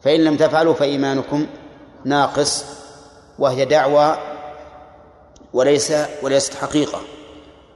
فإن 0.00 0.24
لم 0.24 0.36
تفعلوا 0.36 0.74
فإيمانكم 0.74 1.46
ناقص 2.04 2.64
وهي 3.38 3.64
دعوى 3.64 4.18
وليس 5.52 5.92
وليست 6.22 6.54
حقيقة. 6.54 7.00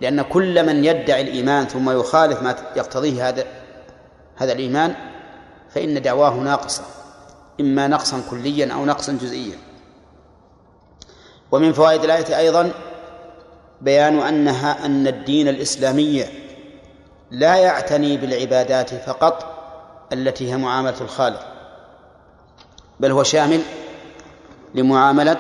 لأن 0.01 0.23
كل 0.23 0.67
من 0.67 0.85
يدعي 0.85 1.21
الإيمان 1.21 1.67
ثم 1.67 1.91
يخالف 1.91 2.43
ما 2.43 2.57
يقتضيه 2.77 3.29
هذا 3.29 3.45
هذا 4.37 4.53
الإيمان 4.53 4.95
فإن 5.75 6.03
دعواه 6.03 6.35
ناقصة 6.35 6.83
إما 7.61 7.89
نقصا 7.89 8.23
كليا 8.31 8.73
أو 8.75 8.85
نقصا 8.85 9.13
جزئيا. 9.13 9.59
ومن 11.53 11.73
فوائد 11.73 12.05
الآية 12.05 12.39
أيضا 12.39 12.71
بيان 13.81 14.19
أنها 14.19 14.87
أن 14.87 15.07
الدين 15.07 15.49
الإسلامي 15.49 16.25
لا 17.31 17.57
يعتني 17.57 18.17
بالعبادات 18.17 18.95
فقط 18.95 19.47
التي 20.13 20.53
هي 20.53 20.57
معاملة 20.57 21.01
الخالق 21.01 21.47
بل 23.01 23.11
هو 23.11 23.23
شامل 23.23 23.63
لمعاملة 24.75 25.39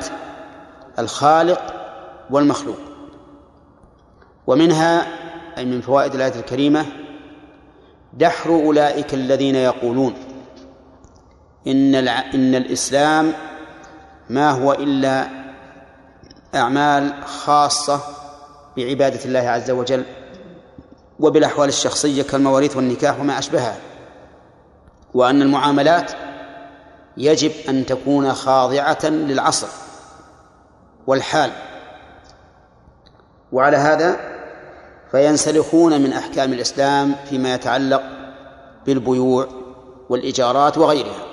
الخالق 0.98 1.74
والمخلوق. 2.30 2.78
ومنها 4.46 5.06
أي 5.58 5.64
من 5.64 5.80
فوائد 5.80 6.14
الآية 6.14 6.34
الكريمة 6.40 6.86
دحر 8.12 8.50
أولئك 8.50 9.14
الذين 9.14 9.54
يقولون 9.54 10.14
إن 11.66 11.94
إن 12.08 12.54
الإسلام 12.54 13.32
ما 14.30 14.50
هو 14.50 14.72
إلا 14.72 15.28
أعمال 16.54 17.24
خاصة 17.24 18.00
بعبادة 18.76 19.24
الله 19.24 19.40
عز 19.40 19.70
وجل. 19.70 20.04
وبالأحوال 21.20 21.68
الشخصية 21.68 22.22
كالمواريث 22.22 22.76
والنكاح 22.76 23.20
وما 23.20 23.38
أشبهها 23.38 23.76
وأن 25.14 25.42
المعاملات 25.42 26.12
يجب 27.16 27.52
أن 27.68 27.86
تكون 27.86 28.34
خاضعة 28.34 29.04
للعصر 29.04 29.68
والحال. 31.06 31.50
وعلى 33.52 33.76
هذا 33.76 34.20
فينسلخون 35.10 36.00
من 36.00 36.12
أحكام 36.12 36.52
الإسلام 36.52 37.14
فيما 37.28 37.54
يتعلق 37.54 38.02
بالبيوع 38.86 39.48
والإيجارات 40.08 40.78
وغيرها 40.78 41.26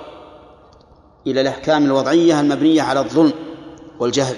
إلى 1.26 1.40
الأحكام 1.40 1.84
الوضعية 1.84 2.40
المبنية 2.40 2.82
على 2.82 3.00
الظلم 3.00 3.32
والجهل. 4.00 4.36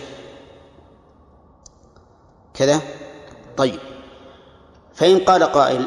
كذا؟ 2.54 2.80
طيب. 3.56 3.89
فإن 5.00 5.18
قال 5.18 5.42
قائل 5.42 5.84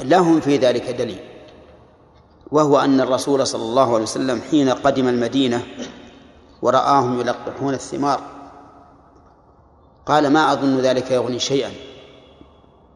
لهم 0.00 0.40
في 0.40 0.56
ذلك 0.56 0.90
دليل 0.90 1.20
وهو 2.50 2.78
أن 2.78 3.00
الرسول 3.00 3.46
صلى 3.46 3.62
الله 3.62 3.94
عليه 3.94 4.02
وسلم 4.02 4.40
حين 4.50 4.68
قدم 4.68 5.08
المدينة 5.08 5.62
ورآهم 6.62 7.20
يلقحون 7.20 7.74
الثمار 7.74 8.20
قال 10.06 10.30
ما 10.32 10.52
أظن 10.52 10.78
ذلك 10.78 11.10
يغني 11.10 11.38
شيئا 11.38 11.70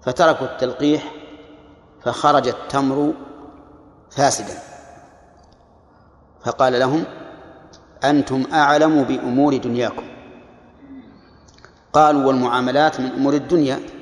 فتركوا 0.02 0.46
التلقيح 0.46 1.12
فخرج 2.02 2.48
التمر 2.48 3.12
فاسدا. 4.10 4.58
فقال 6.44 6.78
لهم 6.78 7.04
أنتم 8.04 8.44
أعلم 8.52 9.02
بأمور 9.02 9.56
دنياكم 9.56 10.04
قالوا 11.92 12.24
والمعاملات 12.24 13.00
من 13.00 13.06
أمور 13.06 13.34
الدنيا. 13.34 13.95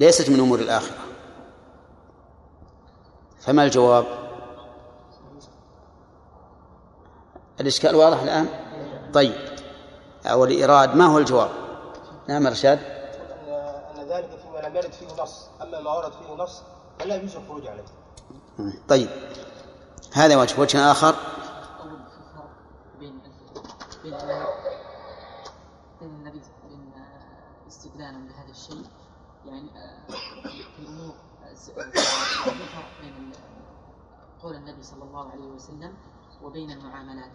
ليست 0.00 0.30
من 0.30 0.40
أمور 0.40 0.58
الآخرة. 0.58 0.96
فما 3.40 3.64
الجواب؟ 3.64 4.06
الإشكال 7.60 7.96
واضح 7.96 8.22
الآن؟ 8.22 8.48
طيب. 9.14 9.34
أو 10.26 10.44
الإيراد 10.44 10.94
ما 10.94 11.06
هو 11.06 11.18
الجواب؟ 11.18 11.50
نعم 12.28 12.46
رشاد 12.46 12.78
أن 13.96 14.08
ذلك 14.08 14.38
فيما 14.42 14.68
لم 14.68 14.76
يرد 14.76 14.92
فيه 14.92 15.22
نص. 15.22 15.48
أما 15.62 15.80
ما 15.80 15.92
ورد 15.92 16.12
فيه 16.12 16.34
نص 16.34 16.62
فلا 16.98 17.16
يجوز 17.16 17.36
الخروج 17.36 17.66
عليه. 17.66 17.84
طيب. 18.88 19.08
هذا 20.12 20.36
وجه 20.36 20.60
وجه 20.60 20.90
آخر؟ 20.90 21.14
أول 21.80 21.90
في 21.90 22.22
فرق 22.34 22.48
بين 23.00 23.20
بين 24.02 24.14
بين 26.00 26.10
النبي 26.10 26.40
بين 26.68 26.92
استدلالا 27.68 28.18
بهذا 28.18 28.50
الشيء. 28.50 28.84
يعني 29.46 29.70
آه، 29.76 30.06
في 30.76 30.78
الأمور 30.82 31.14
آه، 31.44 31.54
س- 31.54 31.70
في 31.70 31.82
فرق 32.52 33.00
بين 33.02 33.32
قول 34.42 34.54
النبي 34.54 34.82
صلى 34.82 35.02
الله 35.04 35.30
عليه 35.30 35.44
وسلم 35.46 35.94
وبين 36.42 36.70
المعاملات. 36.70 37.30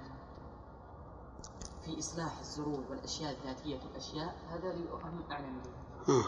في 1.85 1.99
إصلاح 1.99 2.39
الزروع 2.39 2.79
والأشياء 2.89 3.31
الذاتية 3.31 3.79
الأشياء 3.91 4.35
هذا 4.49 4.67
لأهم 4.73 5.23
أعلم 5.31 5.61
به. 5.61 6.13
آه. 6.13 6.23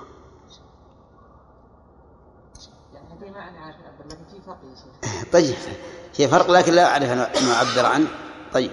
يعني 2.94 3.08
هذه 3.14 3.32
ما 3.32 3.50
أنا 3.50 3.60
عارف 3.60 3.78
لكن 4.06 4.26
في 4.26 4.42
فرق 4.42 4.60
يا 4.70 4.76
شيخ؟ 4.76 5.24
طيب 5.34 5.56
في 6.14 6.28
فرق 6.28 6.52
لكن 6.52 6.74
لا 6.74 6.86
أعرف 6.92 7.04
أن 7.12 7.50
أعبر 7.52 7.86
عنه. 7.94 8.08
طيب 8.54 8.72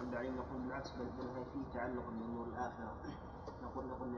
من 0.00 0.10
بعيد 0.10 0.30
نقول 0.30 0.62
بالعكس 0.62 0.90
بل 0.90 1.04
بل 1.04 1.28
هي 1.38 1.44
فيه 1.52 1.78
تعلق 1.78 2.02
بامور 2.04 2.46
الاخره 2.46 2.94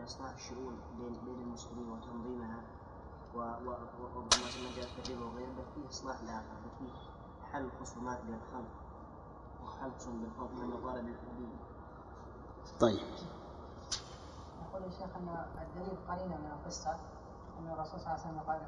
اصلاح 0.06 0.30
الشؤون 0.34 0.74
بين 0.98 1.12
بين 1.24 1.38
المسلمين 1.42 1.88
وتنظيمها 1.92 2.60
و 3.34 3.38
و 3.38 3.70
و- 3.70 4.18
وما 4.18 4.28
جاء 4.76 4.86
في 4.94 4.98
الربا 5.12 5.24
وغيره 5.26 5.52
بل 5.52 5.64
فيه 5.74 5.88
إصلاح 5.88 6.20
الاخره 6.20 6.56
بل 6.64 6.70
فيه 6.78 6.92
حل 7.52 7.70
خصومات 7.80 8.20
بين 8.24 8.34
الخلق 8.34 8.72
وحل 9.64 9.90
خصوم 9.98 10.20
بالحب 10.22 10.50
من 10.58 10.66
مطالب 10.66 11.06
الدين 11.08 11.58
طيب. 12.80 13.08
يقول 14.68 14.84
الشيخ 14.84 15.16
أن 15.16 15.28
الدليل 15.62 15.96
قرينه 16.08 16.36
من 16.36 16.50
القصة 16.60 16.90
أن 17.58 17.66
الرسول 17.72 18.00
صلى 18.00 18.06
الله 18.14 18.20
عليه 18.20 18.28
وسلم 18.28 18.40
قال 18.40 18.60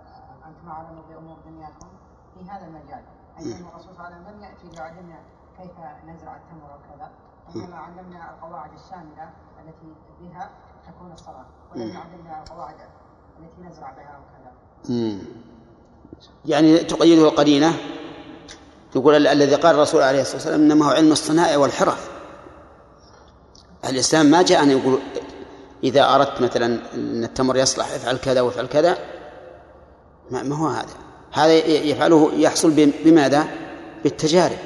أنتم 0.47 0.69
اعلموا 0.69 1.03
بأمور 1.09 1.37
دنياكم 1.45 1.89
في 2.35 2.51
هذا 2.51 2.67
المجال. 2.67 3.05
أي 3.39 3.57
أن 3.61 3.67
الرسول 3.67 3.95
صلى 3.95 4.05
الله 4.05 4.05
عليه 4.05 4.17
وسلم 4.21 4.35
لم 4.37 4.41
يأتي 4.45 4.69
ليعلمنا 4.69 5.23
كيف 5.57 5.79
نزرع 6.05 6.37
التمر 6.37 6.71
وكذا 6.79 7.11
إنما 7.57 7.77
علمنا 7.77 8.35
القواعد 8.35 8.73
الشاملة 8.73 9.33
التي 9.61 9.95
بها 10.21 10.51
تكون 10.93 11.13
الصلاة 11.13 11.47
ولم 11.75 11.89
يعلمنا 11.89 12.43
القواعد 12.43 12.75
التي 12.75 13.71
نزرع 13.71 13.91
بها 13.91 14.19
وكذا. 14.21 15.19
يعني 16.45 16.79
تقيده 16.79 17.29
القرينة 17.29 17.73
يقول 18.97 19.15
ال- 19.17 19.27
الذي 19.27 19.55
قال 19.55 19.75
الرسول 19.75 20.03
عليه 20.03 20.21
الصلاة 20.21 20.37
والسلام 20.37 20.61
إنما 20.61 20.87
هو 20.87 20.91
علم 20.91 21.13
الصنائع 21.13 21.57
والحرف. 21.57 22.11
الإسلام 23.89 24.27
ما 24.27 24.43
جاء 24.43 24.63
أن 24.63 24.71
يقول 24.71 24.99
إذا 25.85 26.15
أردت 26.15 26.41
مثلا 26.41 26.67
أن 26.95 27.25
التمر 27.25 27.57
يصلح 27.57 27.87
افعل 27.95 28.17
كذا 28.17 28.41
وافعل 28.41 28.67
كذا. 28.67 28.99
ما 30.31 30.57
هو 30.57 30.67
هذا. 30.67 30.95
هذا 31.33 31.53
يفعله 31.67 32.31
يحصل 32.35 32.71
بم- 32.71 32.93
بماذا؟ 33.05 33.45
بالتجارب. 34.05 34.59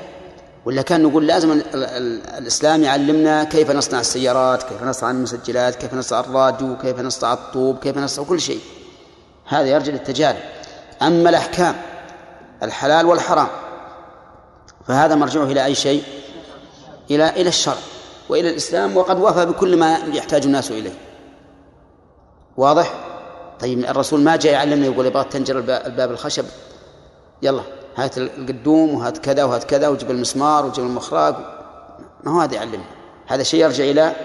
ولا 0.64 0.82
كان 0.82 1.02
نقول 1.02 1.26
لازم 1.26 1.52
ال- 1.52 1.74
ال- 1.74 1.84
ال- 1.84 2.26
الإسلام 2.38 2.82
يعلمنا 2.82 3.44
كيف 3.44 3.70
نصنع 3.70 4.00
السيارات 4.00 4.62
كيف 4.62 4.82
نصنع 4.82 5.10
المسجلات 5.10 5.74
كيف 5.74 5.94
نصنع 5.94 6.20
الراديو 6.20 6.76
كيف 6.78 7.00
نصنع 7.00 7.32
الطوب 7.32 7.78
كيف 7.78 7.98
نصنع 7.98 8.24
كل 8.26 8.40
شيء. 8.40 8.60
هذا 9.46 9.66
يرجع 9.66 9.92
للتجارب. 9.92 10.38
أما 11.02 11.30
الأحكام 11.30 11.74
الحلال 12.62 13.06
والحرام 13.06 13.48
فهذا 14.88 15.14
مرجعه 15.14 15.44
إلى 15.44 15.64
أي 15.64 15.74
شيء؟ 15.74 16.02
إلى 17.10 17.28
إلى 17.30 17.48
الشرع 17.48 17.76
وإلى 18.28 18.50
الإسلام 18.50 18.96
وقد 18.96 19.20
وفى 19.20 19.46
بكل 19.46 19.76
ما 19.76 19.98
يحتاج 20.12 20.44
الناس 20.44 20.70
إليه. 20.70 20.94
واضح؟ 22.56 22.94
طيب 23.60 23.78
الرسول 23.84 24.20
ما 24.20 24.36
جاء 24.36 24.52
يعلمنا 24.52 24.86
يقول 24.86 25.06
يبغى 25.06 25.24
تنجر 25.24 25.58
الب- 25.58 25.70
الباب 25.70 26.10
الخشب. 26.10 26.44
يلا. 27.42 27.62
هات 27.97 28.18
القدوم 28.18 28.95
وهات 28.95 29.18
كذا 29.18 29.45
وهات 29.45 29.64
كذا 29.64 29.88
وجيب 29.88 30.11
المسمار 30.11 30.66
وجيب 30.66 30.84
المخراج. 30.84 31.34
ما 32.24 32.32
هو 32.32 32.40
هذا 32.40 32.55
يعلمنا 32.55 32.84
هذا 33.26 33.43
شيء 33.43 33.61
يرجع 33.61 33.84
إلى 33.84 34.16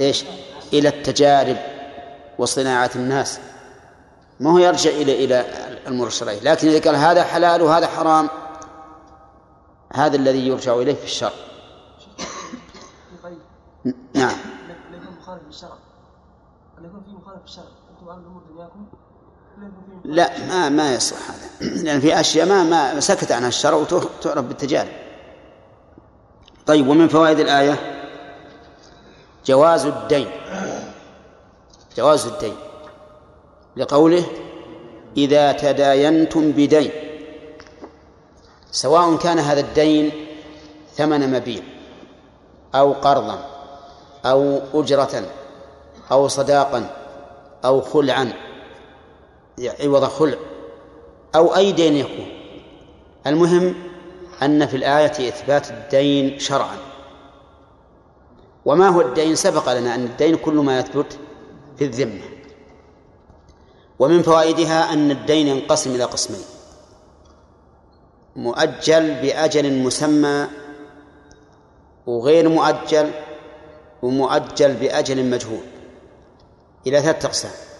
إيش؟ 0.00 0.24
إلى 0.72 0.88
التجارب 0.88 1.56
وصناعة 2.38 2.90
الناس. 2.96 3.40
ما 4.40 4.52
هو 4.52 4.58
يرجع 4.58 4.90
إلى 4.90 5.24
إلى 5.24 5.40
الأمور 5.82 6.06
الشرعية 6.06 6.40
لكن 6.40 6.68
إذا 6.68 6.90
قال 6.90 6.96
هذا 6.96 7.24
حلال 7.24 7.62
وهذا 7.62 7.86
حرام 7.86 8.28
هذا 9.92 10.16
الذي 10.16 10.48
يرجع 10.48 10.74
إليه 10.74 10.94
في 10.94 11.04
الشرع. 11.04 11.32
نعم. 14.14 14.36
لا 14.68 14.96
يكون 14.96 15.38
للشرع. 15.46 15.76
في 16.76 17.12
مخالف 17.22 17.42
للشرع. 17.42 17.64
أنتم 17.90 18.08
اعلم 18.08 18.24
امور 18.26 18.42
دنياكم. 18.50 18.86
لا 20.04 20.46
ما 20.48 20.68
ما 20.68 20.94
يصح 20.94 21.16
هذا. 21.30 21.74
لأن 21.84 22.00
في 22.00 22.20
أشياء 22.20 22.46
ما 22.46 22.64
ما 22.64 23.00
سكت 23.00 23.32
عنها 23.32 23.48
الشرع 23.48 23.76
وتعرف 23.76 24.44
بالتجارب. 24.44 24.92
طيب 26.66 26.88
ومن 26.88 27.08
فوائد 27.08 27.38
الآية؟ 27.38 27.78
جواز 29.46 29.86
الدين. 29.86 30.30
جواز 31.96 32.26
الدين. 32.26 32.56
لقوله 33.76 34.24
إذا 35.16 35.52
تداينتم 35.52 36.52
بدين. 36.52 36.90
سواء 38.70 39.16
كان 39.16 39.38
هذا 39.38 39.60
الدين 39.60 40.10
ثمن 40.96 41.32
مبيع 41.32 41.62
أو 42.74 42.92
قرضا 42.92 43.46
أو 44.24 44.60
أجرة 44.74 45.22
أو 46.12 46.28
صداقا 46.28 46.90
أو 47.64 47.80
خلعا 47.80 48.32
عوض 49.58 50.04
خلع 50.04 50.38
أو 51.34 51.56
أي 51.56 51.72
دين 51.72 51.96
يكون. 51.96 52.28
المهم 53.26 53.74
أن 54.42 54.66
في 54.66 54.76
الآية 54.76 55.28
إثبات 55.28 55.70
الدين 55.70 56.38
شرعا. 56.38 56.76
وما 58.64 58.88
هو 58.88 59.00
الدين؟ 59.00 59.34
سبق 59.34 59.72
لنا 59.72 59.94
أن 59.94 60.04
الدين 60.04 60.36
كل 60.36 60.54
ما 60.54 60.78
يثبت 60.78 61.18
في 61.76 61.84
الذمة. 61.84 62.22
ومن 63.98 64.22
فوائدها 64.22 64.92
أن 64.92 65.10
الدين 65.10 65.48
ينقسم 65.48 65.94
إلى 65.94 66.04
قسمين. 66.04 66.44
مؤجل 68.36 69.14
بأجل 69.14 69.72
مسمى 69.72 70.46
وغير 72.06 72.48
مؤجل 72.48 73.10
ومؤجل 74.02 74.74
بأجل 74.74 75.30
مجهول. 75.30 75.64
إلى 76.86 77.00
ثلاثة 77.02 77.28
أقسام. 77.28 77.73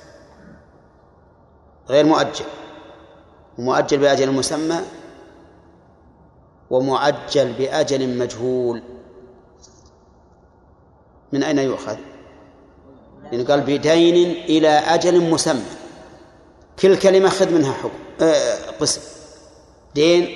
غير 1.89 2.05
مؤجل. 2.05 2.45
ومؤجل 3.59 3.99
بأجل 3.99 4.30
مسمى 4.30 4.80
ومؤجل 6.70 7.53
بأجل 7.53 8.18
مجهول. 8.18 8.82
من 11.32 11.43
أين 11.43 11.59
يؤخذ؟ 11.59 11.97
يعني 13.24 13.45
قال 13.45 13.61
بدين 13.61 14.30
إلى 14.30 14.68
أجل 14.68 15.30
مسمى. 15.30 15.64
كل 16.78 16.97
كلمة 16.99 17.28
خذ 17.28 17.51
منها 17.51 17.72
حكم 17.72 17.99
آه 18.20 18.70
قسم. 18.80 19.01
دين 19.95 20.28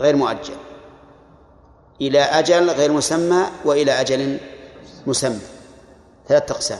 غير 0.00 0.16
مؤجل. 0.16 0.56
إلى 2.00 2.20
أجل 2.20 2.70
غير 2.70 2.92
مسمى 2.92 3.46
وإلى 3.64 4.00
أجل 4.00 4.38
مسمى. 5.06 5.40
ثلاثة 6.28 6.54
أقسام. 6.54 6.78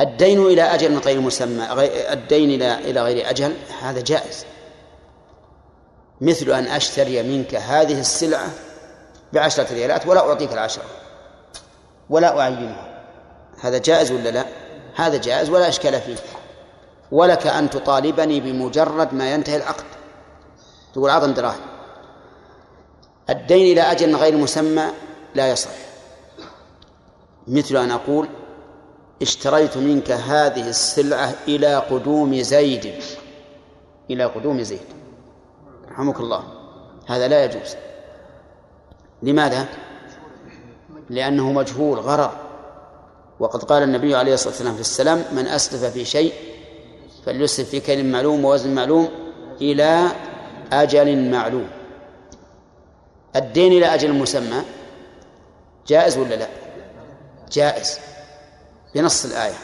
الدين 0.00 0.46
إلى 0.46 0.62
أجل 0.62 0.98
غير 0.98 1.20
مسمى 1.20 1.66
الدين 2.12 2.50
إلى 2.50 2.74
إلى 2.74 3.02
غير 3.02 3.30
أجل 3.30 3.56
هذا 3.80 4.00
جائز. 4.00 4.44
مثل 6.20 6.50
أن 6.50 6.64
أشتري 6.66 7.22
منك 7.22 7.54
هذه 7.54 8.00
السلعة 8.00 8.50
بعشرة 9.32 9.72
ريالات 9.72 10.06
ولا 10.06 10.20
أعطيك 10.20 10.52
العشرة 10.52 10.84
ولا 12.10 12.40
أعينها. 12.40 13.04
هذا 13.60 13.78
جائز 13.78 14.12
ولا 14.12 14.28
لا؟ 14.28 14.44
هذا 14.94 15.16
جائز 15.16 15.50
ولا 15.50 15.68
إشكال 15.68 16.00
فيه. 16.00 16.16
ولك 17.12 17.46
أن 17.46 17.70
تطالبني 17.70 18.40
بمجرد 18.40 19.14
ما 19.14 19.32
ينتهي 19.32 19.56
العقد. 19.56 19.84
تقول 20.94 21.10
أعطني 21.10 21.32
دراهم. 21.32 21.60
الدين 23.30 23.72
إلى 23.72 23.80
أجل 23.80 24.16
غير 24.16 24.36
مسمى 24.36 24.84
لا 25.34 25.50
يصح. 25.50 25.70
مثل 27.48 27.76
أن 27.76 27.90
أقول 27.90 28.28
اشتريت 29.22 29.76
منك 29.76 30.10
هذه 30.10 30.68
السلعة 30.68 31.34
إلى 31.48 31.76
قدوم 31.76 32.42
زيد. 32.42 32.94
إلى 34.10 34.24
قدوم 34.24 34.62
زيد. 34.62 34.80
رحمك 35.90 36.20
الله. 36.20 36.44
هذا 37.06 37.28
لا 37.28 37.44
يجوز. 37.44 37.76
لماذا؟ 39.22 39.66
لأنه 41.10 41.52
مجهول 41.52 41.98
غرر. 41.98 42.32
وقد 43.40 43.64
قال 43.64 43.82
النبي 43.82 44.16
عليه 44.16 44.34
الصلاة 44.34 44.52
والسلام 44.52 44.74
في 44.74 44.80
السلام 44.80 45.24
من 45.32 45.46
أسلف 45.46 45.84
في 45.84 46.04
شيء 46.04 46.32
فليسلف 47.26 47.68
في 47.68 47.80
كيل 47.80 48.06
معلوم 48.06 48.44
ووزن 48.44 48.74
معلوم 48.74 49.08
إلى 49.60 50.08
أجل 50.72 51.30
معلوم. 51.30 51.68
الدين 53.36 53.72
إلى 53.72 53.94
أجل 53.94 54.12
مسمى. 54.12 54.62
جائز 55.86 56.18
ولا 56.18 56.34
لا؟ 56.34 56.48
جائز. 57.52 57.98
بنص 58.96 59.24
الآية 59.24 59.54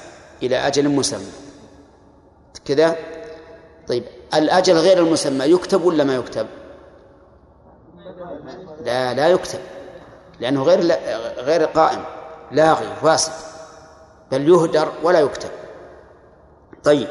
إلى 0.42 0.56
أجل 0.56 0.88
مسمى. 0.88 1.32
كذا؟ 2.64 2.96
طيب 3.88 4.04
الأجل 4.34 4.76
غير 4.76 4.98
المسمى 4.98 5.44
يكتب 5.44 5.84
ولا 5.84 6.04
ما 6.04 6.14
يكتب؟ 6.14 6.46
لا 8.84 9.14
لا 9.14 9.28
يكتب 9.28 9.58
لأنه 10.40 10.62
غير 10.62 10.80
غير 11.36 11.64
قائم 11.64 12.04
لاغي 12.50 12.96
فاسد 13.02 13.32
بل 14.30 14.48
يهدر 14.48 14.92
ولا 15.02 15.20
يكتب. 15.20 15.50
طيب 16.84 17.08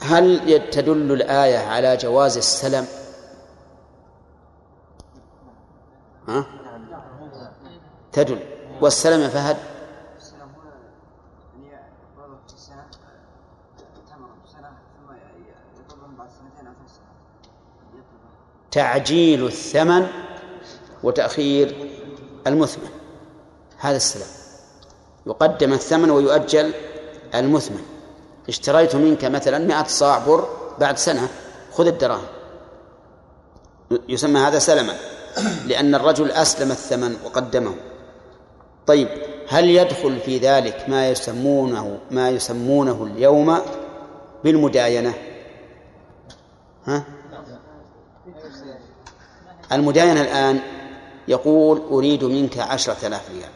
هل 0.00 0.70
تدل 0.70 1.12
الآية 1.12 1.58
على 1.58 1.96
جواز 1.96 2.36
السلم؟ 2.36 2.86
ها؟ 6.28 6.46
تدل. 8.12 8.38
والسلم 8.80 9.20
يا 9.20 9.28
فهد؟ 9.28 9.73
تعجيل 18.74 19.46
الثمن 19.46 20.06
وتأخير 21.02 21.90
المثمن. 22.46 22.88
هذا 23.78 23.96
السلام. 23.96 24.28
يقدم 25.26 25.72
الثمن 25.72 26.10
ويؤجل 26.10 26.72
المثمن. 27.34 27.82
اشتريت 28.48 28.96
منك 28.96 29.24
مثلا 29.24 29.58
مئة 29.58 29.84
صاع 29.84 30.18
بر 30.18 30.48
بعد 30.80 30.98
سنة. 30.98 31.28
خذ 31.72 31.86
الدراهم. 31.86 32.26
يسمى 34.08 34.40
هذا 34.40 34.58
سلما. 34.58 34.94
لأن 35.66 35.94
الرجل 35.94 36.30
أسلم 36.30 36.70
الثمن 36.70 37.16
وقدمه. 37.24 37.74
طيب 38.86 39.08
هل 39.48 39.70
يدخل 39.70 40.20
في 40.20 40.38
ذلك 40.38 40.84
ما 40.88 41.08
يسمونه 41.08 41.98
ما 42.10 42.30
يسمونه 42.30 43.04
اليوم 43.04 43.58
بالمداينة؟ 44.44 45.14
ها؟ 46.84 47.04
المداينة 49.74 50.20
الآن 50.20 50.60
يقول 51.28 51.82
أريد 51.90 52.24
منك 52.24 52.58
عشرة 52.58 53.06
آلاف 53.06 53.30
ريال. 53.30 53.50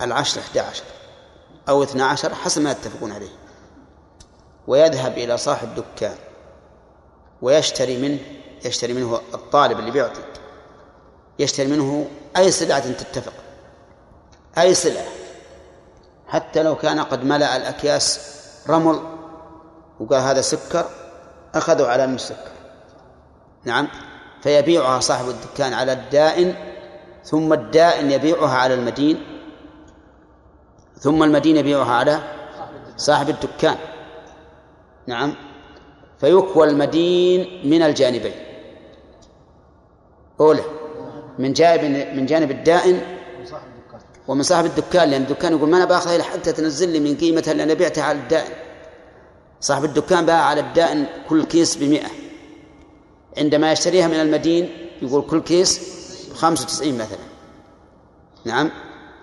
العشرة 0.00 0.40
11 0.40 0.84
أو 1.68 1.82
12 1.82 2.34
حسب 2.34 2.62
ما 2.62 2.70
يتفقون 2.70 3.12
عليه. 3.12 3.32
ويذهب 4.66 5.18
إلى 5.18 5.38
صاحب 5.38 5.74
دكان 5.74 6.16
ويشتري 7.42 7.96
منه 7.96 8.18
يشتري 8.64 8.92
منه 8.92 9.20
الطالب 9.34 9.78
اللي 9.78 9.90
بيعطي 9.90 10.20
يشتري 11.38 11.66
منه 11.66 12.08
أي 12.36 12.50
سلعة 12.50 12.92
تتفق. 12.92 13.32
أي 14.58 14.74
سلعة. 14.74 15.06
حتى 16.28 16.62
لو 16.62 16.76
كان 16.76 17.00
قد 17.00 17.24
ملأ 17.24 17.56
الأكياس 17.56 18.32
رمل 18.68 19.00
وقال 20.00 20.20
هذا 20.20 20.40
سكر 20.40 20.84
أخذوا 21.54 21.86
على 21.86 22.04
المسكر 22.04 22.52
نعم. 23.64 23.88
فيبيعها 24.42 25.00
صاحب 25.00 25.28
الدكان 25.28 25.72
على 25.72 25.92
الدائن 25.92 26.54
ثم 27.24 27.52
الدائن 27.52 28.10
يبيعها 28.10 28.56
على 28.58 28.74
المدين 28.74 29.22
ثم 30.98 31.22
المدين 31.22 31.56
يبيعها 31.56 31.92
على 31.92 32.22
صاحب 32.96 33.28
الدكان. 33.28 33.76
نعم. 35.06 35.34
فيكوى 36.20 36.68
المدين 36.68 37.70
من 37.70 37.82
الجانبين. 37.82 38.32
أولى 40.40 40.62
من 41.38 41.52
جانب 41.52 41.82
من 42.16 42.26
جانب 42.26 42.50
الدائن 42.50 43.00
ومن 44.28 44.42
صاحب 44.42 44.64
الدكان 44.64 45.10
لأن 45.10 45.22
الدكان 45.22 45.52
يقول 45.52 45.70
ما 45.70 45.76
أنا 45.76 45.84
بأخذها 45.84 46.16
إلا 46.16 46.24
حتى 46.24 46.52
تنزل 46.52 46.88
لي 46.88 47.00
من 47.00 47.16
قيمتها 47.16 47.52
أنا 47.52 47.74
بعتها 47.74 48.04
على 48.04 48.18
الدائن. 48.18 48.52
صاحب 49.60 49.84
الدكان 49.84 50.26
باع 50.26 50.42
على 50.42 50.60
الدائن 50.60 51.06
كل 51.28 51.44
كيس 51.44 51.76
بمئة. 51.76 52.21
عندما 53.38 53.72
يشتريها 53.72 54.08
من 54.08 54.14
المدين 54.14 54.70
يقول 55.02 55.22
كل 55.30 55.40
كيس 55.40 55.80
بخمسة 56.30 56.64
وتسعين 56.64 56.94
مثلا. 56.94 57.18
نعم. 58.44 58.70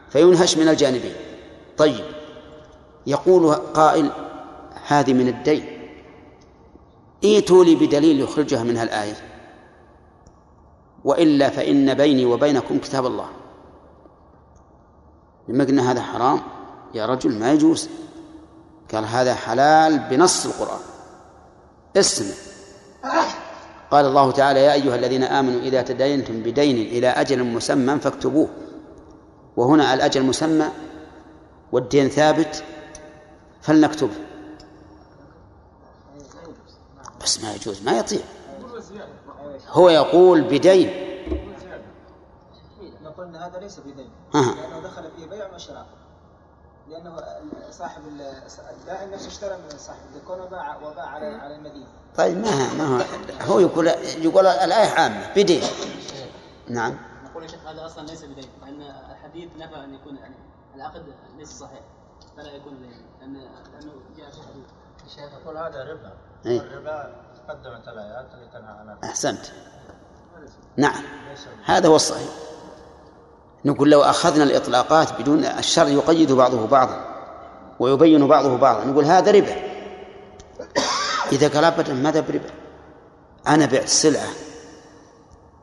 فينهش 0.10 0.58
من 0.58 0.68
الجانبين. 0.68 1.14
طيب. 1.78 2.06
يقول 3.08 3.54
قائل 3.54 4.12
هذه 4.88 5.14
من 5.14 5.28
الدين. 5.28 5.92
ائتوا 7.24 7.64
لي 7.64 7.76
بدليل 7.76 8.20
يخرجها 8.20 8.64
منها 8.64 8.84
الآية. 8.84 9.16
وإلا 11.04 11.50
فإن 11.50 11.94
بيني 11.94 12.26
وبينكم 12.26 12.80
كتاب 12.80 13.06
الله. 13.06 13.30
لما 15.48 15.64
قلنا 15.64 15.92
هذا 15.92 16.02
حرام. 16.02 16.42
يا 16.94 17.06
رجل 17.06 17.40
ما 17.40 17.52
يجوز. 17.52 17.90
قال 18.94 19.06
هذا 19.06 19.36
حلال 19.36 20.00
بنص 20.00 20.46
القرآن. 20.46 20.80
اسمع. 21.98 22.49
قال 23.92 24.06
الله 24.06 24.32
تعالى 24.32 24.60
يا 24.60 24.74
أيها 24.74 24.96
الذين 24.96 25.24
آمنوا 25.24 25.62
إذا 25.62 25.82
تدينتم 25.82 26.44
بدين 26.44 26.76
إلى 26.76 27.08
أجل 27.08 27.44
مسمى 27.44 28.00
فاكتبوه. 28.00 28.50
وهنا 29.58 29.94
الأجل 29.94 30.24
مسمى 30.24 30.66
والدين 31.72 32.10
ثابت 32.10 32.64
فلنكتبه 33.62 34.16
بس 37.24 37.44
ما 37.44 37.54
يجوز 37.54 37.84
ما 37.84 37.98
يطيع. 37.98 38.22
هو 39.70 39.90
يقول 39.90 40.42
بدين. 40.42 40.90
نقول 43.04 43.36
هذا 43.36 43.60
ليس 43.60 43.80
بدين. 43.80 44.10
لأنه 44.34 44.80
دخل 44.84 45.12
فيه 45.18 45.26
بيع 45.26 45.56
وشراء. 45.56 45.86
لأنه 46.90 47.24
صاحب 47.72 48.02
الدائن 48.80 49.12
نفسه 49.12 49.28
اشترى 49.28 49.58
من 49.58 49.78
صاحب 49.78 50.00
الدكان 50.16 50.40
وباع 50.40 50.78
وباع 50.78 51.06
على 51.06 51.26
على 51.26 51.56
المدينة. 51.56 51.88
طيب 52.16 52.38
ما 52.38 52.74
ما 52.74 52.88
هو 52.88 53.04
هو 53.42 53.60
يقول 53.60 53.88
يقول 54.18 54.48
الآية 54.48 54.90
عامة 54.90 55.34
بدين. 55.36 55.64
نعم. 56.68 56.98
نقول 57.24 57.44
يا 57.44 57.48
شيخ 57.48 57.68
هذا 57.68 57.86
أصلا 57.86 58.08
ليس 58.08 58.26
بدين 58.26 58.50
لأن 58.62 58.82
الحديث 59.12 59.50
نفى 59.58 59.76
أن 59.76 59.94
يكون 59.94 60.16
يعني 60.16 60.36
العقد 60.76 61.06
ليس 61.38 61.50
صحيح. 61.50 61.82
فلا 62.38 62.52
يكون 62.52 62.74
لأن 63.20 63.34
لأنه 63.34 63.92
جاء 64.18 64.30
في 64.32 64.38
الحديث 64.38 64.66
الشيخ 65.06 65.34
يقول 65.42 65.58
هذا 65.58 65.84
ربا. 65.84 66.14
إيه. 66.46 66.60
الربا 66.60 67.16
قدمت 67.50 67.88
الآيات 67.88 68.34
اللي 68.34 68.48
تنهى 68.54 68.72
عنها. 68.72 68.98
أحسنت. 69.04 69.46
نعم. 70.78 71.04
هذا 71.66 71.88
هو 71.88 71.96
الصحيح. 71.96 72.30
نقول 73.66 73.92
لو 73.92 74.02
أخذنا 74.02 74.44
الإطلاقات 74.44 75.22
بدون 75.22 75.46
الشر 75.46 75.88
يقيد 75.88 76.32
بعضه 76.32 76.68
بعضا 76.68 77.06
ويبين 77.80 78.28
بعضه 78.28 78.58
بعضا 78.58 78.86
نقول 78.86 79.06
هذا 79.06 79.32
ربا. 79.32 79.56
إذا 81.32 81.48
قال 81.48 81.64
أبدا 81.64 81.94
ماذا 81.94 82.20
بربا؟ 82.20 82.50
أنا 83.48 83.66
بعت 83.66 83.88
سلعة 83.88 84.28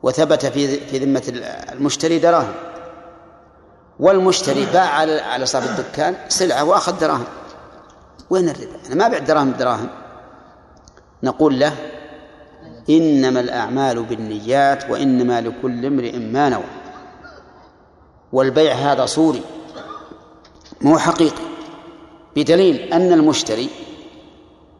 وثبت 0.03 0.45
في 0.45 0.79
في 0.79 0.97
ذمة 0.99 1.23
المشتري 1.71 2.19
دراهم. 2.19 2.53
والمشتري 3.99 4.65
باع 4.73 4.89
على 4.89 5.19
على 5.19 5.45
صاحب 5.45 5.69
الدكان 5.69 6.15
سلعة 6.27 6.63
وأخذ 6.63 6.99
دراهم. 6.99 7.25
وين 8.29 8.49
الربا؟ 8.49 8.75
أنا 8.87 8.95
ما 8.95 9.07
بعت 9.07 9.21
دراهم 9.21 9.51
بدراهم. 9.51 9.89
نقول 11.23 11.59
له 11.59 11.73
إنما 12.89 13.39
الأعمال 13.39 14.03
بالنيات 14.03 14.89
وإنما 14.89 15.41
لكل 15.41 15.85
امرئ 15.85 16.17
ما 16.17 16.49
نوى. 16.49 16.76
والبيع 18.33 18.73
هذا 18.73 19.05
صوري. 19.05 19.41
مو 20.81 20.97
حقيقي 20.97 21.43
بدليل 22.35 22.75
أن 22.75 23.13
المشتري 23.13 23.69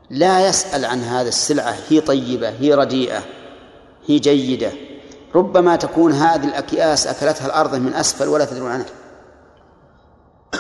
لا 0.10 0.48
يسأل 0.48 0.86
عن 0.86 1.04
هذه 1.04 1.28
السلعة 1.28 1.76
هي 1.90 2.02
طيبة 2.02 2.50
هي 2.50 2.74
رديئة 2.74 3.24
هي 4.08 4.20
جيدة. 4.20 4.72
ربما 5.36 5.76
تكون 5.76 6.12
هذه 6.12 6.46
الأكياس 6.46 7.08
أكلتها 7.08 7.46
الأرض 7.46 7.76
من 7.76 7.94
أسفل 7.94 8.28
ولا 8.28 8.46
تدرون 8.46 8.72
عنها. 8.72 8.86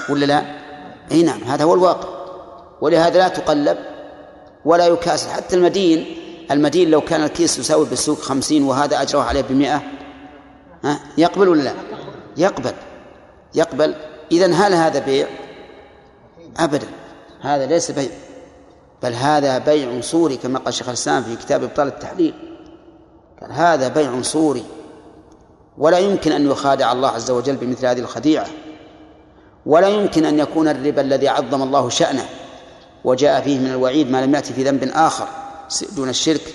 ولا 0.09 0.25
لا؟ 0.25 0.45
أي 1.11 1.23
نعم 1.23 1.43
هذا 1.43 1.63
هو 1.63 1.73
الواقع. 1.73 2.17
ولهذا 2.81 3.17
لا 3.19 3.27
تقلب 3.27 3.77
ولا 4.65 4.87
يكاسر 4.87 5.29
حتى 5.29 5.55
المدين 5.55 6.05
المدين 6.51 6.91
لو 6.91 7.01
كان 7.01 7.23
الكيس 7.23 7.59
يساوي 7.59 7.85
بالسوق 7.85 8.19
خمسين 8.19 8.63
وهذا 8.63 9.01
أجره 9.01 9.21
عليه 9.21 9.41
بمئة 9.41 9.81
ها 10.83 10.99
يقبل 11.17 11.49
ولا 11.49 11.61
لا؟ 11.61 11.73
يقبل. 12.37 12.73
يقبل. 13.55 13.95
إذن 14.31 14.53
هل 14.53 14.73
هذا 14.73 14.99
بيع؟ 14.99 15.27
أبدا. 16.57 16.87
هذا 17.41 17.65
ليس 17.65 17.91
بيع. 17.91 18.09
بل 19.03 19.13
هذا 19.13 19.57
بيع 19.57 20.01
صوري 20.01 20.37
كما 20.37 20.59
قال 20.59 20.73
شيخ 20.73 20.87
الإسلام 20.87 21.23
في 21.23 21.35
كتاب 21.35 21.63
إبطال 21.63 21.87
التحليل. 21.87 22.33
قال 23.41 23.51
هذا 23.51 23.87
بيع 23.87 24.21
صوري. 24.21 24.63
ولا 25.77 25.97
يمكن 25.97 26.31
أن 26.31 26.51
يخادع 26.51 26.91
الله 26.91 27.09
عز 27.09 27.31
وجل 27.31 27.55
بمثل 27.55 27.85
هذه 27.85 27.99
الخديعة. 27.99 28.47
ولا 29.65 29.87
يمكن 29.87 30.25
أن 30.25 30.39
يكون 30.39 30.67
الربا 30.67 31.01
الذي 31.01 31.27
عظم 31.27 31.63
الله 31.63 31.89
شأنه 31.89 32.25
وجاء 33.03 33.41
فيه 33.41 33.59
من 33.59 33.67
الوعيد 33.67 34.11
ما 34.11 34.25
لم 34.25 34.35
يأتي 34.35 34.53
في 34.53 34.63
ذنب 34.63 34.83
آخر 34.93 35.27
دون 35.95 36.09
الشرك. 36.09 36.53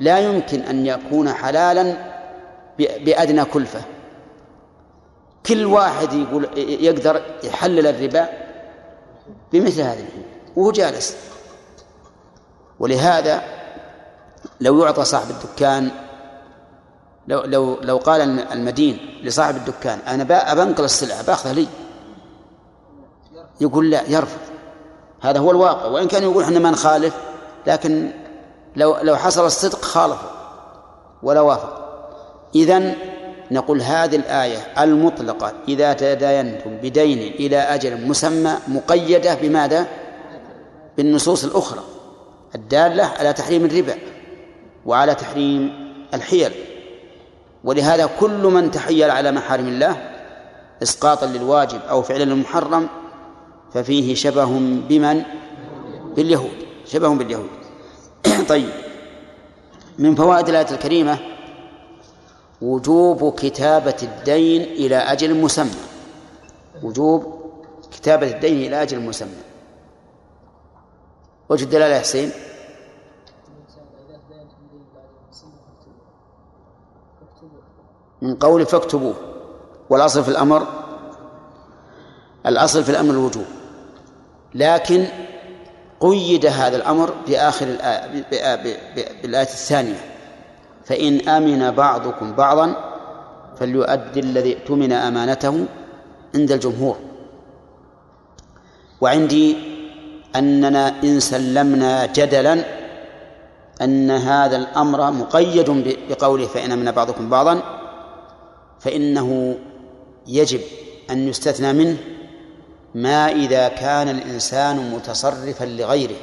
لا 0.00 0.18
يمكن 0.18 0.60
أن 0.60 0.86
يكون 0.86 1.32
حلالا 1.32 1.96
بأدنى 2.78 3.44
كلفة. 3.44 3.80
كل 5.46 5.66
واحد 5.66 6.12
يقول 6.12 6.48
يقدر 6.58 7.22
يحلل 7.44 7.86
الربا 7.86 8.28
بمثل 9.52 9.80
هذا 9.80 10.04
وهو 10.56 10.70
جالس. 10.70 11.16
ولهذا 12.80 13.42
لو 14.60 14.84
يعطى 14.84 15.04
صاحب 15.04 15.30
الدكان 15.30 15.90
لو 17.28 17.40
لو 17.40 17.78
لو 17.82 17.96
قال 17.96 18.40
المدين 18.52 19.20
لصاحب 19.22 19.56
الدكان 19.56 19.98
أنا 19.98 20.24
بنقل 20.54 20.84
السلعة 20.84 21.22
بأخذها 21.22 21.52
لي. 21.52 21.66
يقول 23.60 23.90
لا 23.90 24.02
يرفض. 24.08 24.40
هذا 25.20 25.38
هو 25.38 25.50
الواقع. 25.50 25.86
وإن 25.86 26.08
كان 26.08 26.22
يقول 26.22 26.42
إحنا 26.42 26.58
ما 26.58 26.70
نخالف 26.70 27.14
لكن 27.66 28.12
لو 28.76 28.96
لو 29.02 29.16
حصل 29.16 29.46
الصدق 29.46 29.84
خالفوا 29.84 30.28
ولا 31.22 31.40
وافق. 31.40 31.86
اذا 32.54 32.94
نقول 33.50 33.80
هذه 33.80 34.16
الآية 34.16 34.58
المطلقة 34.78 35.52
إذا 35.68 35.92
تداينتم 35.92 36.76
بدين 36.82 37.18
إلى 37.18 37.56
أجل 37.56 38.06
مسمى 38.06 38.52
مقيدة 38.68 39.34
بماذا؟ 39.34 39.86
بالنصوص 40.96 41.44
الأخرى. 41.44 41.80
الدالة 42.54 43.04
على 43.04 43.32
تحريم 43.32 43.64
الربا 43.64 43.94
وعلى 44.86 45.14
تحريم 45.14 45.72
الحيل. 46.14 46.52
ولهذا 47.64 48.10
كل 48.20 48.42
من 48.42 48.70
تحيل 48.70 49.10
على 49.10 49.32
محارم 49.32 49.68
الله 49.68 49.96
إسقاطا 50.82 51.26
للواجب 51.26 51.80
أو 51.90 52.02
فعلا 52.02 52.24
للمحرم 52.24 52.88
ففيه 53.74 54.14
شبه 54.14 54.44
بمن؟ 54.88 55.22
باليهود. 56.16 56.66
شبه 56.86 57.08
باليهود. 57.08 57.50
طيب. 58.48 58.70
من 59.98 60.14
فوائد 60.14 60.48
الآية 60.48 60.70
الكريمة 60.70 61.35
وجوب 62.62 63.34
كتابة 63.34 63.96
الدين 64.02 64.62
إلى 64.62 64.96
أجل 64.96 65.34
مسمى. 65.34 65.80
وجوب 66.82 67.40
كتابة 67.92 68.30
الدين 68.30 68.66
إلى 68.66 68.82
أجل 68.82 69.00
مسمى. 69.00 69.42
وجه 71.48 71.64
الدلالة 71.64 71.94
يا 71.94 72.00
حسين؟ 72.00 72.30
من 78.22 78.34
قول 78.34 78.66
فاكتبوه. 78.66 79.14
والأصل 79.90 80.24
في 80.24 80.28
الأمر؟ 80.28 80.66
الأصل 82.46 82.84
في 82.84 82.90
الأمر 82.90 83.10
الوجوب. 83.10 83.44
لكن 84.54 85.06
قيد 86.00 86.46
هذا 86.46 86.76
الأمر 86.76 87.14
في 87.26 87.38
آخر 87.38 87.66
الآية 87.66 88.24
بالآية 89.22 89.42
الثانية. 89.42 90.15
فإن 90.86 91.28
أمن 91.28 91.70
بعضكم 91.70 92.32
بعضا 92.32 92.76
فليؤدي 93.58 94.20
الذي 94.20 94.52
اؤتمن 94.56 94.92
أمانته 94.92 95.66
عند 96.34 96.52
الجمهور. 96.52 96.96
وعندي 99.00 99.56
أننا 100.36 101.02
إن 101.04 101.20
سلمنا 101.20 102.06
جدلا 102.06 102.64
أن 103.82 104.10
هذا 104.10 104.56
الأمر 104.56 105.10
مقيد 105.10 105.70
بقوله 106.08 106.46
فإن 106.46 106.72
أمن 106.72 106.90
بعضكم 106.90 107.30
بعضا 107.30 107.62
فإنه 108.80 109.58
يجب 110.26 110.60
أن 111.10 111.28
يستثنى 111.28 111.72
منه 111.72 111.96
ما 112.94 113.28
إذا 113.32 113.68
كان 113.68 114.08
الإنسان 114.08 114.90
متصرفا 114.90 115.64
لغيره. 115.64 116.16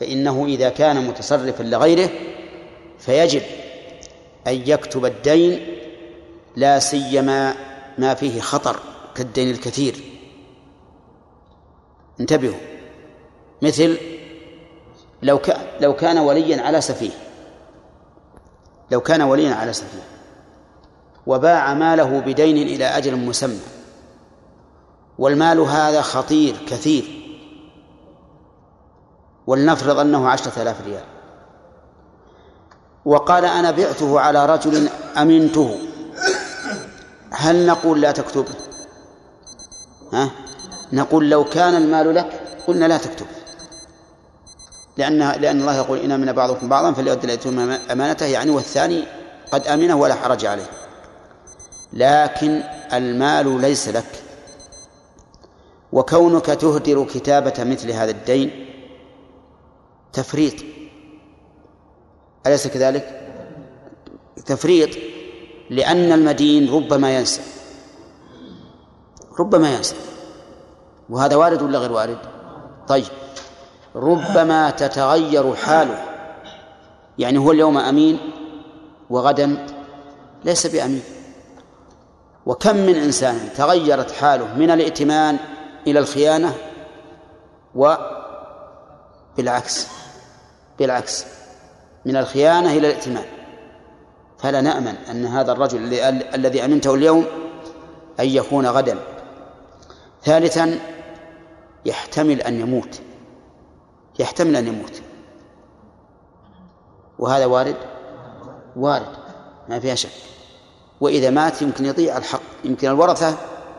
فإنه 0.00 0.44
إذا 0.44 0.68
كان 0.68 1.06
متصرفا 1.06 1.62
لغيره 1.62 2.10
فيجب 2.98 3.42
أن 4.46 4.62
يكتب 4.66 5.04
الدين 5.04 5.66
لا 6.56 6.78
سيما 6.78 7.54
ما 7.98 8.14
فيه 8.14 8.40
خطر 8.40 8.80
كالدين 9.14 9.50
الكثير. 9.50 10.00
انتبهوا 12.20 12.58
مثل 13.62 13.98
لو 15.22 15.40
لو 15.80 15.96
كان 15.96 16.18
وليا 16.18 16.62
على 16.62 16.80
سفيه 16.80 17.10
لو 18.90 19.00
كان 19.00 19.22
وليا 19.22 19.54
على 19.54 19.72
سفيه 19.72 20.02
وباع 21.26 21.74
ماله 21.74 22.20
بدين 22.20 22.56
إلى 22.56 22.84
أجل 22.84 23.16
مسمى 23.16 23.60
والمال 25.18 25.58
هذا 25.60 26.02
خطير 26.02 26.56
كثير 26.68 27.04
ولنفرض 29.46 29.98
أنه 29.98 30.28
عشرة 30.28 30.62
آلاف 30.62 30.86
ريال. 30.86 31.04
وقال 33.06 33.44
أنا 33.44 33.70
بعته 33.70 34.20
على 34.20 34.46
رجل 34.46 34.88
أمنته. 35.18 35.78
هل 37.30 37.66
نقول 37.66 38.00
لا 38.00 38.12
تكتب؟ 38.12 38.44
ها؟ 40.12 40.30
نقول 40.92 41.30
لو 41.30 41.44
كان 41.44 41.74
المال 41.74 42.14
لك 42.14 42.40
قلنا 42.66 42.84
لا 42.84 42.96
تكتب. 42.96 43.26
لأن 44.96 45.18
لأن 45.18 45.60
الله 45.60 45.76
يقول 45.76 45.98
إن 45.98 46.20
من 46.20 46.32
بعضكم 46.32 46.68
بعضا 46.68 46.92
فليؤدي 46.92 47.26
الذي 47.26 47.78
أمانته 47.92 48.26
يعني 48.26 48.50
والثاني 48.50 49.04
قد 49.52 49.66
أمنه 49.66 49.96
ولا 49.96 50.14
حرج 50.14 50.46
عليه. 50.46 50.70
لكن 51.92 52.62
المال 52.92 53.60
ليس 53.60 53.88
لك. 53.88 54.22
وكونك 55.92 56.46
تهدر 56.46 57.04
كتابة 57.04 57.64
مثل 57.64 57.90
هذا 57.90 58.10
الدين 58.10 58.66
تفريط. 60.12 60.75
أليس 62.46 62.66
كذلك؟ 62.66 63.22
تفريط 64.46 64.90
لأن 65.70 66.12
المدين 66.12 66.74
ربما 66.74 67.16
ينسى. 67.16 67.40
ربما 69.40 69.74
ينسى. 69.74 69.94
وهذا 71.10 71.36
وارد 71.36 71.62
ولا 71.62 71.78
غير 71.78 71.92
وارد؟ 71.92 72.18
طيب. 72.88 73.06
ربما 73.96 74.70
تتغير 74.70 75.54
حاله. 75.54 76.04
يعني 77.18 77.38
هو 77.38 77.52
اليوم 77.52 77.78
أمين 77.78 78.18
وغدا 79.10 79.66
ليس 80.44 80.66
بأمين. 80.66 81.02
وكم 82.46 82.76
من 82.76 82.94
إنسان 82.94 83.48
تغيرت 83.56 84.10
حاله 84.10 84.54
من 84.54 84.70
الائتمان 84.70 85.38
إلى 85.86 85.98
الخيانة 85.98 86.54
وبالعكس 89.34 89.86
بالعكس. 90.78 91.24
من 92.06 92.16
الخيانة 92.16 92.72
إلى 92.72 92.90
الائتمان. 92.90 93.24
فلا 94.38 94.60
نأمن 94.60 94.94
أن 95.10 95.26
هذا 95.26 95.52
الرجل 95.52 95.94
الذي 96.34 96.64
أمنته 96.64 96.94
اليوم 96.94 97.24
أن 98.20 98.28
يكون 98.28 98.66
غدا. 98.66 98.98
ثالثا 100.22 100.78
يحتمل 101.84 102.42
أن 102.42 102.60
يموت. 102.60 103.00
يحتمل 104.18 104.56
أن 104.56 104.66
يموت. 104.66 105.02
وهذا 107.18 107.46
وارد؟ 107.46 107.76
وارد. 108.76 109.16
ما 109.68 109.80
فيها 109.80 109.94
شك. 109.94 110.10
وإذا 111.00 111.30
مات 111.30 111.62
يمكن 111.62 111.84
يضيع 111.84 112.16
الحق. 112.16 112.42
يمكن 112.64 112.88
الورثة 112.88 113.36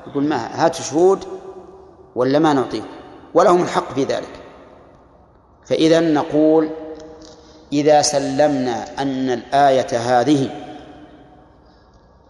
يقول 0.07 0.23
ما 0.23 0.65
هاتوا 0.65 0.81
شهود 0.81 1.25
ولا 2.15 2.39
ما 2.39 2.53
نعطيكم. 2.53 2.87
ولهم 3.33 3.61
الحق 3.61 3.93
في 3.93 4.03
ذلك. 4.03 4.41
فإذا 5.65 5.99
نقول 5.99 6.69
إذا 7.73 8.01
سلمنا 8.01 9.01
أن 9.01 9.29
الآية 9.29 9.97
هذه 9.97 10.49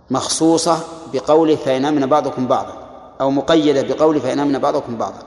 مخصوصة 0.09 0.79
بقوله 1.13 1.55
فإن 1.55 1.85
أمن 1.85 2.05
بعضكم 2.05 2.47
بعضا 2.47 2.87
أو 3.21 3.31
مقيدة 3.31 3.81
بقوله 3.81 4.19
فإن 4.19 4.39
أمن 4.39 4.59
بعضكم 4.59 4.97
بعضا. 4.97 5.19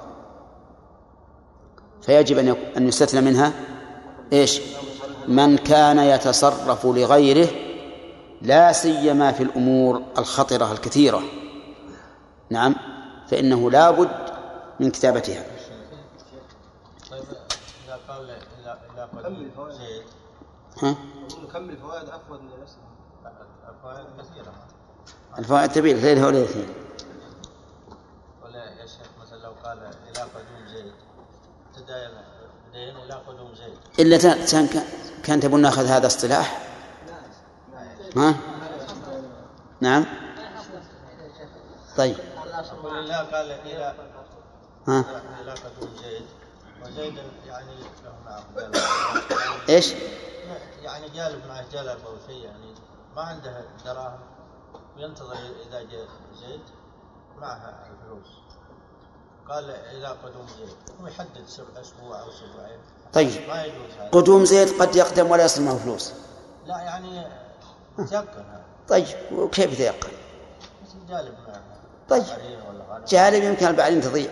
فيجب 2.02 2.38
أن 2.38 2.54
أن 2.76 2.88
يستثنى 2.88 3.20
منها 3.20 3.52
إيش؟ 4.32 4.60
من 5.28 5.56
كان 5.56 5.98
يتصرف 5.98 6.86
لغيره 6.86 7.48
لا 8.42 8.72
سيما 8.72 9.32
في 9.32 9.42
الأمور 9.42 10.02
الخطرة 10.18 10.72
الكثيرة. 10.72 11.22
نعم 12.50 12.74
فإنه 13.28 13.70
لا 13.70 13.90
بد 13.90 14.10
من 14.80 14.90
كتابتها 14.90 15.44
طيب 17.10 17.22
اذا 17.86 17.98
قال 18.08 18.30
قديم 19.16 19.70
زيد 19.70 20.02
ها؟ 20.82 20.96
نكمل 21.42 21.76
فوائد 21.76 22.10
عفوا 22.10 22.36
الفوائد 23.68 24.06
كثيرة. 24.18 24.52
الفوائد 25.38 25.72
تبين 25.72 25.96
ليلة 25.96 26.26
وليلتين 26.26 26.68
ولا 28.44 28.64
يا 28.64 28.86
شيخ 28.86 29.08
مثلا 29.22 29.38
لو 29.38 29.52
قال 29.64 29.78
إلى 29.78 30.22
قدوم 30.22 30.66
زيد 30.68 30.92
تداين 31.74 32.10
تداين 32.70 32.96
إلى 32.96 33.14
قدوم 33.14 33.54
زيد. 33.54 33.78
إلا 33.98 34.18
كان 34.46 34.68
كان 35.24 35.40
تبون 35.40 35.62
نأخذ 35.62 35.86
هذا 35.86 36.06
اصطلاح؟ 36.06 36.66
ها؟ 38.16 38.34
نعم. 39.80 40.04
طيب. 41.96 42.16
قال 43.32 43.50
إلى 43.50 43.94
ها؟ 44.88 45.04
إلى 45.40 45.52
قدوم 45.52 45.96
زيد. 46.02 46.26
وزيد 46.82 47.14
يعني 47.46 47.74
له 48.04 48.12
معه 48.24 48.44
إيش؟ 49.68 49.94
يعني 50.82 51.08
جالب 51.08 51.46
معه 51.46 51.64
جلب 51.72 51.98
أو 52.06 52.14
شيء 52.26 52.44
يعني 52.44 52.74
ما 53.16 53.22
عنده 53.22 53.64
دراهم. 53.84 54.20
وينتظر 54.96 55.32
إذا 55.68 55.82
جاء 55.82 56.06
زيد 56.40 56.60
معها 57.38 57.88
الفلوس. 57.90 58.28
قال 59.48 59.70
إلى 59.70 60.06
قدوم 60.06 60.46
زيد. 60.58 60.76
هو 61.00 61.06
يحدد 61.06 61.46
سبع 61.46 61.80
أسبوع 61.80 62.22
أو 62.22 62.30
سبعين 62.30 62.80
طيب. 63.12 63.48
ما 63.48 63.64
يجوز 63.64 63.90
هذا. 63.98 64.08
قدوم 64.10 64.44
زيد 64.44 64.82
قد 64.82 64.96
يقدم 64.96 65.30
ولا 65.30 65.44
يصل 65.44 65.62
معه 65.62 65.78
فلوس؟ 65.78 66.12
لا 66.66 66.78
يعني 66.78 67.26
يتيقن 67.98 68.44
هذا. 68.50 68.64
طيب. 68.88 69.06
وكيف 69.32 69.72
يتيقن؟ 69.72 70.10
جالب 71.08 71.34
معه 71.48 71.62
طيب. 72.08 72.24
جالب 73.08 73.44
يمكن 73.44 73.66
البعرين 73.66 74.00
تضيع. 74.00 74.30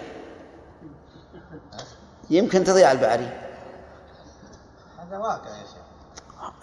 يمكن 2.31 2.65
تضيع 2.65 2.93
البعرين 2.93 3.31
هذا 4.99 5.19
واقع 5.19 5.49
يا 5.49 5.65
شيخ. 5.65 5.79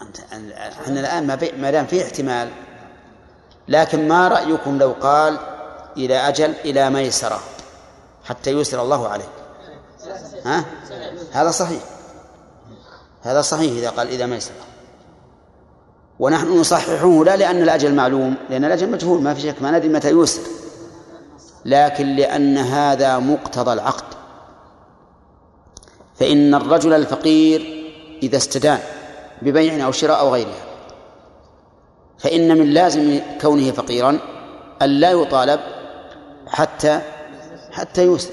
أنت 0.02 0.20
إحنا 0.80 1.00
الآن 1.00 1.26
ما, 1.26 1.34
بي... 1.34 1.52
ما 1.52 1.70
دام 1.70 1.86
في 1.86 2.04
احتمال 2.04 2.48
لكن 3.68 4.08
ما 4.08 4.28
رأيكم 4.28 4.78
لو 4.78 4.92
قال 5.00 5.38
إلى 5.96 6.28
أجل 6.28 6.54
إلى 6.64 6.90
ميسرة 6.90 7.40
حتى 8.24 8.50
يسر 8.50 8.82
الله 8.82 9.08
عليك؟ 9.08 9.28
ها؟ 10.44 10.64
هذا 11.32 11.50
صحيح. 11.50 11.82
هذا 13.22 13.42
صحيح 13.42 13.72
إذا 13.72 13.90
قال 13.90 14.08
إذا 14.08 14.26
ميسرة. 14.26 14.54
ونحن 16.18 16.60
نصححه 16.60 17.24
لا 17.24 17.36
لأن 17.36 17.62
الأجل 17.62 17.94
معلوم 17.94 18.34
لأن 18.50 18.64
الأجل 18.64 18.90
مجهول 18.90 19.22
ما 19.22 19.34
في 19.34 19.40
شك 19.40 19.62
ما 19.62 19.70
ندري 19.70 19.88
متى 19.88 20.10
يسر. 20.10 20.42
لكن 21.64 22.16
لأن 22.16 22.58
هذا 22.58 23.18
مقتضى 23.18 23.72
العقد. 23.72 24.15
فإن 26.20 26.54
الرجل 26.54 26.92
الفقير 26.92 27.86
إذا 28.22 28.36
استدان 28.36 28.78
ببيع 29.42 29.86
أو 29.86 29.92
شراء 29.92 30.20
أو 30.20 30.34
غيرها 30.34 30.66
فإن 32.18 32.58
من 32.58 32.70
لازم 32.70 33.20
كونه 33.40 33.70
فقيرا 33.70 34.18
أن 34.82 34.88
لا 34.88 35.10
يطالب 35.10 35.60
حتى 36.46 37.00
حتى 37.70 38.02
يسر 38.02 38.30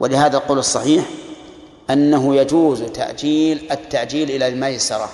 ولهذا 0.00 0.36
القول 0.36 0.58
الصحيح 0.58 1.04
أنه 1.90 2.36
يجوز 2.36 2.82
تأجيل 2.82 3.68
التأجيل 3.70 4.30
إلى 4.30 4.48
الميسرة 4.48 5.08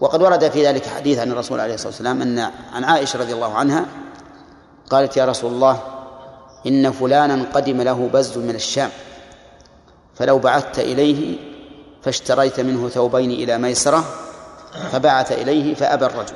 وقد 0.00 0.22
ورد 0.22 0.50
في 0.50 0.66
ذلك 0.66 0.86
حديث 0.86 1.18
عن 1.18 1.32
الرسول 1.32 1.60
عليه 1.60 1.74
الصلاة 1.74 1.88
والسلام 1.88 2.22
أن 2.22 2.38
عن 2.72 2.84
عائشة 2.84 3.18
رضي 3.18 3.32
الله 3.32 3.54
عنها 3.54 3.86
قالت 4.90 5.16
يا 5.16 5.24
رسول 5.24 5.52
الله 5.52 5.82
إن 6.66 6.92
فلانا 6.92 7.46
قدم 7.54 7.82
له 7.82 8.10
بز 8.12 8.38
من 8.38 8.54
الشام. 8.54 8.90
فلو 10.20 10.38
بعثت 10.38 10.78
إليه 10.78 11.38
فاشتريت 12.02 12.60
منه 12.60 12.88
ثوبين 12.88 13.30
إلى 13.30 13.58
ميسرة 13.58 14.04
فبعث 14.92 15.32
إليه 15.32 15.74
فأبى 15.74 16.06
الرجل. 16.06 16.34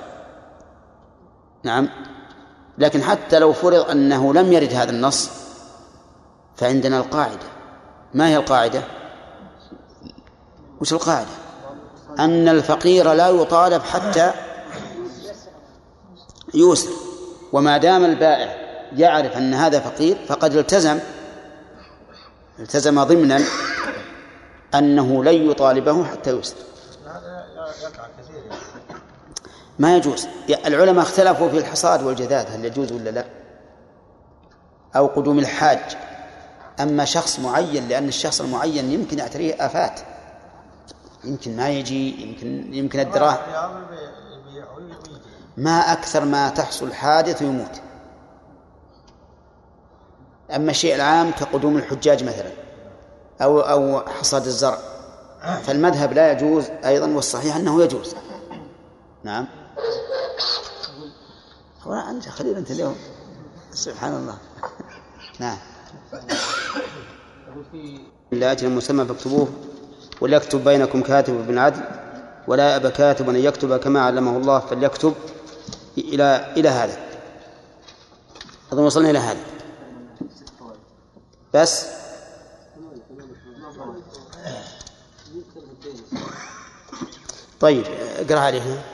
نعم. 1.64 1.88
لكن 2.78 3.02
حتى 3.02 3.38
لو 3.38 3.52
فرض 3.52 3.90
أنه 3.90 4.34
لم 4.34 4.52
يرد 4.52 4.72
هذا 4.72 4.90
النص 4.90 5.30
فعندنا 6.56 6.98
القاعدة. 6.98 7.46
ما 8.14 8.28
هي 8.28 8.36
القاعدة؟ 8.36 8.82
وش 10.80 10.92
القاعدة؟ 10.92 11.30
أن 12.18 12.48
الفقير 12.48 13.12
لا 13.12 13.28
يطالب 13.28 13.82
حتى 13.82 14.32
يوسر. 16.54 16.90
وما 17.52 17.78
دام 17.78 18.04
البائع 18.04 18.56
يعرف 18.96 19.36
أن 19.36 19.54
هذا 19.54 19.80
فقير 19.80 20.16
فقد 20.28 20.56
التزم 20.56 20.98
التزم 22.58 23.04
ضمنا 23.04 23.40
أنه 24.74 25.24
لن 25.24 25.50
يطالبه 25.50 26.04
حتى 26.04 26.42
شيخ. 26.42 26.54
ما 29.78 29.96
يجوز. 29.96 30.28
العلماء 30.66 31.04
اختلفوا 31.04 31.48
في 31.48 31.58
الحصاد 31.58 32.02
والجذاذ 32.02 32.46
هل 32.46 32.64
يجوز 32.64 32.92
ولا 32.92 33.10
لا؟ 33.10 33.24
أو 34.96 35.06
قدوم 35.06 35.38
الحاج. 35.38 35.96
أما 36.80 37.04
شخص 37.04 37.40
معين 37.40 37.88
لأن 37.88 38.08
الشخص 38.08 38.40
المعين 38.40 38.92
يمكن 38.92 39.18
يعتريه 39.18 39.66
آفات. 39.66 40.00
يمكن 41.24 41.56
ما 41.56 41.68
يجي 41.68 42.22
يمكن 42.22 42.74
يمكن 42.74 43.00
الدراهم. 43.00 43.38
ما 45.56 45.92
أكثر 45.92 46.24
ما 46.24 46.48
تحصل 46.48 46.92
حادث 46.92 47.42
ويموت 47.42 47.80
أما 50.56 50.70
الشيء 50.70 50.94
العام 50.94 51.30
كقدوم 51.30 51.76
الحجاج 51.76 52.24
مثلا. 52.24 52.63
أو 53.42 53.60
أو 53.60 54.00
حصاد 54.00 54.46
الزرع. 54.46 54.78
فالمذهب 55.62 56.12
لا 56.12 56.32
يجوز 56.32 56.64
أيضا 56.84 57.06
والصحيح 57.06 57.56
أنه 57.56 57.82
يجوز. 57.82 58.14
نعم. 59.24 59.46
أنت 62.10 62.28
خليل 62.28 62.56
أنت 62.56 62.70
اليوم. 62.70 62.96
سبحان 63.72 64.12
الله. 64.12 64.38
نعم. 65.40 65.58
لأجل 68.32 68.66
المسمى 68.66 69.04
فاكتبوه. 69.04 69.48
وليكتب 70.20 70.64
بينكم 70.64 71.02
كاتب 71.02 71.46
بالعدل 71.46 71.82
ولا 72.48 72.76
أبى 72.76 72.90
كاتب 72.90 73.28
أن 73.28 73.36
يكتب 73.36 73.76
كما 73.76 74.00
علمه 74.00 74.36
الله 74.36 74.58
فليكتب 74.58 75.14
إلى 75.98 76.52
إلى 76.56 76.68
هذا. 76.68 76.96
أظن 78.72 78.82
وصلنا 78.82 79.10
إلى 79.10 79.18
هذا. 79.18 79.40
بس؟ 81.54 81.86
طيب 87.64 87.84
اقرأ 88.16 88.40
عليها 88.40 88.84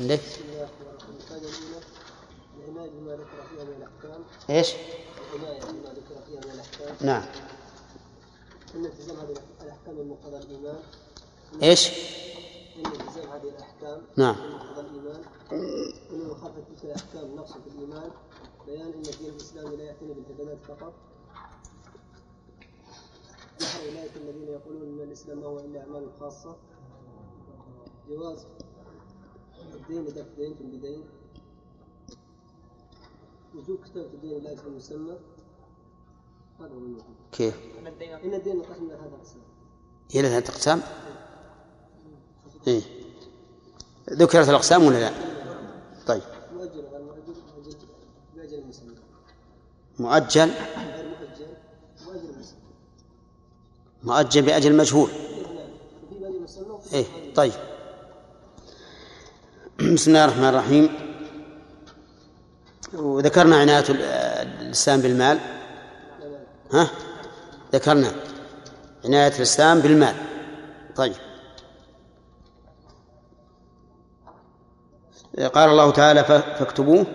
عندك 0.00 0.20
إيش؟ 4.50 4.72
نعم 7.00 7.22
أن 8.74 8.86
التزام 8.86 9.16
هذه 9.16 9.36
الأحكام 9.62 9.94
من 9.94 10.08
مقتضى 10.08 10.36
الإيمان 10.36 10.78
إيش؟ 11.62 11.88
أن 12.76 12.86
التزام 12.86 13.30
هذه 13.32 13.48
الأحكام 13.48 14.02
نعم. 14.16 14.36
من 14.36 14.50
مقتضى 14.50 14.80
الإيمان 14.80 15.22
أن 16.12 16.28
مخالفة 16.28 16.62
تلك 16.68 16.84
الأحكام 16.84 17.36
نقص 17.36 17.52
في 17.52 17.70
الإيمان 17.74 18.10
بيان 18.66 18.92
أن 18.92 19.02
الدين 19.14 19.30
الإسلامي 19.30 19.76
لا 19.76 19.84
يعتني 19.84 20.14
بالهدنات 20.14 20.58
فقط 20.68 20.92
نحو 23.62 23.78
أولئك 23.88 24.16
الذين 24.16 24.48
يقولون 24.48 24.82
أن 24.82 25.00
الإسلام 25.08 25.38
ما 25.38 25.46
هو 25.46 25.58
إلا 25.60 25.80
أعمال 25.80 26.10
خاصة. 26.20 26.56
جواز. 28.08 28.46
الدين 29.74 30.06
إذا 30.06 30.26
دينتم 30.36 30.70
بدين 30.70 31.04
وجوب 33.54 33.78
كتابة 33.84 34.06
الدين 34.06 34.42
لا 34.42 34.50
يكون 34.50 34.72
مسمى. 34.76 35.18
هذا 36.60 36.68
هو 36.68 36.78
الوجوب 36.78 37.04
كيف؟ 37.32 37.54
إن 38.24 38.34
الدين 38.34 38.56
انقسم 38.56 38.84
إلى 38.84 38.94
هذا 38.94 39.06
الأقسام 39.06 39.42
هي 40.10 40.22
لها 40.22 40.38
أقسام؟ 40.38 40.82
إيه. 42.66 42.82
ذكرت 44.10 44.48
الأقسام 44.48 44.84
ولا 44.84 45.00
لا؟ 45.00 45.12
طيب. 46.06 46.22
مؤجل 46.52 46.80
غير 46.80 47.02
مؤجل 47.02 47.34
مؤجل 47.56 47.76
بأجل 48.34 48.66
مسمى. 48.66 48.94
مؤجل 49.98 50.40
غير 50.40 50.50
مؤجل 50.50 50.50
مؤجل 54.02 54.42
بأجل 54.42 54.76
مجهول. 54.76 55.10
إيه 56.92 57.04
طيب. 57.34 57.52
بسم 59.80 60.10
الله 60.10 60.24
الرحمن 60.24 60.48
الرحيم. 60.48 60.88
وذكرنا 62.94 63.56
عناية 63.56 63.84
ال- 63.88 64.02
الإسلام 64.62 65.00
بالمال. 65.00 65.38
ها؟ 66.72 66.90
ذكرنا 67.72 68.12
عناية 69.04 69.32
الإسلام 69.36 69.80
بالمال. 69.80 70.14
طيب. 70.96 71.14
قال 75.54 75.70
الله 75.70 75.90
تعالى 75.90 76.24
فاكتبوه 76.24 77.06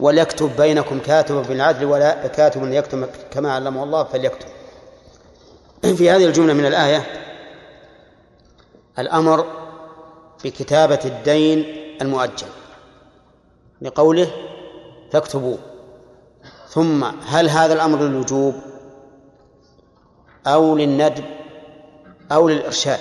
وليكتب 0.00 0.56
بينكم 0.56 0.98
كاتب 0.98 1.34
بالعدل 1.34 1.84
ولا 1.84 2.26
كاتب 2.26 2.72
يكتب 2.72 3.08
كما 3.30 3.52
علمه 3.52 3.84
الله 3.84 4.04
فليكتب. 4.04 4.48
في 5.82 6.10
هذه 6.10 6.26
الجملة 6.26 6.52
من 6.52 6.66
الآية 6.66 7.06
الأمر 8.98 9.46
بكتابة 10.44 11.00
الدين 11.04 11.64
المؤجل 12.02 12.46
لقوله 13.82 14.30
فاكتبوه 15.12 15.58
ثم 16.68 17.04
هل 17.04 17.48
هذا 17.48 17.72
الأمر 17.72 17.98
للوجوب 17.98 18.54
أو 20.46 20.76
للندب 20.76 21.24
أو 22.32 22.48
للإرشاد؟ 22.48 22.98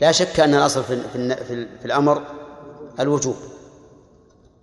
لا 0.00 0.12
شك 0.12 0.40
أن 0.40 0.54
الأصل 0.54 0.84
في, 0.84 1.00
في, 1.12 1.36
في, 1.36 1.78
في 1.78 1.84
الأمر 1.84 2.22
الوجوب 3.00 3.36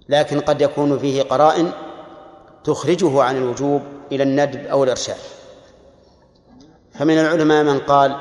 لكن 0.09 0.39
قد 0.39 0.61
يكون 0.61 0.99
فيه 0.99 1.23
قرائن 1.23 1.71
تخرجه 2.63 3.23
عن 3.23 3.37
الوجوب 3.37 3.81
إلى 4.11 4.23
الندب 4.23 4.65
أو 4.65 4.83
الإرشاد. 4.83 5.17
فمن 6.93 7.19
العلماء 7.19 7.63
من 7.63 7.79
قال 7.79 8.15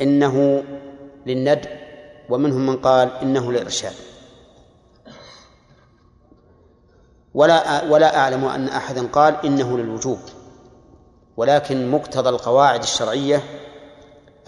إنه 0.00 0.64
للندب 1.26 1.68
ومنهم 2.28 2.66
من 2.66 2.76
قال 2.76 3.10
إنه 3.22 3.52
للإرشاد. 3.52 3.94
ولا 7.34 7.84
ولا 7.84 8.16
أعلم 8.18 8.44
أن 8.44 8.68
أحدا 8.68 9.06
قال 9.06 9.36
إنه 9.44 9.78
للوجوب 9.78 10.18
ولكن 11.36 11.90
مقتضى 11.90 12.28
القواعد 12.28 12.82
الشرعية 12.82 13.42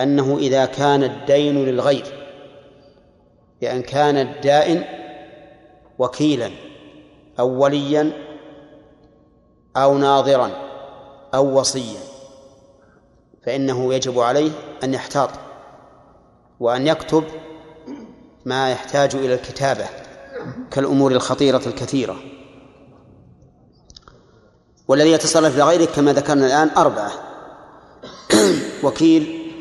أنه 0.00 0.36
إذا 0.36 0.64
كان 0.64 1.02
الدين 1.02 1.64
للغير 1.64 2.06
بأن 3.60 3.82
كان 3.82 4.16
الدائن 4.16 4.84
وكيلا 5.98 6.50
أو 7.40 7.62
وليا 7.62 8.12
أو 9.76 9.98
ناظرا 9.98 10.50
أو 11.34 11.58
وصيا. 11.58 12.00
فإنه 13.46 13.94
يجب 13.94 14.18
عليه 14.18 14.50
أن 14.84 14.94
يحتاط 14.94 15.30
وأن 16.60 16.86
يكتب 16.86 17.24
ما 18.44 18.70
يحتاج 18.70 19.14
إلى 19.14 19.34
الكتابة 19.34 19.86
كالأمور 20.70 21.12
الخطيرة 21.12 21.62
الكثيرة. 21.66 22.16
والذي 24.88 25.12
يتصرف 25.12 25.58
لغيره 25.58 25.84
كما 25.84 26.12
ذكرنا 26.12 26.46
الآن 26.46 26.70
أربعة 26.76 27.12
وكيل 28.84 29.52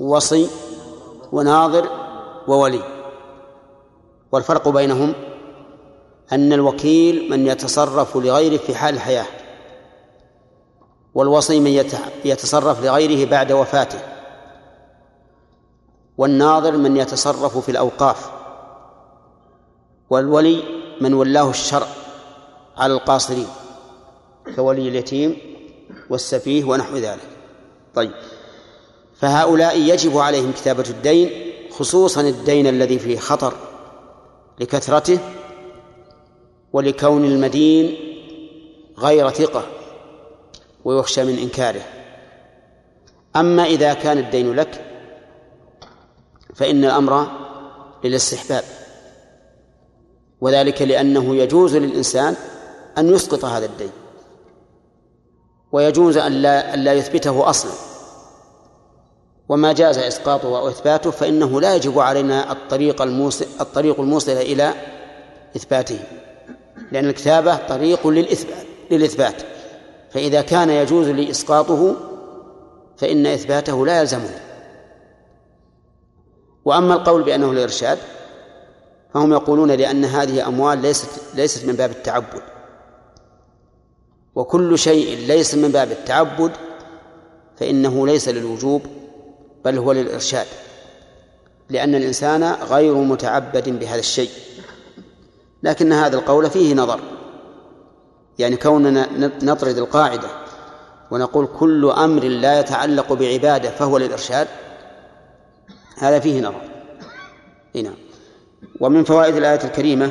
وصي 0.00 0.48
وناظر 1.32 1.88
وولي. 2.48 2.98
والفرق 4.32 4.68
بينهم 4.68 5.14
أن 6.32 6.52
الوكيل 6.52 7.30
من 7.30 7.46
يتصرف 7.46 8.16
لغيره 8.16 8.56
في 8.56 8.74
حال 8.74 8.94
الحياة 8.94 9.26
والوصي 11.14 11.60
من 11.60 11.70
يتصرف 12.24 12.84
لغيره 12.84 13.30
بعد 13.30 13.52
وفاته 13.52 13.98
والناظر 16.18 16.76
من 16.76 16.96
يتصرف 16.96 17.58
في 17.58 17.68
الأوقاف 17.68 18.30
والولي 20.10 20.62
من 21.00 21.14
ولاه 21.14 21.50
الشرع 21.50 21.86
على 22.76 22.92
القاصرين 22.92 23.46
كولي 24.56 24.88
اليتيم 24.88 25.36
والسفيه 26.10 26.64
ونحو 26.64 26.96
ذلك. 26.96 27.28
طيب 27.94 28.12
فهؤلاء 29.20 29.78
يجب 29.78 30.18
عليهم 30.18 30.52
كتابة 30.52 30.84
الدين 30.90 31.30
خصوصا 31.70 32.20
الدين 32.20 32.66
الذي 32.66 32.98
فيه 32.98 33.18
خطر 33.18 33.54
لكثرته 34.60 35.18
ولكون 36.72 37.24
المدين 37.24 37.96
غير 38.98 39.30
ثقة 39.30 39.66
ويخشى 40.84 41.24
من 41.24 41.38
إنكاره. 41.38 41.82
أما 43.36 43.64
إذا 43.64 43.94
كان 43.94 44.18
الدين 44.18 44.54
لك 44.54 44.84
فإن 46.54 46.84
الأمر 46.84 47.26
للاستحباب 48.04 48.64
وذلك 50.40 50.82
لأنه 50.82 51.36
يجوز 51.36 51.76
للإنسان 51.76 52.36
أن 52.98 53.14
يسقط 53.14 53.44
هذا 53.44 53.66
الدين 53.66 53.90
ويجوز 55.72 56.16
أن 56.16 56.32
لا, 56.32 56.74
أن 56.74 56.84
لا 56.84 56.92
يثبته 56.92 57.50
أصلا. 57.50 57.72
وما 59.48 59.72
جاز 59.72 59.98
إسقاطه 59.98 60.58
أو 60.58 60.68
إثباته 60.68 61.10
فإنه 61.10 61.60
لا 61.60 61.74
يجب 61.74 61.98
علينا 61.98 62.52
الطريق 62.52 63.02
الموصل 63.02 63.46
الطريق 63.60 64.00
الموصل 64.00 64.32
إلى 64.32 64.74
إثباته. 65.56 65.98
لأن 66.92 67.04
الكتابة 67.04 67.56
طريق 67.56 68.06
للإثبات 68.06 68.66
للإثبات. 68.90 69.42
فإذا 70.10 70.42
كان 70.42 70.70
يجوز 70.70 71.08
لي 71.08 71.30
إسقاطه 71.30 71.96
فإن 72.96 73.26
إثباته 73.26 73.86
لا 73.86 74.00
يلزمني 74.00 74.48
وأما 76.64 76.94
القول 76.94 77.22
بأنه 77.22 77.52
الإرشاد 77.52 77.98
فهم 79.14 79.32
يقولون 79.32 79.70
لأن 79.70 80.04
هذه 80.04 80.48
أموال 80.48 80.82
ليست 80.82 81.08
ليست 81.34 81.64
من 81.64 81.72
باب 81.72 81.90
التعبد. 81.90 82.42
وكل 84.34 84.78
شيء 84.78 85.18
ليس 85.26 85.54
من 85.54 85.72
باب 85.72 85.90
التعبد 85.90 86.52
فإنه 87.56 88.06
ليس 88.06 88.28
للوجوب 88.28 88.82
بل 89.64 89.78
هو 89.78 89.92
للإرشاد. 89.92 90.46
لأن 91.68 91.94
الإنسان 91.94 92.44
غير 92.44 92.94
متعبد 92.94 93.68
بهذا 93.68 94.00
الشيء. 94.00 94.30
لكن 95.62 95.92
هذا 95.92 96.16
القول 96.16 96.50
فيه 96.50 96.74
نظر. 96.74 97.00
يعني 98.38 98.56
كوننا 98.56 99.08
نطرد 99.42 99.78
القاعدة 99.78 100.28
ونقول 101.10 101.48
كل 101.58 101.90
أمر 101.90 102.24
لا 102.24 102.60
يتعلق 102.60 103.12
بعبادة 103.12 103.70
فهو 103.70 103.98
للإرشاد 103.98 104.48
هذا 105.98 106.18
فيه 106.18 106.40
نظر. 106.40 106.62
هنا 107.74 107.94
ومن 108.80 109.04
فوائد 109.04 109.36
الآية 109.36 109.64
الكريمة 109.64 110.10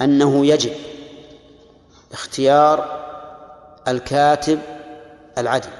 أنه 0.00 0.46
يجب 0.46 0.72
اختيار 2.12 2.98
الكاتب 3.88 4.58
العدل. 5.38 5.70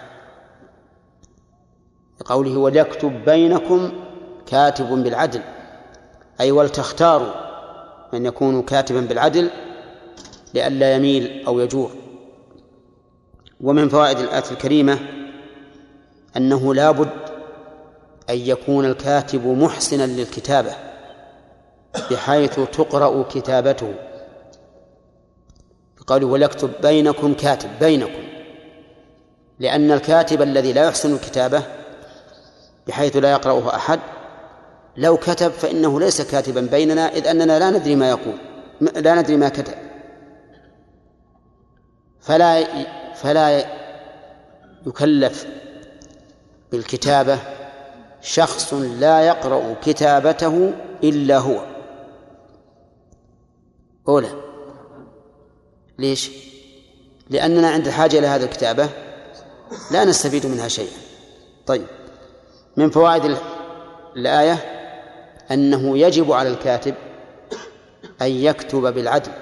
لقوله 2.20 2.58
وليكتب 2.58 3.24
بينكم 3.24 3.92
كاتب 4.46 4.88
بالعدل 4.88 5.42
أي 6.40 6.52
ولتختاروا 6.52 7.32
من 8.12 8.26
يكون 8.26 8.62
كاتبا 8.62 9.00
بالعدل 9.00 9.50
لئلا 10.54 10.94
يميل 10.94 11.44
أو 11.46 11.60
يجور. 11.60 11.90
ومن 13.60 13.88
فوائد 13.88 14.18
الآية 14.18 14.44
الكريمة 14.50 14.98
أنه 16.36 16.74
لا 16.74 16.90
بد 16.90 17.10
أن 18.30 18.36
يكون 18.36 18.84
الكاتب 18.84 19.46
محسنا 19.46 20.06
للكتابة 20.06 20.72
بحيث 22.10 22.54
تقرأ 22.54 23.22
كتابته. 23.22 23.94
قالوا 26.06 26.32
وليكتب 26.32 26.70
بينكم 26.82 27.34
كاتب 27.34 27.70
بينكم. 27.80 28.22
لأن 29.58 29.92
الكاتب 29.92 30.42
الذي 30.42 30.72
لا 30.72 30.84
يحسن 30.84 31.14
الكتابة 31.14 31.62
بحيث 32.86 33.16
لا 33.16 33.32
يقرأه 33.32 33.76
أحد 33.76 34.00
لو 34.98 35.16
كتب 35.16 35.50
فإنه 35.50 36.00
ليس 36.00 36.22
كاتبا 36.22 36.60
بيننا 36.60 37.08
إذ 37.08 37.26
أننا 37.26 37.58
لا 37.58 37.70
ندري 37.70 37.96
ما 37.96 38.08
يقول 38.08 38.34
لا 38.80 39.14
ندري 39.14 39.36
ما 39.36 39.48
كتب. 39.48 39.74
فلا 42.20 42.64
فلا 43.14 43.64
يكلف 44.86 45.46
بالكتابة 46.72 47.38
شخص 48.20 48.74
لا 48.74 49.20
يقرأ 49.20 49.74
كتابته 49.82 50.72
إلا 51.04 51.38
هو. 51.38 51.60
أولى 54.08 54.30
ليش؟ 55.98 56.30
لأننا 57.30 57.70
عند 57.70 57.86
الحاجة 57.86 58.18
إلى 58.18 58.26
هذه 58.26 58.44
الكتابة 58.44 58.88
لا 59.90 60.04
نستفيد 60.04 60.46
منها 60.46 60.68
شيئا. 60.68 60.98
طيب 61.66 61.86
من 62.76 62.90
فوائد 62.90 63.36
الآية 64.16 64.77
أنه 65.50 65.98
يجب 65.98 66.32
على 66.32 66.48
الكاتب 66.48 66.94
أن 68.22 68.30
يكتب 68.30 68.94
بالعدل 68.94 69.32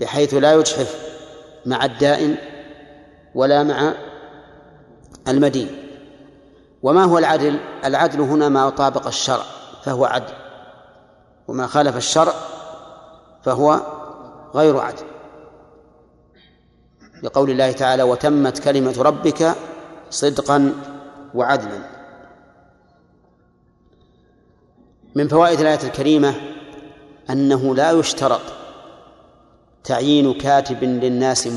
بحيث 0.00 0.34
لا 0.34 0.52
يجحف 0.52 1.12
مع 1.66 1.84
الدائن 1.84 2.36
ولا 3.34 3.62
مع 3.62 3.94
المدين. 5.28 5.68
وما 6.82 7.04
هو 7.04 7.18
العدل؟ 7.18 7.58
العدل 7.84 8.20
هنا 8.20 8.48
ما 8.48 8.70
طابق 8.70 9.06
الشرع 9.06 9.44
فهو 9.84 10.04
عدل. 10.04 10.32
وما 11.48 11.66
خالف 11.66 11.96
الشرع 11.96 12.32
فهو 13.42 13.80
غير 14.54 14.78
عدل. 14.78 15.04
لقول 17.22 17.50
الله 17.50 17.72
تعالى 17.72 18.02
وتمت 18.02 18.58
كلمة 18.58 19.02
ربك 19.02 19.54
صدقا 20.10 20.72
وعدلا. 21.34 21.91
من 25.14 25.28
فوائد 25.28 25.60
الآية 25.60 25.82
الكريمة 25.84 26.34
أنه 27.30 27.74
لا 27.74 27.90
يشترط 27.90 28.40
تعيين 29.84 30.34
كاتب 30.34 30.84
للناس 30.84 31.48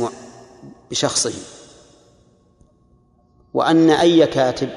بشخصه 0.92 1.34
وأن 3.54 3.90
أي 3.90 4.28
كاتب 4.28 4.70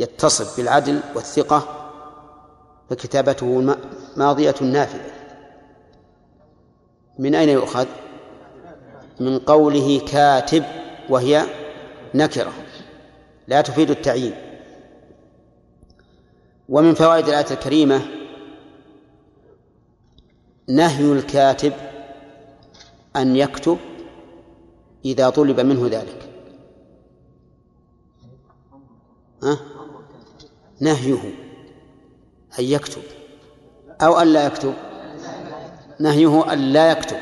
يتصف 0.00 0.56
بالعدل 0.56 1.00
والثقة 1.14 1.88
فكتابته 2.90 3.76
ماضية 4.16 4.54
نافذة 4.60 5.12
من 7.18 7.34
أين 7.34 7.48
يؤخذ؟ 7.48 7.86
من 9.20 9.38
قوله 9.38 10.00
كاتب 10.08 10.64
وهي 11.08 11.42
نكرة 12.14 12.52
لا 13.48 13.60
تفيد 13.60 13.90
التعيين 13.90 14.34
ومن 16.72 16.94
فوائد 16.94 17.28
الآية 17.28 17.50
الكريمة 17.50 18.02
نهي 20.68 21.12
الكاتب 21.12 21.72
أن 23.16 23.36
يكتب 23.36 23.78
إذا 25.04 25.30
طلب 25.30 25.60
منه 25.60 25.88
ذلك. 25.88 26.28
ها؟ 29.42 29.58
نهيه 30.80 31.22
أن 32.58 32.64
يكتب 32.64 33.02
أو 34.00 34.18
أن 34.18 34.26
لا 34.26 34.46
يكتب. 34.46 34.74
نهيه 36.00 36.52
أن 36.52 36.58
لا 36.58 36.90
يكتب. 36.90 37.20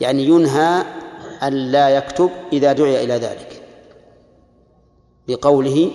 يعني 0.00 0.24
ينهى 0.24 0.84
أن 1.42 1.52
لا 1.52 1.88
يكتب 1.88 2.30
إذا 2.52 2.72
دعي 2.72 3.04
إلى 3.04 3.14
ذلك. 3.14 3.62
بقوله 5.28 5.90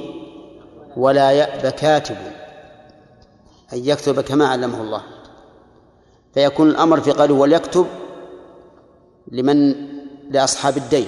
ولا 0.98 1.32
يأب 1.32 1.72
كاتب 1.72 2.18
أن 3.74 3.86
يكتب 3.86 4.22
كما 4.22 4.48
علمه 4.48 4.82
الله. 4.82 5.04
فيكون 6.34 6.70
الأمر 6.70 7.02
في 7.02 7.12
قوله 7.12 7.34
وليكتب 7.34 7.88
لمن 9.32 9.76
لأصحاب 10.32 10.78
الدين. 10.78 11.08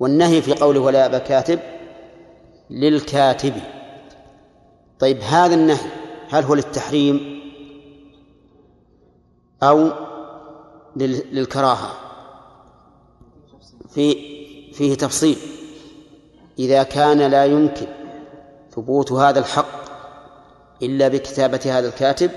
والنهي 0.00 0.42
في 0.42 0.54
قوله 0.54 0.80
ولا 0.80 0.98
يأب 0.98 1.16
كاتب 1.16 1.60
للكاتب. 2.70 3.54
طيب 4.98 5.20
هذا 5.20 5.54
النهي 5.54 5.90
هل 6.28 6.44
هو 6.44 6.54
للتحريم 6.54 7.40
أو 9.62 9.90
للكراهة؟ 10.96 11.92
في 13.94 14.14
فيه 14.72 14.94
تفصيل. 14.94 15.57
إذا 16.58 16.82
كان 16.82 17.18
لا 17.18 17.44
يمكن 17.44 17.86
ثبوت 18.74 19.12
هذا 19.12 19.38
الحق 19.38 19.78
إلا 20.82 21.08
بكتابة 21.08 21.60
هذا 21.64 21.88
الكاتب 21.88 22.30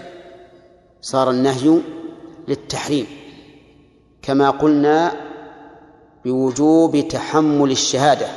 صار 1.01 1.29
النهي 1.29 1.81
للتحريم. 2.47 3.07
كما 4.21 4.49
قلنا 4.49 5.11
بوجوب 6.25 7.07
تحمل 7.07 7.71
الشهادة 7.71 8.27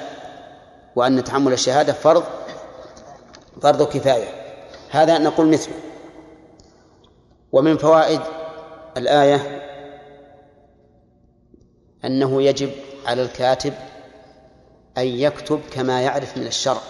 وأن 0.96 1.24
تحمل 1.24 1.52
الشهادة 1.52 1.92
فرض 1.92 2.24
فرض 3.62 3.82
كفاية. 3.82 4.28
هذا 4.90 5.18
نقول 5.18 5.46
مثله. 5.46 5.74
ومن 7.52 7.76
فوائد 7.76 8.20
الآية 8.96 9.60
أنه 12.04 12.42
يجب 12.42 12.70
على 13.06 13.22
الكاتب 13.22 13.74
أن 14.98 15.06
يكتب 15.06 15.60
كما 15.72 16.02
يعرف 16.02 16.38
من 16.38 16.46
الشرع 16.46 16.80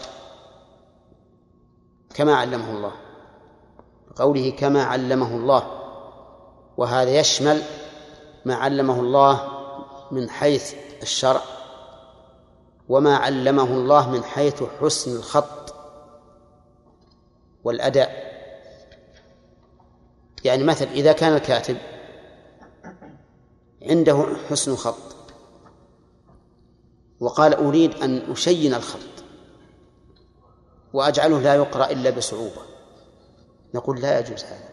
كما 2.14 2.35
علمه 2.35 2.70
الله. 2.70 2.93
قوله 4.16 4.51
كما 4.51 4.85
علمه 4.85 5.36
الله. 5.36 5.81
وهذا 6.76 7.10
يشمل 7.10 7.62
ما 8.44 8.55
علمه 8.55 9.01
الله 9.01 9.48
من 10.10 10.31
حيث 10.31 10.74
الشرع. 11.02 11.43
وما 12.89 13.16
علمه 13.16 13.64
الله 13.64 14.10
من 14.10 14.24
حيث 14.24 14.62
حسن 14.81 15.16
الخط 15.16 15.74
والأداء. 17.64 18.35
يعني 20.44 20.64
مثلا 20.64 20.90
إذا 20.90 21.12
كان 21.12 21.35
الكاتب 21.35 21.76
عنده 23.82 24.26
حسن 24.51 24.76
خط 24.76 25.13
وقال 27.20 27.54
أريد 27.54 27.94
أن 27.94 28.32
أشين 28.32 28.74
الخط 28.74 28.98
وأجعله 30.92 31.40
لا 31.40 31.54
يقرأ 31.54 31.90
إلا 31.90 32.10
بصعوبة. 32.10 32.62
نقول 33.74 34.00
لا 34.00 34.18
يجوز 34.18 34.44
هذا. 34.44 34.68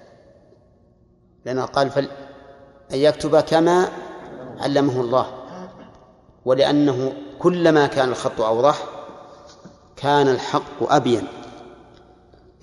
لأنه 1.45 1.65
قال 1.65 1.89
فل 1.89 2.09
أن 2.91 2.97
يكتب 2.97 3.39
كما 3.39 3.89
علمه 4.57 5.01
الله. 5.01 5.37
ولأنه 6.45 7.13
كلما 7.39 7.87
كان 7.87 8.09
الخط 8.09 8.41
أوضح 8.41 8.85
كان 9.95 10.27
الحق 10.27 10.93
أبين. 10.93 11.27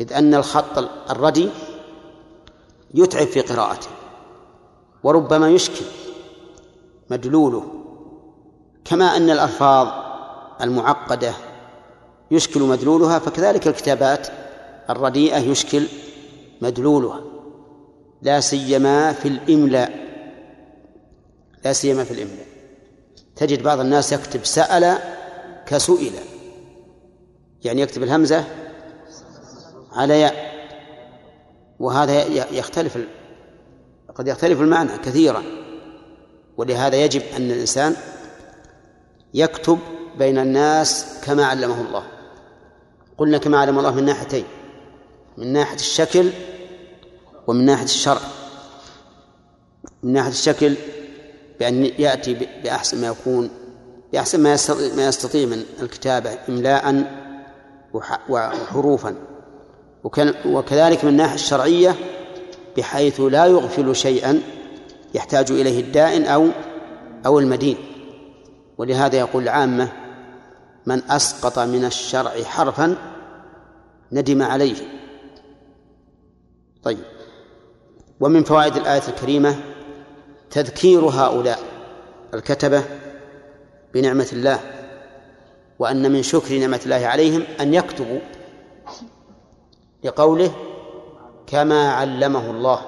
إذ 0.01 0.13
أن 0.13 0.35
الخط 0.35 0.79
الردي 1.11 1.51
يتعب 2.95 3.27
في 3.27 3.41
قراءته 3.41 3.89
وربما 5.03 5.51
يشكل 5.51 5.85
مدلوله. 7.11 7.78
كما 8.89 9.17
أن 9.17 9.31
الألفاظ 9.31 9.89
المعقدة 10.61 11.33
يشكل 12.31 12.61
مدلولها 12.63 13.19
فكذلك 13.19 13.67
الكتابات 13.67 14.29
الرديئة 14.91 15.39
يشكل 15.39 15.87
مدلولها. 16.61 17.21
لا 18.23 18.41
سيما 18.41 19.13
في 19.13 19.29
الإملاء. 19.29 19.93
لا 21.65 21.73
سيما 21.73 22.05
في 22.05 22.11
الإملاء. 22.11 22.47
تجد 23.37 23.63
بعض 23.63 23.81
الناس 23.81 24.13
يكتب 24.13 24.45
سأل 24.45 24.99
كسئل. 25.67 26.13
يعني 27.65 27.81
يكتب 27.81 28.03
الهمزة 28.03 28.45
على 29.93 30.21
ياء. 30.21 30.35
وهذا 31.81 32.25
يختلف 32.53 32.99
قد 34.15 34.29
يختلف 34.29 34.61
المعنى 34.61 34.99
كثيرا. 34.99 35.43
ولهذا 36.57 36.97
يجب 36.97 37.23
أن 37.37 37.51
الإنسان 37.51 37.97
يكتب 39.35 39.79
بين 40.19 40.39
الناس 40.39 41.07
كما 41.25 41.47
علمه 41.47 41.81
الله. 41.81 42.05
قلنا 43.19 43.39
كما 43.39 43.59
علم 43.59 43.79
الله 43.79 43.95
من 43.95 44.05
ناحيتين 44.05 44.45
من 45.39 45.53
ناحية 45.53 45.77
الشكل 45.77 46.31
ومن 47.47 47.65
ناحية 47.65 47.85
الشرع. 47.85 48.21
من 50.03 50.13
ناحية 50.13 50.31
الشكل 50.31 50.75
بأن 51.61 51.85
يأتي 51.99 52.37
بأحسن 52.63 53.01
ما 53.01 53.07
يكون 53.07 53.51
بأحسن 54.13 54.41
ما 54.97 55.07
يستطيع 55.09 55.47
من 55.47 55.65
الكتابة 55.83 56.39
إملاء 56.49 57.05
وحروفا. 58.29 59.15
وكذلك 60.47 61.05
من 61.05 61.11
الناحية 61.11 61.35
الشرعية 61.35 61.95
بحيث 62.77 63.21
لا 63.21 63.47
يغفل 63.47 63.97
شيئا 63.97 64.41
يحتاج 65.15 65.51
إليه 65.51 65.81
الدائن 65.81 66.25
أو 66.25 66.49
أو 67.27 67.39
المدين. 67.39 67.77
ولهذا 68.79 69.19
يقول 69.19 69.43
العامة 69.43 69.93
من 70.87 71.03
أسقط 71.11 71.59
من 71.59 71.85
الشرع 71.85 72.43
حرفا 72.43 72.97
ندم 74.13 74.43
عليه. 74.43 74.77
طيب. 76.83 76.99
ومن 78.21 78.45
فوائد 78.45 78.77
الآية 78.77 79.03
الكريمة 79.09 79.57
تذكير 80.51 81.01
هؤلاء 81.01 81.59
الكتبة 82.35 82.85
بنعمة 83.95 84.29
الله 84.33 84.61
وأن 85.79 86.13
من 86.13 86.23
شكر 86.23 86.59
نعمة 86.59 86.81
الله 86.85 87.07
عليهم 87.07 87.45
أن 87.61 87.75
يكتبوا 87.75 88.21
لقوله 90.05 90.55
كما 91.47 91.93
علمه 91.93 92.51
الله. 92.51 92.81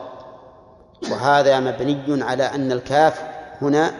وهذا 1.10 1.60
مبني 1.60 2.24
على 2.24 2.42
أن 2.42 2.72
الكاف 2.72 3.22
هنا 3.62 3.94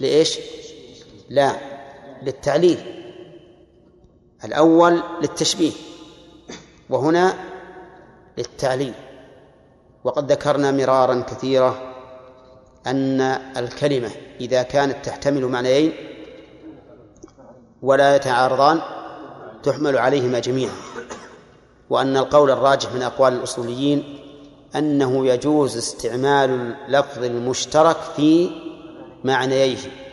لإيش؟ 0.00 0.38
لا 1.30 1.52
للتعليل. 2.22 2.78
الأول 4.44 5.02
للتشبيه 5.22 5.72
وهنا 6.90 7.34
للتعليل. 8.38 8.92
وقد 10.04 10.32
ذكرنا 10.32 10.70
مرارا 10.70 11.20
كثيرة 11.20 11.94
أن 12.86 13.20
الكلمة 13.56 14.10
إذا 14.40 14.62
كانت 14.62 15.04
تحتمل 15.04 15.44
معنيين 15.46 15.92
ولا 17.82 18.16
يتعارضان 18.16 18.80
تحمل 19.62 19.98
عليهما 19.98 20.38
جميعا. 20.38 20.72
وأن 21.90 22.16
القول 22.16 22.50
الراجح 22.50 22.92
من 22.92 23.02
أقوال 23.02 23.32
الأصوليين 23.32 24.18
أنه 24.76 25.26
يجوز 25.26 25.76
استعمال 25.76 26.50
اللفظ 26.88 27.24
المشترك 27.24 27.96
في 28.16 28.50
معنييه. 29.24 30.03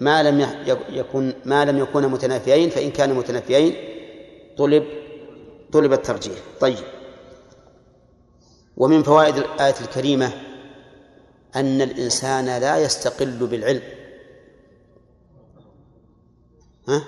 ما 0.00 0.22
لم 0.22 0.48
يكن 0.88 1.32
ما 1.44 1.64
لم 1.64 1.78
يكونا 1.78 2.08
متنافيين 2.08 2.70
فإن 2.70 2.90
كانوا 2.90 3.16
متنافيين 3.16 3.74
طلب 4.58 4.84
طلب 5.72 5.92
الترجيح. 5.92 6.38
طيب. 6.60 6.84
ومن 8.76 9.02
فوائد 9.02 9.36
الآية 9.36 9.74
الكريمة 9.80 10.32
أن 11.56 11.82
الإنسان 11.82 12.44
لا 12.44 12.78
يستقل 12.78 13.46
بالعلم. 13.46 13.82
ها؟ 16.88 17.04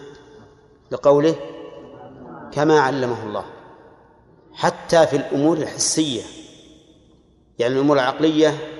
لقوله 0.91 1.37
كما 2.53 2.81
علمه 2.81 3.23
الله. 3.27 3.45
حتى 4.53 5.07
في 5.07 5.17
الأمور 5.17 5.57
الحسية 5.57 6.23
يعني 7.59 7.75
الأمور 7.75 7.97
العقلية 7.97 8.76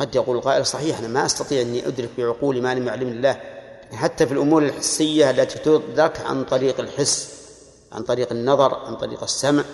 قد 0.00 0.14
يقول 0.14 0.36
القائل 0.36 0.66
صحيح 0.66 0.98
أنا 0.98 1.08
ما 1.08 1.26
أستطيع 1.26 1.62
أني 1.62 1.86
أدرك 1.86 2.08
بعقولي 2.18 2.60
ما 2.60 2.74
لم 2.74 2.86
يعلمني 2.86 3.12
الله. 3.12 3.40
حتى 3.92 4.26
في 4.26 4.32
الأمور 4.32 4.62
الحسية 4.62 5.30
التي 5.30 5.58
تدرك 5.58 6.20
عن 6.20 6.44
طريق 6.44 6.80
الحس 6.80 7.40
عن 7.92 8.02
طريق 8.02 8.32
النظر 8.32 8.74
عن 8.74 8.96
طريق 8.96 9.22
السمع 9.22 9.64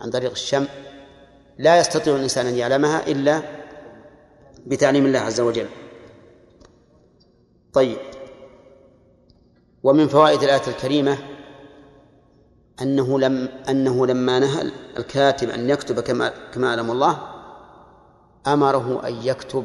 عن 0.00 0.10
طريق 0.10 0.30
الشم 0.30 0.66
لا 1.58 1.78
يستطيع 1.78 2.16
الإنسان 2.16 2.46
أن 2.46 2.54
يعلمها 2.54 3.06
إلا 3.06 3.42
بتعليم 4.66 5.06
الله 5.06 5.18
عز 5.18 5.40
وجل. 5.40 5.66
طيب. 7.72 7.98
ومن 9.82 10.08
فوائد 10.08 10.42
الآية 10.42 10.68
الكريمة 10.68 11.18
أنه 12.82 13.18
لم 13.20 13.48
أنه 13.68 14.06
لما 14.06 14.38
نهى 14.38 14.70
الكاتب 14.98 15.50
أن 15.50 15.70
يكتب 15.70 16.00
كما 16.00 16.32
كما 16.54 16.70
علم 16.70 16.90
الله 16.90 17.35
أمره 18.46 19.08
أن 19.08 19.14
يكتب. 19.22 19.64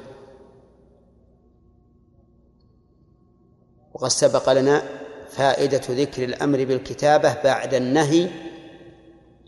وقد 3.93 4.09
سبق 4.09 4.51
لنا 4.51 4.83
فائدة 5.29 5.81
ذكر 5.89 6.23
الأمر 6.23 6.65
بالكتابة 6.65 7.41
بعد 7.43 7.73
النهي 7.73 8.29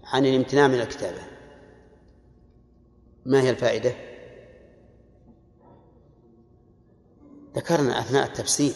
عن 0.03 0.25
الامتناع 0.25 0.67
من 0.67 0.79
الكتابة. 0.81 1.21
ما 3.25 3.41
هي 3.41 3.49
الفائدة؟ 3.49 3.93
ذكرنا 7.55 7.99
أثناء 7.99 8.27
التفسير 8.27 8.73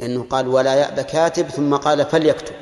أنه 0.00 0.22
قال 0.22 0.48
ولا 0.48 0.74
يأبى 0.74 1.02
كاتب 1.02 1.48
ثم 1.48 1.76
قال 1.76 2.04
فليكتب. 2.04 2.54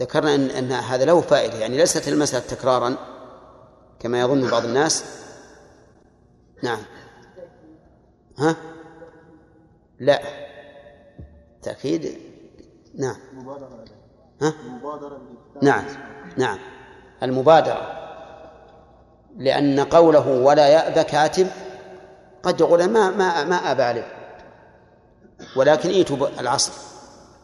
ذكرنا 0.00 0.34
أن, 0.34 0.50
أن 0.50 0.72
هذا 0.72 1.04
له 1.04 1.20
فائدة 1.20 1.58
يعني 1.58 1.76
ليست 1.76 2.08
المسألة 2.08 2.46
تكرارا. 2.46 3.11
كما 4.02 4.20
يظن 4.20 4.50
بعض 4.50 4.64
الناس. 4.64 5.04
نعم. 6.62 6.78
ها؟ 8.38 8.56
لا. 10.00 10.22
تأكيد؟ 11.62 12.18
نعم. 12.98 13.16
ها؟ 14.42 14.54
نعم. 15.62 15.84
نعم. 16.36 16.58
المبادرة. 17.22 17.98
لأن 19.36 19.80
قوله 19.80 20.28
ولا 20.28 20.68
يأبى 20.68 21.04
كاتب 21.04 21.46
قد 22.42 22.60
يقول 22.60 22.84
ما 22.84 23.10
ما 23.10 23.44
ما 23.44 23.56
أبى 23.56 23.82
عليه. 23.82 24.12
ولكن 25.56 25.88
ايتوا 25.90 26.28
العصر. 26.40 26.72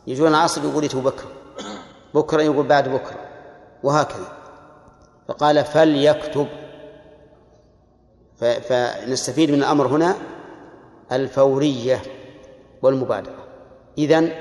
يجون 0.07 0.29
العصر 0.29 0.65
يقول 0.65 0.83
ايتوا 0.83 1.03
بكرة. 1.03 1.31
بكرة 2.15 2.43
يقول 2.43 2.67
بعد 2.67 2.89
بكرة. 2.89 3.29
وهكذا. 3.83 4.38
فقال 5.29 5.65
فليكتب. 5.65 6.47
فنستفيد 8.39 9.51
من 9.51 9.59
الأمر 9.59 9.87
هنا 9.87 10.17
الفورية 11.13 12.03
والمبادرة. 12.83 13.47
إذن 13.99 14.33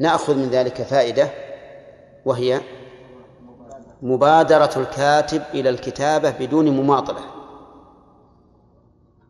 نأخذ 0.00 0.36
من 0.36 0.48
ذلك 0.50 0.82
فائدة 0.82 1.28
وهي 2.24 2.60
مبادرة 4.02 4.70
الكاتب 4.76 5.42
إلى 5.54 5.68
الكتابة 5.68 6.30
بدون 6.30 6.68
مماطلة. 6.68 7.20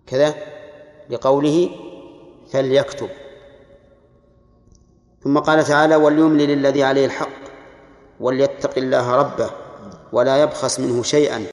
كذا 0.07 0.35
لقوله 1.11 1.71
فليكتب. 2.53 3.09
ثم 5.25 5.39
قال 5.39 5.65
تعالى 5.65 5.97
وليملل 5.97 6.51
الذي 6.51 6.85
عليه 6.85 7.07
الحق 7.07 7.41
وليتق 8.21 8.79
الله 8.79 9.17
ربه 9.17 9.51
ولا 10.13 10.43
يبخس 10.43 10.81
منه 10.81 11.03
شيئا. 11.03 11.47